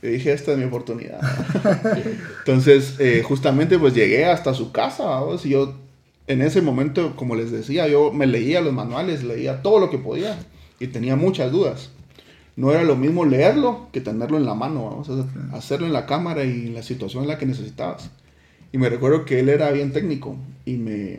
Y 0.00 0.06
dije, 0.06 0.32
esta 0.32 0.52
es 0.52 0.58
mi 0.58 0.62
oportunidad. 0.62 1.18
Entonces, 2.38 2.94
eh, 3.00 3.24
justamente 3.24 3.76
pues 3.76 3.92
llegué 3.92 4.24
hasta 4.24 4.54
su 4.54 4.70
casa, 4.70 5.02
¿sabes? 5.02 5.44
Y 5.46 5.48
yo, 5.48 5.74
en 6.28 6.42
ese 6.42 6.62
momento, 6.62 7.16
como 7.16 7.34
les 7.34 7.50
decía, 7.50 7.88
yo 7.88 8.12
me 8.12 8.28
leía 8.28 8.60
los 8.60 8.72
manuales, 8.72 9.24
leía 9.24 9.62
todo 9.62 9.80
lo 9.80 9.90
que 9.90 9.98
podía 9.98 10.38
y 10.78 10.86
tenía 10.86 11.16
muchas 11.16 11.50
dudas. 11.50 11.90
No 12.54 12.70
era 12.70 12.84
lo 12.84 12.94
mismo 12.94 13.24
leerlo 13.24 13.88
que 13.90 14.00
tenerlo 14.00 14.36
en 14.36 14.46
la 14.46 14.54
mano, 14.54 14.84
vamos 14.84 15.10
hacerlo 15.52 15.88
en 15.88 15.92
la 15.92 16.06
cámara 16.06 16.44
y 16.44 16.68
en 16.68 16.74
la 16.74 16.84
situación 16.84 17.24
en 17.24 17.30
la 17.30 17.38
que 17.38 17.46
necesitabas. 17.46 18.10
Y 18.70 18.78
me 18.78 18.88
recuerdo 18.88 19.24
que 19.24 19.40
él 19.40 19.48
era 19.48 19.72
bien 19.72 19.92
técnico 19.92 20.36
y 20.64 20.76
me, 20.76 21.18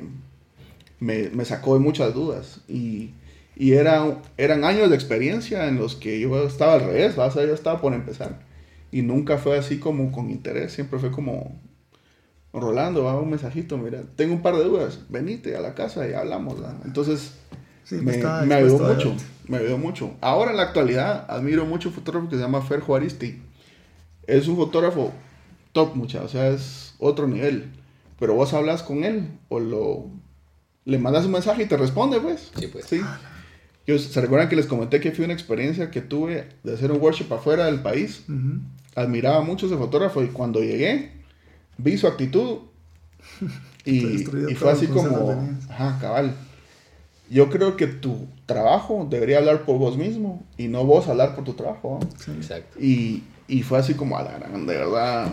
me, 1.01 1.27
me 1.27 1.43
sacó 1.43 1.73
de 1.73 1.81
muchas 1.81 2.13
dudas. 2.13 2.61
Y 2.69 3.09
y 3.61 3.73
era, 3.73 4.17
eran 4.37 4.65
años 4.65 4.89
de 4.89 4.95
experiencia 4.95 5.67
en 5.67 5.77
los 5.77 5.95
que 5.95 6.19
yo 6.19 6.47
estaba 6.47 6.73
al 6.73 6.81
revés, 6.81 7.15
¿vas? 7.15 7.35
yo 7.35 7.53
estaba 7.53 7.79
por 7.79 7.93
empezar. 7.93 8.39
Y 8.91 9.03
nunca 9.03 9.37
fue 9.37 9.55
así 9.55 9.77
como 9.77 10.11
con 10.11 10.31
interés, 10.31 10.73
siempre 10.73 10.97
fue 10.97 11.11
como, 11.11 11.61
Rolando, 12.51 13.03
va 13.03 13.21
un 13.21 13.29
mensajito, 13.29 13.77
mira, 13.77 14.01
tengo 14.15 14.33
un 14.33 14.41
par 14.41 14.55
de 14.55 14.63
dudas, 14.63 15.01
venite 15.09 15.55
a 15.55 15.61
la 15.61 15.75
casa 15.75 16.09
y 16.09 16.13
hablamos. 16.13 16.55
Entonces, 16.85 17.35
me, 17.91 18.17
me 18.47 18.55
ayudó 18.55 18.79
mucho, 18.79 19.15
me 19.47 19.57
ayudó 19.57 19.77
mucho. 19.77 20.15
Ahora 20.21 20.49
en 20.49 20.57
la 20.57 20.63
actualidad 20.63 21.27
admiro 21.29 21.63
mucho 21.63 21.89
un 21.89 21.93
fotógrafo 21.93 22.29
que 22.29 22.37
se 22.37 22.41
llama 22.41 22.63
Fer 22.63 22.79
Juaristi. 22.79 23.43
Es 24.25 24.47
un 24.47 24.55
fotógrafo 24.55 25.13
top, 25.71 25.95
mucha, 25.95 26.23
o 26.23 26.27
sea, 26.27 26.47
es 26.47 26.95
otro 26.97 27.27
nivel. 27.27 27.69
Pero 28.19 28.33
vos 28.33 28.55
hablas 28.55 28.81
con 28.81 29.03
él 29.03 29.27
o 29.49 29.59
lo 29.59 30.09
le 30.83 30.97
mandas 30.97 31.25
un 31.25 31.33
mensaje 31.33 31.61
y 31.61 31.65
te 31.67 31.77
responde, 31.77 32.19
pues. 32.19 32.51
Sí, 32.57 32.65
pues. 32.65 32.85
Sí. 32.85 33.01
Yo, 33.91 33.99
¿Se 33.99 34.21
recuerdan 34.21 34.49
que 34.49 34.55
les 34.55 34.65
comenté 34.65 34.99
que 34.99 35.11
fue 35.11 35.25
una 35.25 35.33
experiencia 35.33 35.91
que 35.91 36.01
tuve 36.01 36.47
de 36.63 36.73
hacer 36.73 36.91
un 36.91 37.01
workshop 37.01 37.33
afuera 37.33 37.65
del 37.65 37.81
país? 37.81 38.23
Admiraba 38.95 39.41
mucho 39.41 39.65
ese 39.65 39.77
fotógrafo 39.77 40.23
y 40.23 40.27
cuando 40.27 40.61
llegué, 40.61 41.11
vi 41.77 41.97
su 41.97 42.07
actitud 42.07 42.59
y, 43.85 44.21
y 44.21 44.55
fue 44.55 44.71
así 44.71 44.87
como, 44.87 45.57
ajá, 45.69 45.97
cabal. 45.99 46.35
Yo 47.29 47.49
creo 47.49 47.77
que 47.77 47.87
tu 47.87 48.27
trabajo 48.45 49.07
debería 49.09 49.37
hablar 49.37 49.63
por 49.63 49.77
vos 49.77 49.97
mismo 49.97 50.45
y 50.57 50.67
no 50.67 50.85
vos 50.85 51.07
hablar 51.07 51.35
por 51.35 51.45
tu 51.45 51.53
trabajo. 51.53 51.99
Sí. 52.17 52.31
Exacto. 52.31 52.79
Y, 52.79 53.23
y, 53.47 53.63
fue 53.63 53.79
así 53.79 53.93
como, 53.93 54.17
a 54.17 54.23
la 54.23 54.37
gran, 54.37 54.65
de 54.65 54.75
verdad, 54.75 55.27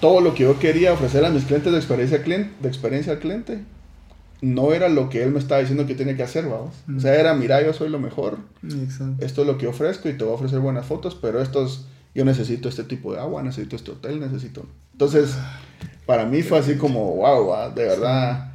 todo 0.00 0.20
lo 0.20 0.34
que 0.34 0.44
yo 0.44 0.58
quería 0.58 0.92
ofrecer 0.92 1.24
a 1.24 1.30
mis 1.30 1.44
clientes 1.44 1.70
de 1.72 1.78
experiencia, 1.78 2.22
cliente, 2.22 2.50
de 2.60 2.68
experiencia 2.68 3.12
al 3.12 3.18
cliente, 3.20 3.60
no 4.40 4.72
era 4.72 4.88
lo 4.88 5.08
que 5.08 5.22
él 5.22 5.30
me 5.30 5.38
estaba 5.38 5.60
diciendo 5.60 5.86
que 5.86 5.94
tenía 5.94 6.16
que 6.16 6.22
hacer, 6.22 6.46
vamos. 6.46 6.74
Mm. 6.86 6.96
O 6.96 7.00
sea, 7.00 7.14
era, 7.14 7.34
mira, 7.34 7.62
yo 7.62 7.72
soy 7.72 7.88
lo 7.88 7.98
mejor. 7.98 8.38
Exacto. 8.62 9.24
Esto 9.24 9.42
es 9.42 9.46
lo 9.46 9.58
que 9.58 9.66
ofrezco 9.66 10.08
y 10.08 10.14
te 10.14 10.24
voy 10.24 10.32
a 10.32 10.36
ofrecer 10.36 10.60
buenas 10.60 10.86
fotos, 10.86 11.16
pero 11.20 11.40
esto 11.40 11.64
es, 11.64 11.84
yo 12.14 12.24
necesito 12.24 12.68
este 12.68 12.84
tipo 12.84 13.12
de 13.12 13.20
agua, 13.20 13.42
necesito 13.42 13.76
este 13.76 13.90
hotel, 13.90 14.20
necesito... 14.20 14.66
Entonces, 14.92 15.34
para 16.04 16.26
mí 16.26 16.42
fue 16.42 16.58
así 16.58 16.76
como, 16.76 17.16
wow, 17.16 17.72
de 17.74 17.84
verdad, 17.84 18.49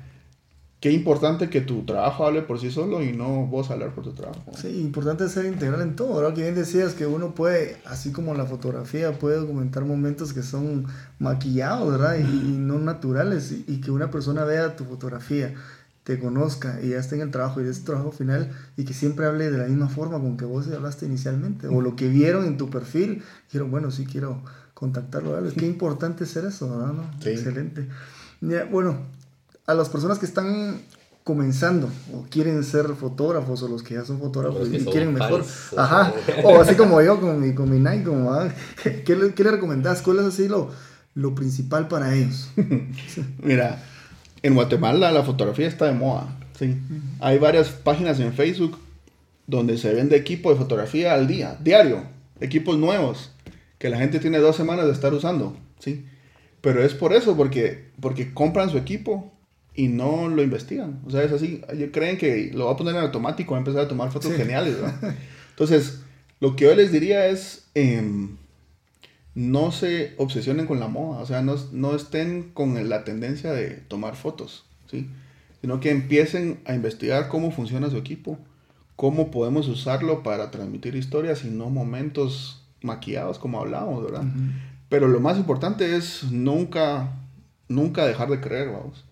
qué 0.86 0.92
importante 0.92 1.50
que 1.50 1.62
tu 1.62 1.84
trabajo 1.84 2.28
hable 2.28 2.44
por 2.44 2.60
sí 2.60 2.70
solo 2.70 3.04
y 3.04 3.12
no 3.12 3.48
vos 3.48 3.72
hablar 3.72 3.96
por 3.96 4.04
tu 4.04 4.14
trabajo. 4.14 4.44
Sí, 4.56 4.68
importante 4.82 5.28
ser 5.30 5.46
integral 5.46 5.82
en 5.82 5.96
todo, 5.96 6.18
¿verdad? 6.18 6.36
Que 6.36 6.44
bien 6.44 6.54
decías 6.54 6.94
que 6.94 7.08
uno 7.08 7.34
puede, 7.34 7.78
así 7.86 8.12
como 8.12 8.36
la 8.36 8.46
fotografía, 8.46 9.12
puede 9.14 9.38
documentar 9.38 9.84
momentos 9.84 10.32
que 10.32 10.44
son 10.44 10.86
maquillados, 11.18 11.90
¿verdad? 11.90 12.18
Y, 12.20 12.22
y 12.22 12.58
no 12.60 12.78
naturales, 12.78 13.52
y, 13.52 13.66
y, 13.68 13.82
que 13.82 13.90
una 13.90 14.12
persona 14.12 14.44
vea 14.44 14.76
tu 14.76 14.86
fotografía 14.86 15.56
te 16.04 16.20
conozca 16.20 16.80
y 16.84 16.90
ya 16.90 17.00
esté 17.00 17.16
en 17.16 17.22
el 17.22 17.32
trabajo 17.32 17.62
y 17.62 17.64
de 17.64 17.72
ese 17.72 17.82
trabajo 17.82 18.12
final 18.12 18.52
y 18.78 18.86
que 18.86 18.94
siempre 18.94 19.26
hable 19.26 19.50
de 19.50 19.58
la 19.58 19.66
misma 19.66 19.90
forma 19.90 20.20
con 20.20 20.38
que 20.38 20.46
vos 20.46 20.68
hablaste 20.68 21.08
inicialmente 21.08 21.68
o 21.68 21.82
lo 21.82 21.96
que 21.96 22.10
vieron 22.10 22.46
en 22.46 22.58
tu 22.58 22.70
perfil, 22.70 23.24
dijeron, 23.48 23.72
bueno, 23.72 23.90
sí 23.90 24.06
quiero 24.06 24.44
contactarlo. 24.76 25.44
Es 25.48 25.56
Qué 25.56 25.66
importante 25.66 26.28
ser 26.28 26.46
eso, 26.46 26.70
¿verdad? 26.70 26.94
Sí. 27.24 27.30
Excelente. 27.30 27.88
Ya, 28.42 28.66
bueno, 28.66 29.00
a 29.68 29.74
las 29.74 29.90
personas 29.90 30.20
que 30.20 30.26
están 30.26 30.82
comenzando 31.26 31.90
o 32.14 32.24
quieren 32.30 32.64
ser 32.64 32.86
fotógrafos 32.90 33.64
o 33.64 33.68
los 33.68 33.82
que 33.82 33.96
ya 33.96 34.06
son 34.06 34.20
fotógrafos 34.20 34.70
y 34.72 34.86
quieren 34.86 35.12
mejor. 35.12 35.44
Ajá. 35.76 36.14
O 36.44 36.62
así 36.62 36.76
como 36.76 37.02
yo 37.02 37.20
con 37.20 37.42
mi, 37.42 37.56
con 37.56 37.70
mi 37.70 37.80
Nike, 37.80 38.04
como, 38.04 38.32
ah, 38.32 38.54
¿qué, 39.06 39.16
le, 39.16 39.34
¿qué 39.34 39.44
le 39.44 39.52
recomendás? 39.52 40.04
¿Cuál 40.04 40.20
es 40.20 40.26
así 40.26 40.48
lo, 40.48 40.70
lo 41.16 41.34
principal 41.34 41.88
para 41.88 42.14
ellos? 42.14 42.50
Mira, 43.42 43.84
en 44.44 44.54
Guatemala 44.54 45.12
la 45.12 45.24
fotografía 45.24 45.68
está 45.68 45.86
de 45.86 45.94
moda. 45.94 46.28
Sí. 46.60 46.78
Hay 47.20 47.40
varias 47.40 47.70
páginas 47.70 48.20
en 48.20 48.32
Facebook 48.32 48.78
donde 49.48 49.80
se 49.80 49.94
vende 49.94 50.16
equipo 50.16 50.52
de 50.52 50.58
fotografía 50.58 51.16
al 51.16 51.26
día, 51.26 51.58
diario, 51.60 52.04
equipos 52.40 52.78
nuevos 52.78 53.32
que 53.80 53.90
la 53.90 53.98
gente 53.98 54.20
tiene 54.20 54.38
dos 54.38 54.56
semanas 54.56 54.86
de 54.86 54.92
estar 54.92 55.14
usando, 55.14 55.58
sí. 55.80 56.06
Pero 56.62 56.84
es 56.84 56.94
por 56.94 57.14
eso, 57.14 57.36
porque, 57.36 57.90
porque 58.00 58.34
compran 58.34 58.70
su 58.70 58.78
equipo 58.78 59.35
y 59.76 59.88
no 59.90 60.28
lo 60.30 60.42
investigan. 60.42 61.02
O 61.06 61.10
sea, 61.12 61.24
es 61.24 61.32
así. 61.32 61.62
Ellos 61.72 61.90
creen 61.92 62.18
que 62.18 62.52
lo 62.54 62.66
va 62.66 62.72
a 62.74 62.78
poner 62.78 62.96
en 62.96 63.02
automático, 63.02 63.52
va 63.52 63.58
a 63.58 63.62
empezar 63.62 63.82
a 63.82 63.88
tomar 63.88 64.12
fotos 64.12 64.32
Sí. 64.32 64.38
geniales, 64.38 64.80
¿verdad? 64.82 65.16
Entonces, 65.52 66.02
lo 66.40 66.56
que 66.56 66.66
yo 66.66 66.76
les 66.76 66.92
diría 66.92 67.28
es, 67.28 67.66
em, 67.76 68.38
no 69.34 69.72
se 69.72 70.14
obsesionen 70.18 70.66
con 70.66 70.80
la 70.80 70.88
moda, 70.88 71.20
o 71.22 71.26
sea, 71.26 71.42
no, 71.42 71.56
no 71.74 71.96
estén 71.96 72.52
con 72.54 72.88
la 72.90 73.04
tendencia 73.04 73.52
de 73.52 73.72
tomar 73.72 74.16
fotos, 74.16 74.66
¿sí? 74.90 75.10
Sino 75.62 75.80
que 75.80 75.92
empiecen 75.92 76.60
a 76.66 76.74
investigar 76.76 77.28
cómo 77.28 77.52
funciona 77.52 77.90
su 77.90 77.98
equipo, 77.98 78.38
cómo 78.96 79.32
podemos 79.32 79.68
usarlo 79.68 80.24
para 80.24 80.52
transmitir 80.52 80.96
historias 80.96 81.44
y 81.44 81.50
no 81.50 81.70
momentos 81.70 82.62
maquillados 82.82 83.40
como 83.40 83.60
hablábamos, 83.60 84.04
¿verdad? 84.06 84.24
Pero 84.88 85.08
lo 85.10 85.20
más 85.20 85.38
importante 85.38 85.96
es 85.98 86.24
nunca, 86.32 87.12
nunca 87.68 88.06
dejar 88.06 88.30
de 88.30 88.40
creer, 88.40 88.70
vamos. 88.70 89.04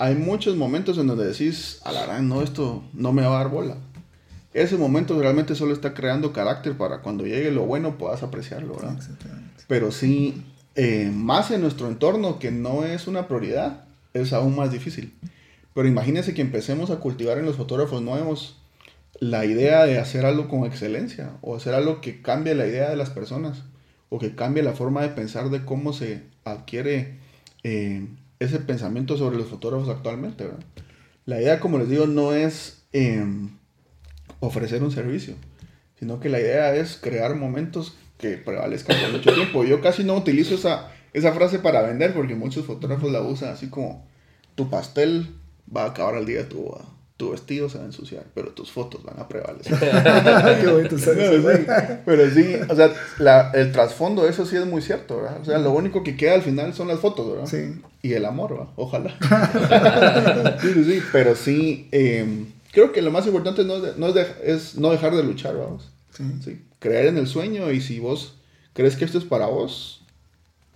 Hay 0.00 0.14
muchos 0.14 0.56
momentos 0.56 0.96
en 0.96 1.08
donde 1.08 1.26
decís, 1.26 1.78
a 1.84 1.92
la 1.92 2.06
gran, 2.06 2.26
no, 2.26 2.40
esto 2.40 2.82
no 2.94 3.12
me 3.12 3.20
va 3.20 3.34
a 3.34 3.38
dar 3.42 3.50
bola. 3.50 3.76
Ese 4.54 4.78
momento 4.78 5.20
realmente 5.20 5.54
solo 5.54 5.74
está 5.74 5.92
creando 5.92 6.32
carácter 6.32 6.74
para 6.78 7.02
cuando 7.02 7.26
llegue 7.26 7.50
lo 7.50 7.66
bueno 7.66 7.98
puedas 7.98 8.22
apreciarlo, 8.22 8.76
¿verdad? 8.76 8.94
Exactamente. 8.96 9.62
Pero 9.68 9.92
sí, 9.92 10.42
eh, 10.74 11.12
más 11.14 11.50
en 11.50 11.60
nuestro 11.60 11.86
entorno 11.86 12.38
que 12.38 12.50
no 12.50 12.86
es 12.86 13.08
una 13.08 13.28
prioridad, 13.28 13.84
es 14.14 14.32
aún 14.32 14.56
más 14.56 14.72
difícil. 14.72 15.12
Pero 15.74 15.86
imagínense 15.86 16.32
que 16.32 16.40
empecemos 16.40 16.90
a 16.90 16.96
cultivar 16.96 17.36
en 17.36 17.44
los 17.44 17.56
fotógrafos 17.56 18.00
nuevos 18.00 18.56
la 19.18 19.44
idea 19.44 19.84
de 19.84 19.98
hacer 19.98 20.24
algo 20.24 20.48
con 20.48 20.64
excelencia 20.64 21.32
o 21.42 21.56
hacer 21.56 21.74
algo 21.74 22.00
que 22.00 22.22
cambie 22.22 22.54
la 22.54 22.66
idea 22.66 22.88
de 22.88 22.96
las 22.96 23.10
personas 23.10 23.64
o 24.08 24.18
que 24.18 24.34
cambie 24.34 24.62
la 24.62 24.72
forma 24.72 25.02
de 25.02 25.10
pensar 25.10 25.50
de 25.50 25.62
cómo 25.62 25.92
se 25.92 26.22
adquiere 26.46 27.18
eh, 27.64 28.06
ese 28.40 28.58
pensamiento 28.58 29.16
sobre 29.16 29.36
los 29.36 29.48
fotógrafos 29.48 29.88
actualmente. 29.88 30.48
La 31.26 31.40
idea, 31.40 31.60
como 31.60 31.78
les 31.78 31.88
digo, 31.88 32.06
no 32.06 32.32
es 32.32 32.82
em, 32.92 33.50
ofrecer 34.40 34.82
un 34.82 34.90
servicio, 34.90 35.34
sino 35.98 36.18
que 36.18 36.30
la 36.30 36.40
idea 36.40 36.74
es 36.74 36.98
crear 37.00 37.36
momentos 37.36 37.96
que 38.18 38.38
prevalezcan 38.38 39.00
por 39.00 39.12
mucho 39.12 39.34
tiempo. 39.34 39.64
Yo 39.64 39.80
casi 39.80 40.04
no 40.04 40.16
utilizo 40.16 40.54
esa, 40.54 40.90
esa 41.12 41.32
frase 41.32 41.58
para 41.58 41.82
vender 41.82 42.14
porque 42.14 42.34
muchos 42.34 42.66
fotógrafos 42.66 43.12
la 43.12 43.20
usan 43.20 43.50
así 43.50 43.68
como 43.68 44.06
tu 44.54 44.68
pastel 44.68 45.28
va 45.74 45.84
a 45.84 45.90
acabar 45.90 46.14
al 46.14 46.26
día, 46.26 46.48
tu, 46.48 46.74
tu 47.20 47.32
vestido 47.32 47.68
se 47.68 47.76
va 47.76 47.84
a 47.84 47.86
ensuciar, 47.88 48.24
pero 48.34 48.48
tus 48.52 48.70
fotos 48.72 49.02
van 49.04 49.20
a 49.20 49.28
prevalecer. 49.28 49.74
Qué 50.60 50.66
bonito 50.66 50.96
No, 50.96 51.00
sí, 51.02 51.66
pero 52.06 52.30
sí, 52.30 52.54
o 52.66 52.74
sea, 52.74 52.90
la- 53.18 53.50
el 53.52 53.72
trasfondo, 53.72 54.26
eso 54.26 54.46
sí 54.46 54.56
es 54.56 54.64
muy 54.64 54.80
cierto, 54.80 55.18
¿verdad? 55.18 55.38
O 55.42 55.44
sea, 55.44 55.58
lo 55.58 55.70
único 55.72 56.02
que 56.02 56.16
queda 56.16 56.32
al 56.32 56.40
final 56.42 56.72
son 56.72 56.88
las 56.88 56.98
fotos, 57.00 57.30
¿verdad? 57.30 57.46
Sí. 57.46 57.78
Y 58.00 58.14
el 58.14 58.24
amor, 58.24 58.52
¿verdad? 58.52 58.68
Ojalá. 58.76 59.14
sí, 60.62 60.72
sí, 60.72 60.84
sí, 60.84 61.02
pero 61.12 61.36
sí, 61.36 61.88
eh, 61.92 62.46
creo 62.72 62.90
que 62.92 63.02
lo 63.02 63.10
más 63.10 63.26
importante 63.26 63.64
no 63.64 63.76
es, 63.76 63.82
de- 63.82 63.92
no 63.98 64.08
es, 64.08 64.14
de- 64.14 64.34
es 64.44 64.76
no 64.78 64.90
dejar 64.90 65.14
de 65.14 65.22
luchar, 65.22 65.56
vamos. 65.58 65.90
Sí, 66.16 66.24
Sí, 66.42 66.62
creer 66.78 67.06
en 67.06 67.18
el 67.18 67.26
sueño 67.26 67.70
y 67.70 67.80
si 67.82 68.00
vos 68.00 68.34
crees 68.72 68.96
que 68.96 69.04
esto 69.04 69.18
es 69.18 69.24
para 69.24 69.44
vos, 69.46 70.00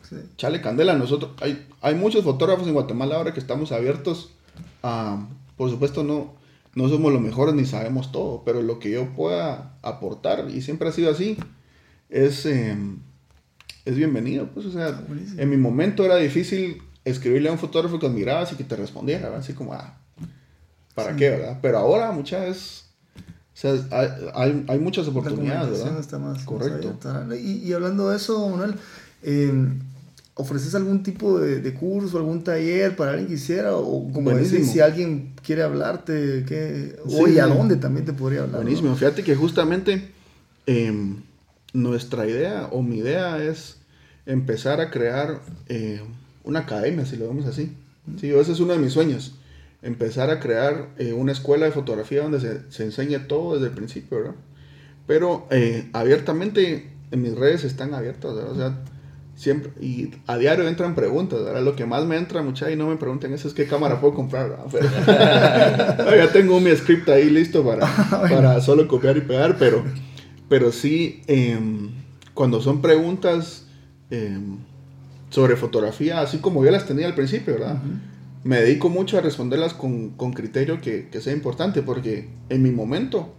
sí. 0.09 0.17
chale 0.37 0.61
candela. 0.61 0.93
Nosotros, 0.95 1.33
hay, 1.41 1.67
hay 1.81 1.95
muchos 1.95 2.23
fotógrafos 2.23 2.67
en 2.69 2.75
Guatemala 2.75 3.17
ahora 3.17 3.33
que 3.33 3.41
estamos 3.41 3.73
abiertos 3.73 4.31
a, 4.83 5.27
por 5.57 5.71
supuesto, 5.71 6.03
no, 6.05 6.35
no 6.75 6.89
somos 6.89 7.13
los 7.13 7.23
mejores 7.23 7.55
ni 7.55 7.65
sabemos 7.65 8.13
todo, 8.13 8.43
pero 8.45 8.63
lo 8.63 8.79
que 8.79 8.91
yo 8.91 9.13
pueda 9.15 9.77
aportar, 9.83 10.47
y 10.51 10.63
siempre 10.63 10.89
ha 10.89 10.93
sido 10.93 11.11
así, 11.11 11.37
es, 12.09 12.47
eh, 12.47 12.77
es 13.85 13.97
bienvenido. 13.97 14.49
Pues, 14.53 14.67
o 14.67 14.71
sea, 14.73 14.91
buenísimo. 15.07 15.41
en 15.41 15.51
mi 15.51 15.57
momento 15.57 16.05
era 16.05 16.17
difícil 16.17 16.83
escribirle 17.05 17.49
a 17.49 17.53
un 17.53 17.59
fotógrafo 17.59 17.99
que 17.99 18.07
admirabas 18.07 18.53
y 18.53 18.57
que 18.57 18.65
te 18.65 18.77
respondiera, 18.77 19.25
¿verdad? 19.25 19.41
así 19.41 19.53
como, 19.53 19.75
ah, 19.75 19.99
¿para 20.95 21.11
Sí. 21.11 21.17
qué, 21.19 21.31
verdad? 21.31 21.59
Pero 21.63 21.79
ahora 21.79 22.11
muchas 22.13 22.41
veces, 22.43 22.85
o 23.53 23.57
sea, 23.57 23.73
hay, 24.35 24.65
hay, 24.67 24.79
muchas 24.81 25.07
oportunidades, 25.07 25.79
¿verdad? 25.85 26.01
está 26.01 26.19
más, 26.19 26.39
más 26.39 26.45
Correcto. 26.45 26.99
Y, 27.37 27.69
y 27.69 27.73
hablando 27.73 28.11
de 28.11 28.17
eso, 28.17 28.49
Manuel, 28.49 28.75
eh, 29.23 29.53
¿ofreces 30.35 30.75
algún 30.75 31.03
tipo 31.03 31.39
de, 31.39 31.61
de 31.61 31.75
curso, 31.75 32.19
algún 32.19 32.43
taller 32.43 32.97
para 32.97 33.13
alguien 33.13 33.29
que 33.29 33.35
quisiera? 33.35 33.77
O 33.77 34.11
como 34.13 34.31
decís, 34.31 34.71
si 34.71 34.81
alguien 34.81 35.33
quiere 35.43 35.63
hablarte, 35.63 36.45
¿qué? 36.47 36.97
Sí, 37.09 37.39
a 37.39 37.47
dónde 37.47 37.77
también 37.77 38.05
te 38.05 38.13
podría 38.13 38.41
hablar? 38.41 38.61
¿no? 38.61 38.63
Buenísimo. 38.63 38.95
Fíjate 38.97 39.23
que 39.23 39.37
justamente 39.37 40.11
em, 40.67 41.23
nuestra 41.73 42.27
idea 42.27 42.69
o 42.73 42.83
mi 42.83 42.99
idea 42.99 43.43
es 43.43 43.79
empezar 44.27 44.81
a 44.81 44.91
crear 44.91 45.41
eh, 45.69 46.01
una 46.43 46.61
academia, 46.61 47.07
si 47.07 47.17
lo 47.17 47.29
vemos 47.29 47.47
así. 47.47 47.77
Sí, 48.21 48.31
ese 48.31 48.53
es 48.53 48.61
uno 48.61 48.73
de 48.73 48.79
mis 48.79 48.93
sueños. 48.93 49.35
Empezar 49.83 50.31
a 50.31 50.41
crear 50.41 50.91
eh, 50.99 51.13
una 51.13 51.33
escuela 51.33 51.67
de 51.67 51.73
fotografía 51.73 52.23
donde 52.23 52.41
se, 52.41 52.71
se 52.71 52.85
enseñe 52.85 53.19
todo 53.29 53.55
desde 53.55 53.67
el 53.67 53.73
principio, 53.73 54.19
¿verdad? 54.19 54.35
Pero 55.07 55.47
eh, 55.51 55.89
abiertamente 55.93 56.91
en 57.11 57.23
mis 57.23 57.35
redes 57.35 57.65
están 57.65 57.95
abiertas, 57.95 58.35
¿verdad? 58.35 58.51
O 58.51 58.57
sea, 58.57 58.85
siempre, 59.37 59.73
y 59.85 60.11
a 60.27 60.37
diario 60.39 60.67
entran 60.69 60.95
preguntas, 60.95 61.43
¿verdad? 61.45 61.63
Lo 61.63 61.75
que 61.77 61.87
más 61.87 62.05
me 62.07 62.17
entra, 62.17 62.43
mucha, 62.43 62.71
y 62.71 62.77
no 62.77 62.89
me 62.89 62.97
pregunten 62.97 63.33
eso 63.33 63.49
es 63.49 63.55
qué 63.55 63.67
cámara 63.67 64.01
puedo 64.01 64.15
comprar, 64.15 64.51
¿verdad? 64.51 64.67
Pero- 64.71 66.17
ya 66.17 66.33
tengo 66.33 66.61
mi 66.61 66.71
script 66.77 67.09
ahí 67.09 67.31
listo 67.31 67.65
para, 67.65 67.87
para 68.11 68.61
solo 68.61 68.87
copiar 68.87 69.17
y 69.17 69.23
pegar, 69.23 69.57
pero, 69.59 69.83
pero 70.49 70.73
sí, 70.73 71.23
em, 71.27 71.91
cuando 72.33 72.61
son 72.61 72.81
preguntas 72.81 73.67
em, 74.11 74.59
sobre 75.31 75.57
fotografía, 75.57 76.21
así 76.21 76.39
como 76.39 76.65
yo 76.65 76.71
las 76.71 76.87
tenía 76.87 77.07
al 77.07 77.15
principio, 77.15 77.55
¿verdad? 77.55 77.79
Me 78.45 78.61
dedico 78.61 78.91
mucho 78.91 79.17
a 79.19 79.21
responderlas 79.23 79.73
con, 79.73 80.11
con 80.11 80.33
criterio 80.33 80.81
que, 80.81 81.09
que 81.09 81.21
sea 81.21 81.33
importante, 81.33 81.83
porque 81.83 82.29
en 82.51 82.63
mi 82.63 82.71
momento, 82.71 83.35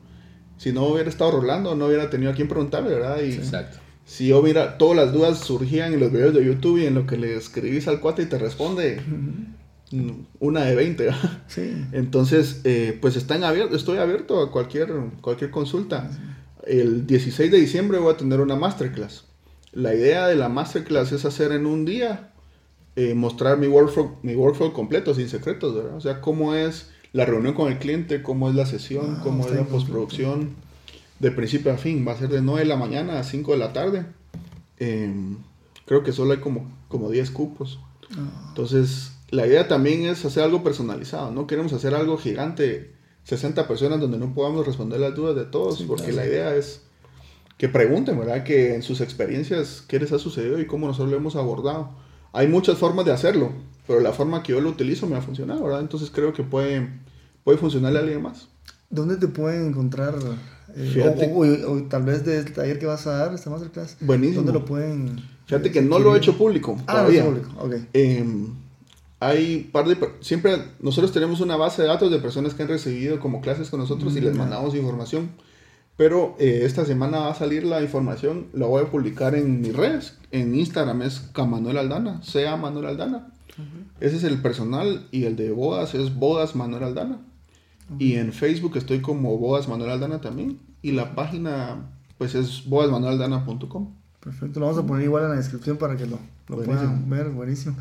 si 0.57 0.71
no 0.73 0.83
hubiera 0.85 1.09
estado 1.09 1.31
Rolando, 1.31 1.75
no 1.75 1.85
hubiera 1.85 2.09
tenido 2.09 2.31
a 2.31 2.35
quien 2.35 2.47
preguntarle, 2.47 2.89
¿verdad? 2.89 3.21
Y, 3.21 3.33
Exacto. 3.33 3.77
Si 4.05 4.27
yo 4.27 4.41
mira, 4.41 4.77
todas 4.77 4.95
las 4.95 5.13
dudas 5.13 5.39
surgían 5.39 5.93
en 5.93 5.99
los 5.99 6.11
videos 6.11 6.33
de 6.33 6.45
YouTube 6.45 6.77
y 6.77 6.85
en 6.85 6.93
lo 6.93 7.07
que 7.07 7.17
le 7.17 7.35
escribís 7.35 7.87
al 7.87 7.99
cuate 7.99 8.21
y 8.21 8.25
te 8.27 8.37
responde 8.37 9.01
una 10.39 10.63
de 10.63 10.75
20. 10.75 11.03
¿verdad? 11.03 11.43
Sí. 11.47 11.73
Entonces, 11.91 12.61
eh, 12.63 12.97
pues 13.01 13.15
están 13.15 13.43
abiertos, 13.43 13.77
estoy 13.77 13.97
abierto 13.97 14.41
a 14.41 14.51
cualquier, 14.51 14.93
cualquier 15.21 15.51
consulta. 15.51 16.09
El 16.65 17.07
16 17.07 17.51
de 17.51 17.59
diciembre 17.59 17.99
voy 17.99 18.13
a 18.13 18.17
tener 18.17 18.39
una 18.39 18.55
masterclass. 18.55 19.25
La 19.71 19.93
idea 19.93 20.27
de 20.27 20.35
la 20.35 20.49
masterclass 20.49 21.11
es 21.11 21.25
hacer 21.25 21.51
en 21.51 21.65
un 21.65 21.85
día, 21.85 22.31
eh, 22.95 23.13
mostrar 23.13 23.57
mi 23.57 23.67
workflow, 23.67 24.17
mi 24.23 24.35
workflow 24.35 24.71
completo, 24.71 25.13
sin 25.13 25.29
secretos, 25.29 25.75
¿verdad? 25.75 25.95
O 25.95 26.01
sea, 26.01 26.21
cómo 26.21 26.55
es 26.55 26.91
la 27.11 27.25
reunión 27.25 27.53
con 27.53 27.71
el 27.71 27.79
cliente, 27.79 28.21
cómo 28.21 28.49
es 28.49 28.55
la 28.55 28.65
sesión, 28.65 29.15
Wow, 29.15 29.23
cómo 29.23 29.45
es 29.47 29.53
la 29.53 29.63
postproducción, 29.63 30.55
de 31.19 31.31
principio 31.31 31.71
a 31.73 31.77
fin. 31.77 32.05
Va 32.07 32.13
a 32.13 32.17
ser 32.17 32.29
de 32.29 32.41
9 32.41 32.61
de 32.61 32.65
la 32.67 32.75
mañana 32.77 33.19
a 33.19 33.23
5 33.23 33.51
de 33.53 33.57
la 33.57 33.73
tarde. 33.73 34.05
Eh, 34.79 35.13
creo 35.85 36.03
que 36.03 36.11
solo 36.11 36.33
hay 36.33 36.39
como, 36.39 36.69
como 36.87 37.09
10 37.09 37.31
cupos. 37.31 37.79
Ah, 38.17 38.45
Entonces, 38.49 39.11
la 39.29 39.47
idea 39.47 39.67
también 39.67 40.03
es 40.03 40.23
hacer 40.25 40.43
algo 40.43 40.63
personalizado. 40.63 41.31
No 41.31 41.47
queremos 41.47 41.73
hacer 41.73 41.95
algo 41.95 42.17
gigante, 42.17 42.93
60 43.23 43.67
personas 43.67 43.99
donde 43.99 44.17
no 44.17 44.33
podamos 44.33 44.65
responder 44.65 44.99
las 44.99 45.15
dudas 45.15 45.35
de 45.35 45.45
todos, 45.45 45.79
Sí, 45.79 45.85
porque 45.87 46.11
claro. 46.11 46.17
la 46.17 46.25
idea 46.27 46.55
es 46.55 46.81
que 47.57 47.69
pregunten, 47.69 48.19
¿verdad? 48.19 48.43
Que 48.43 48.75
en 48.75 48.83
sus 48.83 48.99
experiencias, 49.01 49.83
qué 49.87 49.99
les 49.99 50.11
ha 50.11 50.19
sucedido 50.19 50.59
y 50.59 50.67
cómo 50.67 50.87
nosotros 50.87 51.09
lo 51.11 51.17
hemos 51.17 51.35
abordado. 51.35 51.89
Hay 52.33 52.47
muchas 52.49 52.77
formas 52.77 53.05
de 53.05 53.13
hacerlo, 53.13 53.53
pero 53.87 54.01
la 54.01 54.11
forma 54.11 54.43
que 54.43 54.51
yo 54.51 54.59
lo 54.59 54.69
utilizo 54.69 55.07
me 55.07 55.15
ha 55.15 55.21
funcionado, 55.21 55.63
¿verdad? 55.63 55.79
Entonces 55.79 56.11
creo 56.13 56.33
que 56.33 56.43
puede, 56.43 56.89
puede 57.45 57.57
funcionarle 57.57 57.99
a 57.99 58.01
alguien 58.01 58.21
más. 58.21 58.49
¿Dónde 58.89 59.15
te 59.15 59.27
pueden 59.29 59.67
encontrar? 59.67 60.15
Fíjate. 60.75 61.31
o, 61.33 61.39
o- 61.39 61.71
o 61.73 61.83
tal 61.83 62.03
vez 62.03 62.25
del 62.25 62.51
taller 62.53 62.77
que 62.79 62.85
vas 62.85 63.07
a 63.07 63.11
dar, 63.17 63.33
esta 63.33 63.49
masterclass. 63.49 63.97
Buenísimo. 64.01 64.37
¿Dónde 64.43 64.53
lo 64.53 64.65
pueden? 64.65 65.19
Fíjate 65.45 65.71
que 65.71 65.81
no 65.81 65.99
lo 65.99 66.15
he 66.15 66.17
hecho 66.17 66.37
público 66.37 66.75
Ah, 66.87 66.93
no 66.93 66.93
todavía. 66.99 67.19
es 67.21 67.25
público. 67.27 67.49
Ok. 67.59 67.73
Eh, 67.93 68.25
hay 69.19 69.69
par 69.71 69.85
de 69.87 69.97
siempre 70.19 70.57
nosotros 70.81 71.11
tenemos 71.13 71.39
una 71.39 71.55
base 71.55 71.81
de 71.81 71.87
datos 71.87 72.11
de 72.11 72.19
personas 72.19 72.53
que 72.53 72.63
han 72.63 72.69
recibido 72.69 73.19
como 73.19 73.41
clases 73.41 73.69
con 73.69 73.79
nosotros 73.79 74.15
y 74.15 74.19
Mm, 74.21 74.23
les 74.25 74.33
ya. 74.33 74.39
mandamos 74.39 74.75
información 74.75 75.29
pero 75.97 76.35
eh, 76.39 76.61
esta 76.63 76.83
semana 76.83 77.19
va 77.19 77.31
a 77.31 77.35
salir 77.35 77.63
la 77.63 77.81
información 77.81 78.47
la 78.53 78.65
voy 78.67 78.83
a 78.83 78.91
publicar 78.91 79.33
en 79.35 79.61
mis 79.61 79.73
redes 79.73 80.17
en 80.31 80.53
Instagram 80.53 81.01
es 81.03 81.29
Manuel 81.47 81.77
Aldana 81.77 82.21
sea 82.23 82.57
Manuel 82.57 82.87
Aldana 82.87 83.31
Ese 84.01 84.17
es 84.17 84.25
el 84.25 84.41
personal 84.41 85.07
y 85.11 85.23
el 85.23 85.37
de 85.37 85.51
bodas 85.51 85.95
es 85.95 86.13
Bodas 86.13 86.55
Manuel 86.57 86.83
Aldana. 86.83 87.21
Y 87.99 88.15
en 88.15 88.33
Facebook 88.33 88.77
estoy 88.77 89.01
como 89.01 89.37
Bodas 89.37 89.67
Manuel 89.67 89.91
Aldana 89.91 90.21
también. 90.21 90.59
Y 90.81 90.91
la 90.91 91.15
página 91.15 91.89
pues 92.17 92.35
es 92.35 92.67
bodasmanuelaldana.com. 92.67 93.93
Perfecto, 94.19 94.59
lo 94.59 94.67
vamos 94.67 94.83
a 94.83 94.87
poner 94.87 95.05
igual 95.05 95.23
en 95.25 95.29
la 95.29 95.35
descripción 95.35 95.77
para 95.77 95.95
que 95.97 96.07
lo, 96.07 96.17
lo 96.47 96.63
puedan 96.63 97.09
ver, 97.09 97.29
buenísimo. 97.29 97.75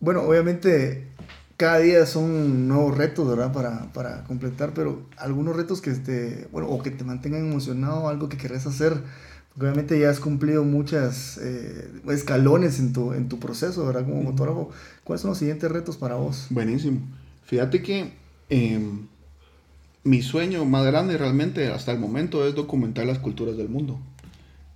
Bueno, 0.00 0.22
obviamente 0.22 1.08
cada 1.56 1.78
día 1.78 2.06
son 2.06 2.68
nuevos 2.68 2.96
retos, 2.96 3.28
¿verdad? 3.28 3.52
Para, 3.52 3.92
para 3.92 4.24
completar, 4.24 4.72
pero 4.74 5.02
algunos 5.16 5.54
retos 5.56 5.80
que 5.80 5.92
te, 5.92 6.48
bueno, 6.52 6.68
o 6.68 6.82
que 6.82 6.90
te 6.90 7.04
mantengan 7.04 7.46
emocionado, 7.46 8.08
algo 8.08 8.28
que 8.28 8.36
querés 8.36 8.66
hacer, 8.66 8.94
porque 9.50 9.66
obviamente 9.66 9.98
ya 9.98 10.10
has 10.10 10.20
cumplido 10.20 10.64
muchas 10.64 11.38
eh, 11.38 11.90
escalones 12.08 12.80
en 12.80 12.92
tu, 12.92 13.12
en 13.12 13.28
tu 13.28 13.38
proceso, 13.38 13.86
¿verdad? 13.86 14.04
Como 14.04 14.24
fotógrafo. 14.24 14.70
¿Cuáles 15.04 15.20
son 15.20 15.30
los 15.30 15.38
siguientes 15.38 15.70
retos 15.70 15.96
para 15.96 16.16
vos? 16.16 16.46
Buenísimo. 16.50 17.00
Fíjate 17.44 17.82
que 17.82 18.12
em, 18.48 19.06
mi 20.04 20.22
sueño 20.22 20.64
más 20.66 20.84
grande 20.84 21.16
realmente 21.16 21.68
hasta 21.68 21.92
el 21.92 21.98
momento 21.98 22.46
es 22.46 22.54
documentar 22.54 23.06
las 23.06 23.18
culturas 23.18 23.56
del 23.56 23.68
mundo. 23.68 23.98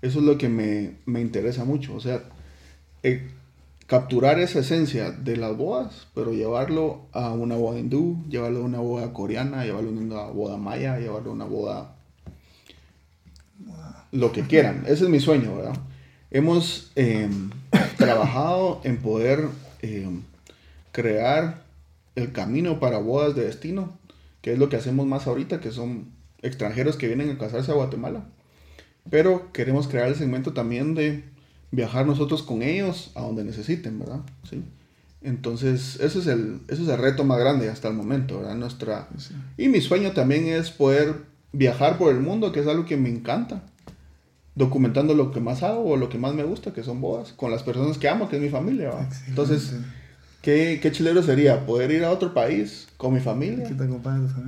Eso 0.01 0.21
es 0.21 0.25
lo 0.25 0.39
que 0.39 0.49
me, 0.49 0.95
me 1.07 1.21
interesa 1.21 1.65
mucho. 1.65 1.95
O 1.95 2.01
sea, 2.01 2.23
eh, 3.03 3.29
capturar 3.87 4.39
esa 4.39 4.61
esencia 4.61 5.11
de 5.11 5.37
las 5.37 5.57
bodas, 5.57 6.07
pero 6.15 6.33
llevarlo 6.33 7.03
a 7.13 7.33
una 7.33 7.57
boda 7.57 7.79
hindú, 7.79 8.25
llevarlo 8.29 8.61
a 8.61 8.65
una 8.65 8.81
boda 8.81 9.13
coreana, 9.13 9.65
llevarlo 9.65 9.89
a 9.89 9.93
una 9.93 10.23
boda 10.25 10.57
maya, 10.57 10.99
llevarlo 10.99 11.31
a 11.31 11.35
una 11.35 11.45
boda... 11.45 11.95
Lo 14.11 14.33
que 14.33 14.43
quieran. 14.43 14.85
Ese 14.87 15.05
es 15.05 15.11
mi 15.11 15.21
sueño, 15.21 15.57
¿verdad? 15.57 15.77
Hemos 16.31 16.93
em, 16.95 17.51
trabajado 17.99 18.81
en 18.85 18.97
poder 18.99 19.49
em, 19.83 20.23
crear 20.93 21.63
el 22.15 22.33
camino 22.33 22.81
para 22.81 22.99
bodas 22.99 23.35
de 23.35 23.45
destino, 23.45 23.99
que 24.41 24.53
es 24.53 24.59
lo 24.59 24.69
que 24.69 24.77
hacemos 24.77 25.07
más 25.07 25.27
ahorita, 25.27 25.61
que 25.61 25.71
son 25.71 26.13
extranjeros 26.43 26.97
que 26.97 27.09
vienen 27.09 27.31
a 27.31 27.39
casarse 27.39 27.71
a 27.71 27.75
Guatemala. 27.75 28.27
Pero 29.11 29.53
queremos 29.53 29.89
crear 29.89 30.09
el 30.09 30.15
segmento 30.15 30.53
también 30.53 30.95
de 30.95 31.25
viajar 31.71 32.07
nosotros 32.07 32.43
con 32.43 32.63
ellos 32.63 33.11
a 33.15 33.23
donde 33.23 33.45
necesiten, 33.45 33.99
¿verdad? 33.99 34.21
Sí. 34.49 34.63
Entonces, 35.21 35.99
ese 36.01 36.21
es 36.21 36.27
el, 36.27 36.61
ese 36.69 36.83
es 36.83 36.89
el 36.89 36.99
reto 36.99 37.25
más 37.25 37.39
grande 37.39 37.69
hasta 37.69 37.89
el 37.89 37.95
momento, 37.95 38.39
¿verdad? 38.39 38.55
Nuestra... 38.55 39.09
Y 39.57 39.69
mi 39.69 39.81
sueño 39.81 40.13
también 40.13 40.47
es 40.47 40.71
poder 40.71 41.25
viajar 41.53 41.99
por 41.99 42.13
el 42.13 42.21
mundo, 42.21 42.53
que 42.53 42.61
es 42.61 42.67
algo 42.67 42.85
que 42.85 42.97
me 42.97 43.09
encanta, 43.09 43.63
documentando 44.55 45.15
lo 45.15 45.33
que 45.33 45.41
más 45.41 45.63
hago 45.63 45.85
o 45.85 45.97
lo 45.97 46.09
que 46.09 46.19
más 46.19 46.35
me 46.35 46.45
gusta, 46.45 46.73
que 46.73 46.85
son 46.85 47.01
bodas, 47.01 47.33
con 47.33 47.51
las 47.51 47.63
personas 47.63 47.99
que 47.99 48.09
amo, 48.09 48.29
que 48.29 48.37
es 48.37 48.43
mi 48.43 48.49
familia, 48.49 48.91
¿verdad? 48.91 49.13
Entonces, 49.27 49.75
¿qué, 50.43 50.79
qué 50.83 50.93
chilero 50.93 51.23
sería 51.23 51.67
poder 51.67 51.91
ir 51.91 52.05
a 52.05 52.11
otro 52.11 52.35
país 52.35 52.89
con 52.97 53.15
mi 53.15 53.21
familia, 53.21 53.69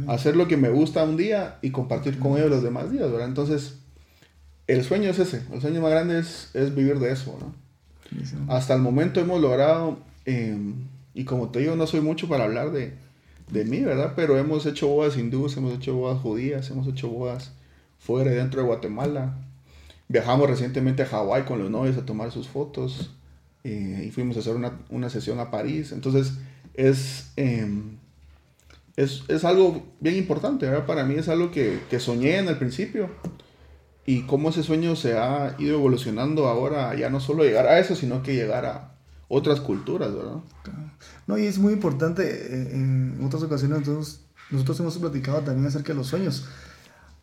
hacer 0.08 0.36
lo 0.36 0.48
que 0.48 0.56
me 0.56 0.70
gusta 0.70 1.04
un 1.04 1.16
día 1.16 1.58
y 1.62 1.70
compartir 1.70 2.18
con 2.18 2.36
ellos 2.36 2.50
los 2.50 2.62
demás 2.62 2.90
días, 2.90 3.10
¿verdad? 3.10 3.28
Entonces, 3.28 3.74
el 4.66 4.84
sueño 4.84 5.10
es 5.10 5.18
ese, 5.18 5.42
el 5.52 5.60
sueño 5.60 5.80
más 5.80 5.90
grande 5.90 6.18
es, 6.18 6.74
vivir 6.74 6.98
de 6.98 7.12
eso, 7.12 7.36
¿no? 7.40 7.54
Hasta 8.48 8.74
el 8.74 8.82
momento 8.82 9.20
hemos 9.20 9.40
logrado, 9.40 9.98
em, 10.24 10.74
y 11.14 11.24
como 11.24 11.50
te 11.50 11.60
digo, 11.60 11.76
no 11.76 11.86
soy 11.86 12.00
mucho 12.00 12.28
para 12.28 12.44
hablar 12.44 12.72
de, 12.72 12.94
de 13.50 13.64
mí, 13.64 13.80
¿verdad? 13.80 14.14
Pero 14.16 14.36
hemos 14.36 14.66
hecho 14.66 14.88
bodas 14.88 15.16
hindúes, 15.16 15.56
hemos 15.56 15.74
hecho 15.74 15.94
bodas 15.94 16.20
judías, 16.20 16.70
hemos 16.70 16.88
hecho 16.88 17.08
bodas 17.08 17.52
fuera 17.98 18.32
y 18.32 18.34
dentro 18.34 18.62
de 18.62 18.66
Guatemala. 18.66 19.36
Viajamos 20.08 20.50
recientemente 20.50 21.04
a 21.04 21.06
Hawái 21.06 21.44
con 21.44 21.60
los 21.60 21.70
novios 21.70 21.96
a 21.96 22.04
tomar 22.04 22.32
sus 22.32 22.48
fotos 22.48 23.10
eh, 23.64 24.04
y 24.06 24.10
fuimos 24.10 24.36
a 24.36 24.40
hacer 24.40 24.56
una, 24.56 24.78
una, 24.90 25.10
sesión 25.10 25.38
a 25.38 25.50
París. 25.50 25.92
Entonces, 25.92 26.34
es, 26.74 27.32
em, 27.36 27.98
es, 28.96 29.22
es, 29.28 29.44
algo 29.44 29.94
bien 30.00 30.16
importante, 30.16 30.66
¿verdad? 30.66 30.86
Para 30.86 31.04
mí 31.04 31.14
es 31.14 31.28
algo 31.28 31.50
que, 31.50 31.80
que 31.90 32.00
soñé 32.00 32.38
en 32.38 32.48
el 32.48 32.56
principio 32.56 33.10
y 34.06 34.22
cómo 34.22 34.48
ese 34.48 34.62
sueño 34.62 34.96
se 34.96 35.18
ha 35.18 35.54
ido 35.58 35.76
evolucionando 35.76 36.48
ahora, 36.48 36.94
ya 36.94 37.10
no 37.10 37.20
solo 37.20 37.44
llegar 37.44 37.66
a 37.66 37.78
eso, 37.78 37.94
sino 37.94 38.22
que 38.22 38.34
llegar 38.34 38.64
a 38.64 38.94
otras 39.28 39.60
culturas, 39.60 40.12
¿verdad? 40.12 40.38
No, 41.26 41.38
y 41.38 41.46
es 41.46 41.58
muy 41.58 41.72
importante, 41.72 42.24
eh, 42.24 42.70
en 42.72 43.22
otras 43.24 43.42
ocasiones 43.44 43.80
nosotros, 43.80 44.22
nosotros 44.50 44.80
hemos 44.80 44.98
platicado 44.98 45.40
también 45.42 45.66
acerca 45.66 45.92
de 45.92 45.98
los 45.98 46.08
sueños, 46.08 46.46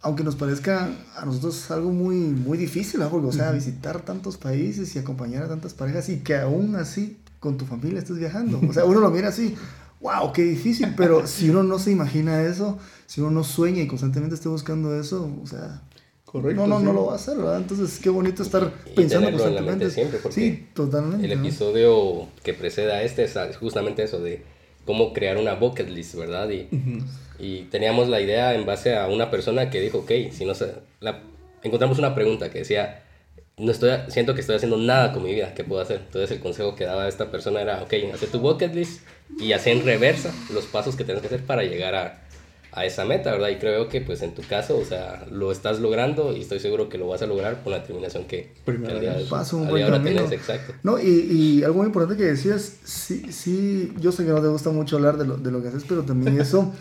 aunque 0.08 0.24
nos 0.24 0.36
parezca 0.36 0.90
a 1.18 1.26
nosotros 1.26 1.70
algo 1.70 1.92
muy, 1.92 2.16
muy 2.16 2.58
difícil, 2.58 3.02
¿no? 3.02 3.14
o 3.14 3.32
sea, 3.34 3.52
visitar 3.52 4.02
tantos 4.02 4.38
países 4.38 4.96
y 4.96 5.00
acompañar 5.00 5.44
a 5.44 5.50
tantas 5.50 5.74
parejas 5.74 6.08
y 6.08 6.20
que 6.20 6.38
aún 6.38 6.78
así 6.78 7.18
con 7.42 7.58
tu 7.58 7.66
familia 7.66 8.00
estés 8.00 8.18
viajando, 8.18 8.62
o 8.68 8.72
sea, 8.72 8.86
uno 8.86 9.02
lo 9.02 9.12
mira 9.12 9.28
así, 9.28 9.56
wow, 10.00 10.32
qué 10.32 10.44
difícil, 10.44 10.94
pero 10.96 11.28
si 11.28 11.50
uno 11.50 11.62
no 11.64 11.78
se 11.78 11.92
imagina 11.92 12.42
eso, 12.42 12.80
si 13.06 13.20
uno 13.20 13.32
no 13.32 13.44
sueña 13.44 13.82
y 13.82 13.88
constantemente 13.88 14.36
esté 14.36 14.48
buscando 14.48 14.98
eso, 14.98 15.30
o 15.44 15.46
sea, 15.46 15.82
Correcto. 16.24 16.68
No, 16.68 16.68
no, 16.68 16.80
no 16.82 16.92
lo 16.92 17.06
va 17.06 17.14
a 17.14 17.16
hacer, 17.16 17.38
¿verdad? 17.38 17.56
Entonces, 17.56 18.00
qué 18.00 18.10
bonito 18.10 18.44
estar 18.44 18.70
pensando 18.94 19.30
en 19.30 19.56
la 19.56 19.62
mente 19.62 19.90
siempre, 19.90 20.20
porque 20.22 20.36
sí, 20.36 20.68
totalmente. 20.74 21.26
El 21.26 21.32
episodio 21.32 22.28
que 22.44 22.54
precede 22.54 22.92
a 22.92 23.02
este 23.02 23.24
es 23.24 23.38
justamente 23.58 24.04
eso 24.04 24.20
de 24.20 24.44
cómo 24.86 25.14
crear 25.14 25.38
una 25.38 25.54
bucket 25.54 25.90
list, 25.90 26.16
¿verdad? 26.16 26.50
Y, 26.50 26.68
y 27.40 27.64
teníamos 27.64 28.08
la 28.10 28.22
idea 28.22 28.56
en 28.56 28.66
base 28.66 28.96
a 28.96 29.08
una 29.08 29.30
persona 29.30 29.70
que 29.70 29.80
dijo, 29.80 30.00
ok, 30.00 30.12
si 30.32 30.46
no 30.46 30.54
se, 30.54 30.74
la, 31.00 31.22
encontramos 31.64 32.00
una 32.00 32.16
pregunta 32.16 32.50
que 32.50 32.60
decía, 32.60 33.04
no 33.58 33.72
estoy, 33.72 33.92
siento 34.08 34.34
que 34.34 34.42
estoy 34.42 34.56
haciendo 34.56 34.78
nada 34.78 35.14
con 35.14 35.24
mi 35.24 35.34
vida, 35.34 35.54
¿qué 35.54 35.64
puedo 35.64 35.82
hacer? 35.82 36.02
Entonces 36.06 36.32
el 36.32 36.40
consejo 36.40 36.76
que 36.76 36.86
daba 36.86 37.08
esta 37.08 37.32
persona 37.32 37.62
era, 37.62 37.82
ok, 37.84 37.94
haz 38.14 38.20
tu 38.32 38.40
bucket 38.40 38.74
list 38.74 39.02
y 39.40 39.52
haz 39.54 39.68
en 39.68 39.84
reversa 39.84 40.34
los 40.54 40.66
pasos 40.66 40.96
que 40.96 41.04
tienes 41.04 41.22
que 41.22 41.28
hacer 41.28 41.44
para 41.44 41.64
llegar 41.64 41.96
a, 41.96 42.22
a 42.72 42.86
esa 42.86 43.06
meta, 43.06 43.32
¿verdad? 43.32 43.50
Y 43.50 43.56
creo 43.56 43.90
que 43.90 44.02
pues 44.02 44.22
en 44.22 44.36
tu 44.36 44.44
caso, 44.44 44.78
o 44.78 44.86
sea, 44.86 45.26
lo 45.32 45.52
estás 45.52 45.80
logrando 45.80 46.36
y 46.38 46.42
estoy 46.42 46.60
seguro 46.60 46.90
que 46.90 47.00
lo 47.00 47.08
vas 47.08 47.24
a 47.24 47.26
lograr 47.26 47.64
con 47.64 47.72
la 47.72 47.80
determinación 47.80 48.26
que, 48.26 48.54
Primero, 48.66 49.00
día, 49.00 49.18
paso 49.28 49.58
un 49.58 49.68
buen 49.68 49.84
ahora 49.84 50.04
tienes, 50.04 50.32
exacto. 50.32 50.74
No, 50.84 51.00
y, 51.00 51.08
y, 51.08 51.64
algo 51.64 51.80
muy 51.80 51.88
importante 51.88 52.16
que 52.16 52.30
decías, 52.30 52.78
sí, 52.84 53.32
sí, 53.32 53.94
yo 54.00 54.12
sé 54.12 54.26
que 54.26 54.32
no 54.32 54.42
te 54.42 54.48
gusta 54.48 54.70
mucho 54.70 54.98
hablar 54.98 55.18
de 55.18 55.26
lo, 55.26 55.38
de 55.38 55.52
lo 55.52 55.64
que 55.64 55.70
haces, 55.70 55.86
pero 55.90 56.04
también 56.04 56.40
eso 56.40 56.72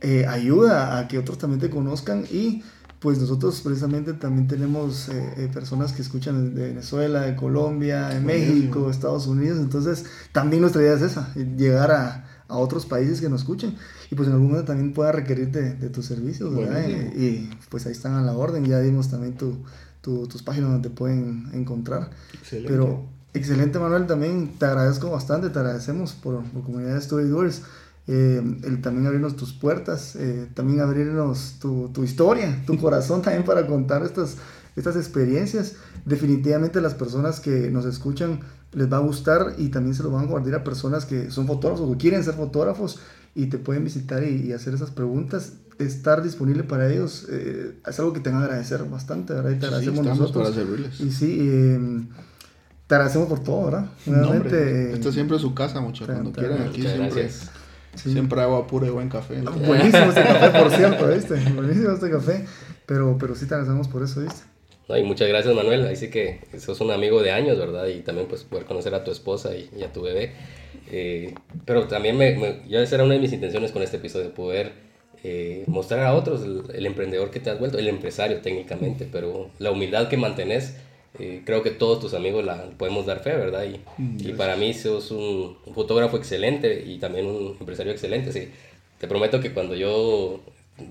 eh, 0.00 0.26
ayuda 0.26 0.98
a 0.98 1.08
que 1.08 1.18
otros 1.18 1.38
también 1.38 1.60
te 1.60 1.70
conozcan 1.70 2.24
y 2.30 2.62
pues 3.00 3.18
nosotros 3.18 3.60
precisamente 3.60 4.14
también 4.14 4.48
tenemos 4.48 5.08
eh, 5.08 5.34
eh, 5.36 5.50
personas 5.52 5.92
que 5.92 6.02
escuchan 6.02 6.54
de 6.54 6.68
Venezuela, 6.68 7.20
de 7.22 7.36
Colombia, 7.36 8.08
de 8.08 8.20
México, 8.20 8.90
Estados 8.90 9.26
Unidos, 9.26 9.58
entonces 9.58 10.06
también 10.32 10.62
nuestra 10.62 10.82
idea 10.82 10.94
es 10.94 11.02
esa, 11.02 11.32
llegar 11.34 11.90
a, 11.90 12.24
a 12.48 12.56
otros 12.56 12.86
países 12.86 13.20
que 13.20 13.28
nos 13.28 13.42
escuchen 13.42 13.76
y 14.10 14.14
pues 14.14 14.28
en 14.28 14.34
algún 14.34 14.48
momento 14.48 14.66
también 14.66 14.92
pueda 14.92 15.12
requerir 15.12 15.50
de, 15.50 15.74
de 15.74 15.88
tus 15.90 16.06
servicios, 16.06 16.54
¿verdad? 16.54 16.86
y, 16.88 17.50
pues 17.68 17.86
ahí 17.86 17.92
están 17.92 18.14
a 18.14 18.22
la 18.22 18.32
orden, 18.32 18.64
ya 18.64 18.80
dimos 18.80 19.10
también 19.10 19.36
tu, 19.36 19.64
tu, 20.00 20.26
tus 20.26 20.42
páginas 20.42 20.70
donde 20.70 20.88
te 20.88 20.94
pueden 20.94 21.48
encontrar. 21.52 22.10
Excelente. 22.34 22.72
Pero 22.72 23.04
excelente 23.34 23.78
Manuel, 23.78 24.06
también 24.06 24.52
te 24.58 24.66
agradezco 24.66 25.10
bastante, 25.10 25.50
te 25.50 25.58
agradecemos 25.58 26.12
por, 26.12 26.42
por 26.44 26.62
Comunidad 26.62 26.94
de 26.94 27.00
Storydoers. 27.00 27.62
Eh, 28.08 28.40
el 28.62 28.80
también 28.82 29.06
abrirnos 29.06 29.34
tus 29.34 29.52
puertas, 29.52 30.14
eh, 30.14 30.48
también 30.54 30.80
abrirnos 30.80 31.56
tu, 31.60 31.88
tu, 31.92 32.04
historia, 32.04 32.62
tu 32.64 32.78
corazón 32.80 33.20
también 33.20 33.44
para 33.44 33.66
contar 33.66 34.04
estas, 34.04 34.36
estas 34.76 34.96
experiencias. 34.96 35.74
Definitivamente 36.04 36.80
las 36.80 36.94
personas 36.94 37.40
que 37.40 37.70
nos 37.70 37.84
escuchan 37.84 38.40
les 38.72 38.92
va 38.92 38.98
a 38.98 39.00
gustar 39.00 39.54
y 39.58 39.68
también 39.70 39.94
se 39.94 40.02
lo 40.02 40.10
van 40.10 40.24
a 40.24 40.28
guardar 40.28 40.54
a 40.56 40.64
personas 40.64 41.04
que 41.04 41.30
son 41.30 41.46
fotógrafos 41.46 41.88
o 41.88 41.98
quieren 41.98 42.22
ser 42.22 42.34
fotógrafos 42.34 43.00
y 43.34 43.46
te 43.46 43.58
pueden 43.58 43.84
visitar 43.84 44.22
y, 44.22 44.52
hacer 44.52 44.74
esas 44.74 44.90
preguntas. 44.90 45.54
Estar 45.78 46.22
disponible 46.22 46.62
para 46.62 46.90
ellos 46.90 47.26
eh, 47.28 47.78
es 47.86 47.98
algo 47.98 48.14
que 48.14 48.20
te 48.20 48.30
van 48.30 48.40
a 48.40 48.44
agradecer 48.44 48.82
bastante, 48.84 49.34
¿verdad? 49.34 49.50
Y 49.50 49.56
te 49.56 49.66
agradecemos 49.66 50.06
nosotros. 50.06 50.56
y 51.00 51.10
sí, 51.10 51.38
em, 51.40 52.06
te 52.86 52.94
agradecemos 52.94 53.28
por 53.28 53.40
todo, 53.40 53.64
¿verdad? 53.66 53.86
Nuevamente. 54.06 54.94
esta 54.94 55.12
siempre 55.12 55.36
es 55.36 55.42
su 55.42 55.54
casa, 55.54 55.80
mucho. 55.80 56.06
Cuando 56.06 56.32
quieran, 56.32 56.62
aquí 56.62 56.80
siempre. 56.80 57.30
Siempre 57.96 58.40
agua 58.40 58.66
pura 58.66 58.86
y 58.86 58.90
buen 58.90 59.08
café. 59.08 59.40
Buenísimo 59.66 60.06
este 60.06 60.22
café, 60.22 60.58
por 60.58 60.70
cierto, 60.70 61.08
¿viste? 61.08 61.34
Buenísimo 61.54 61.92
este 61.92 62.10
café. 62.10 62.44
Pero, 62.86 63.16
pero 63.18 63.34
sí 63.34 63.46
te 63.46 63.54
agradecemos 63.54 63.88
por 63.88 64.02
eso, 64.02 64.20
¿viste? 64.20 64.42
No, 64.88 64.96
y 64.96 65.02
muchas 65.02 65.26
gracias 65.28 65.52
Manuel, 65.52 65.84
ahí 65.84 65.96
sí 65.96 66.10
que 66.10 66.40
sos 66.58 66.80
un 66.80 66.92
amigo 66.92 67.20
de 67.20 67.32
años, 67.32 67.58
¿verdad? 67.58 67.88
Y 67.88 68.02
también 68.02 68.28
pues 68.28 68.44
poder 68.44 68.66
conocer 68.66 68.94
a 68.94 69.02
tu 69.02 69.10
esposa 69.10 69.50
y, 69.56 69.82
a 69.82 69.92
tu 69.92 70.02
bebé. 70.02 70.32
Eh, 70.92 71.34
pero 71.64 71.88
también 71.88 72.16
me, 72.16 72.36
me, 72.36 72.62
ya 72.68 72.80
esa 72.80 72.94
era 72.94 73.04
una 73.04 73.14
de 73.14 73.20
mis 73.20 73.32
intenciones 73.32 73.72
con 73.72 73.82
este 73.82 73.96
episodio, 73.96 74.32
poder 74.32 74.86
eh, 75.24 75.64
mostrar 75.66 76.06
a 76.06 76.14
otros 76.14 76.42
el, 76.72 76.86
emprendedor 76.86 77.32
que 77.32 77.40
te 77.40 77.50
has 77.50 77.58
vuelto, 77.58 77.78
el 77.78 77.88
empresario 77.88 78.40
técnicamente, 78.42 79.08
pero 79.10 79.50
la 79.58 79.72
humildad 79.72 80.08
que 80.08 80.16
mantenés, 80.16 80.76
eh, 81.18 81.42
creo 81.44 81.62
que 81.62 81.70
todos 81.70 82.00
tus 82.00 82.14
amigos 82.14 82.44
la 82.44 82.70
podemos 82.76 83.06
dar 83.06 83.20
fe, 83.20 83.30
¿verdad? 83.30 83.64
Y, 83.64 83.80
mm, 84.00 84.18
y 84.20 84.32
para 84.32 84.56
mí 84.56 84.74
sos 84.74 85.10
un, 85.10 85.56
un, 85.64 85.74
fotógrafo 85.74 86.16
excelente 86.16 86.84
y 86.86 86.98
también 86.98 87.26
un 87.26 87.56
empresario 87.58 87.92
excelente, 87.92 88.32
sí. 88.32 88.48
Te 88.98 89.06
prometo 89.08 89.40
que 89.40 89.52
cuando 89.52 89.74
yo 89.74 90.40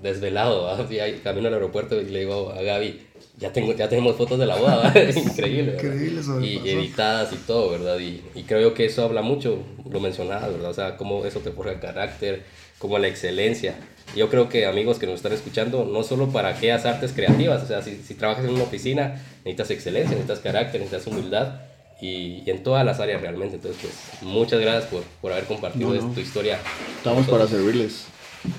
desvelado, 0.02 0.68
ahí 0.90 1.20
camino 1.22 1.48
al 1.48 1.54
aeropuerto 1.54 2.00
y 2.00 2.06
le 2.06 2.20
digo 2.20 2.50
a 2.50 2.62
Gaby, 2.62 3.00
ya, 3.38 3.52
tengo, 3.52 3.74
ya 3.74 3.88
tenemos 3.88 4.16
fotos 4.16 4.38
de 4.38 4.46
la 4.46 4.56
boda, 4.56 4.92
increíble, 5.16 5.72
¿verdad? 5.72 5.84
Increíble 5.84 6.22
sobre 6.22 6.46
y 6.46 6.56
editadas 6.68 7.32
y 7.32 7.36
todo, 7.36 7.70
¿verdad? 7.70 7.98
Y, 7.98 8.22
y 8.34 8.42
creo 8.42 8.74
que 8.74 8.86
eso 8.86 9.04
habla 9.04 9.22
mucho, 9.22 9.58
lo 9.88 10.00
mencionabas, 10.00 10.52
¿verdad? 10.52 10.70
O 10.70 10.74
sea, 10.74 10.96
cómo 10.96 11.24
eso 11.24 11.40
te 11.40 11.50
forja 11.50 11.72
el 11.72 11.80
carácter, 11.80 12.42
como 12.78 12.98
la 12.98 13.08
excelencia. 13.08 13.76
Yo 14.14 14.30
creo 14.30 14.48
que 14.48 14.66
amigos 14.66 14.98
que 14.98 15.06
nos 15.06 15.16
están 15.16 15.32
escuchando, 15.32 15.84
no 15.84 16.02
solo 16.02 16.28
para 16.28 16.50
aquellas 16.50 16.86
artes 16.86 17.12
creativas, 17.12 17.62
o 17.62 17.66
sea, 17.66 17.82
si, 17.82 17.96
si 17.96 18.14
trabajas 18.14 18.44
en 18.44 18.52
una 18.52 18.62
oficina, 18.62 19.20
necesitas 19.44 19.70
excelencia, 19.70 20.10
necesitas 20.10 20.38
carácter, 20.40 20.80
necesitas 20.80 21.06
humildad. 21.06 21.60
Y, 21.98 22.42
y 22.44 22.50
en 22.50 22.62
todas 22.62 22.84
las 22.84 23.00
áreas 23.00 23.22
realmente. 23.22 23.56
Entonces, 23.56 23.80
pues, 23.80 24.22
muchas 24.22 24.60
gracias 24.60 24.84
por, 24.84 25.02
por 25.22 25.32
haber 25.32 25.44
compartido 25.44 25.94
No, 25.94 26.02
no. 26.02 26.12
tu 26.12 26.20
historia. 26.20 26.58
Estamos 26.98 27.26
para 27.26 27.46
servirles. 27.46 28.04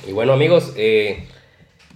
Y 0.07 0.11
bueno 0.11 0.33
amigos, 0.33 0.73
eh, 0.75 1.23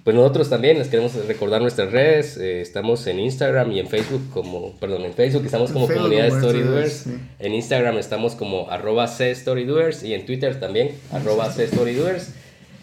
pues 0.04 0.16
nosotros 0.16 0.49
también 0.49 0.78
les 0.78 0.88
queremos 0.88 1.14
recordar 1.28 1.60
nuestras 1.62 1.91
redes. 1.91 2.38
eh, 2.38 2.62
estamos 2.62 3.06
en 3.08 3.20
Instagram 3.20 3.72
y 3.72 3.80
en 3.80 3.88
Facebook 3.88 4.30
como, 4.32 4.74
perdón, 4.80 5.04
en 5.04 5.14
Facebook 5.14 5.43
estamos 5.45 5.72
como 5.72 5.88
Facebook 5.88 6.10
comunidad 6.10 6.30
Storydoers. 6.38 6.93
Sí. 6.93 7.18
En 7.39 7.54
Instagram 7.56 7.97
estamos 7.97 8.36
como 8.36 8.70
arroba 8.70 9.08
Storydoers 9.08 10.04
y 10.04 10.14
en 10.14 10.26
Twitter 10.28 10.60
también 10.60 10.91
arroba 11.12 11.52
Storydoers. 11.52 12.34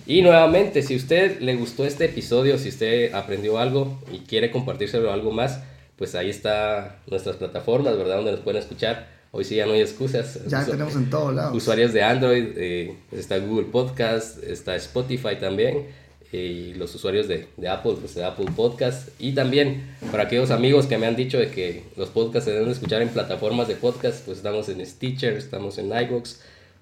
Y 0.08 0.22
nuevamente, 0.22 0.82
si 0.82 0.96
usted 0.96 1.38
le 1.40 1.54
gustó 1.54 1.84
este 1.84 2.06
episodio, 2.06 2.56
si 2.58 2.70
usted 2.70 3.12
aprendió 3.14 3.58
algo 3.58 3.98
y 4.10 4.20
quiere 4.20 4.50
compartírselo 4.50 5.12
algo 5.12 5.30
más, 5.32 5.60
pues 5.96 6.14
ahí 6.14 6.30
está 6.30 6.96
nuestras 7.08 7.36
plataformas, 7.36 7.96
¿verdad? 7.98 8.16
Donde 8.16 8.30
nos 8.32 8.40
pueden 8.40 8.60
escuchar. 8.62 9.06
Hoy 9.32 9.44
sí 9.44 9.56
ya 9.56 9.66
no 9.66 9.72
hay 9.74 9.82
excusas. 9.82 10.38
Ya 10.46 10.62
Usu- 10.62 10.70
tenemos 10.70 10.96
en 10.96 11.10
todos 11.10 11.34
lados. 11.34 11.54
usuarios 11.54 11.92
de 11.92 12.02
Android, 12.02 12.46
eh, 12.56 12.94
está 13.12 13.36
Google 13.38 13.66
Podcast, 13.70 14.42
está 14.42 14.74
Spotify 14.76 15.36
también, 15.38 15.88
eh, 16.32 16.38
y 16.72 16.74
los 16.74 16.94
usuarios 16.94 17.28
de, 17.28 17.46
de 17.58 17.68
Apple, 17.68 17.96
pues 18.00 18.14
de 18.14 18.24
Apple 18.24 18.46
Podcast, 18.56 19.10
y 19.18 19.32
también 19.32 19.94
para 20.10 20.22
aquellos 20.22 20.50
amigos 20.50 20.86
que 20.86 20.96
me 20.96 21.06
han 21.06 21.16
dicho 21.16 21.38
de 21.38 21.50
que 21.50 21.82
los 21.98 22.08
podcasts 22.08 22.46
se 22.48 22.52
deben 22.56 22.70
escuchar 22.70 23.02
en 23.02 23.10
plataformas 23.10 23.68
de 23.68 23.74
podcast, 23.74 24.24
pues 24.24 24.38
estamos 24.38 24.70
en 24.70 24.84
Stitcher, 24.86 25.34
estamos 25.34 25.76
en 25.76 25.88
iVoox, 25.88 26.36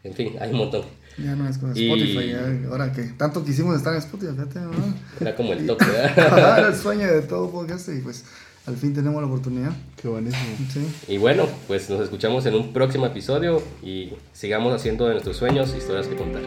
en 0.05 0.15
fin, 0.15 0.37
hay 0.41 0.51
un 0.51 0.59
montón. 0.59 0.83
Ya 1.19 1.35
no 1.35 1.49
es 1.49 1.59
con 1.59 1.77
Y- 1.77 1.87
Spotify, 1.91 2.29
ya, 2.31 2.69
ahora 2.71 2.93
que 2.93 3.03
tanto 3.05 3.45
quisimos 3.45 3.77
estar 3.77 3.93
en 3.95 4.01
Spotify, 4.01 4.33
fíjate, 4.33 4.61
¿no? 4.61 4.71
Era 5.21 5.35
como 5.35 5.53
el 5.55 5.67
toque, 5.67 5.85
Era 6.17 6.35
¿verdad? 6.35 6.69
el 6.69 6.75
sueño 6.75 7.07
de 7.07 7.23
todo 7.23 7.51
podcast 7.51 7.89
y 7.89 8.01
pues 8.01 8.25
al 8.67 8.77
fin 8.77 8.93
tenemos 8.93 9.23
la 9.23 9.29
oportunidad. 9.29 9.71
Qué 10.01 10.09
buenísimo. 10.09 10.43
Sí. 10.73 10.87
Y 11.09 11.19
bueno, 11.19 11.47
pues 11.69 11.89
nos 11.89 12.01
escuchamos 12.03 12.45
en 12.47 12.55
un 12.55 12.73
próximo 12.73 13.07
episodio 13.07 13.63
y 13.83 14.13
sigamos 14.33 14.75
haciendo 14.75 15.07
de 15.07 15.13
nuestros 15.13 15.37
sueños 15.37 15.75
historias 15.77 16.07
que 16.09 16.17
contar. 16.17 16.43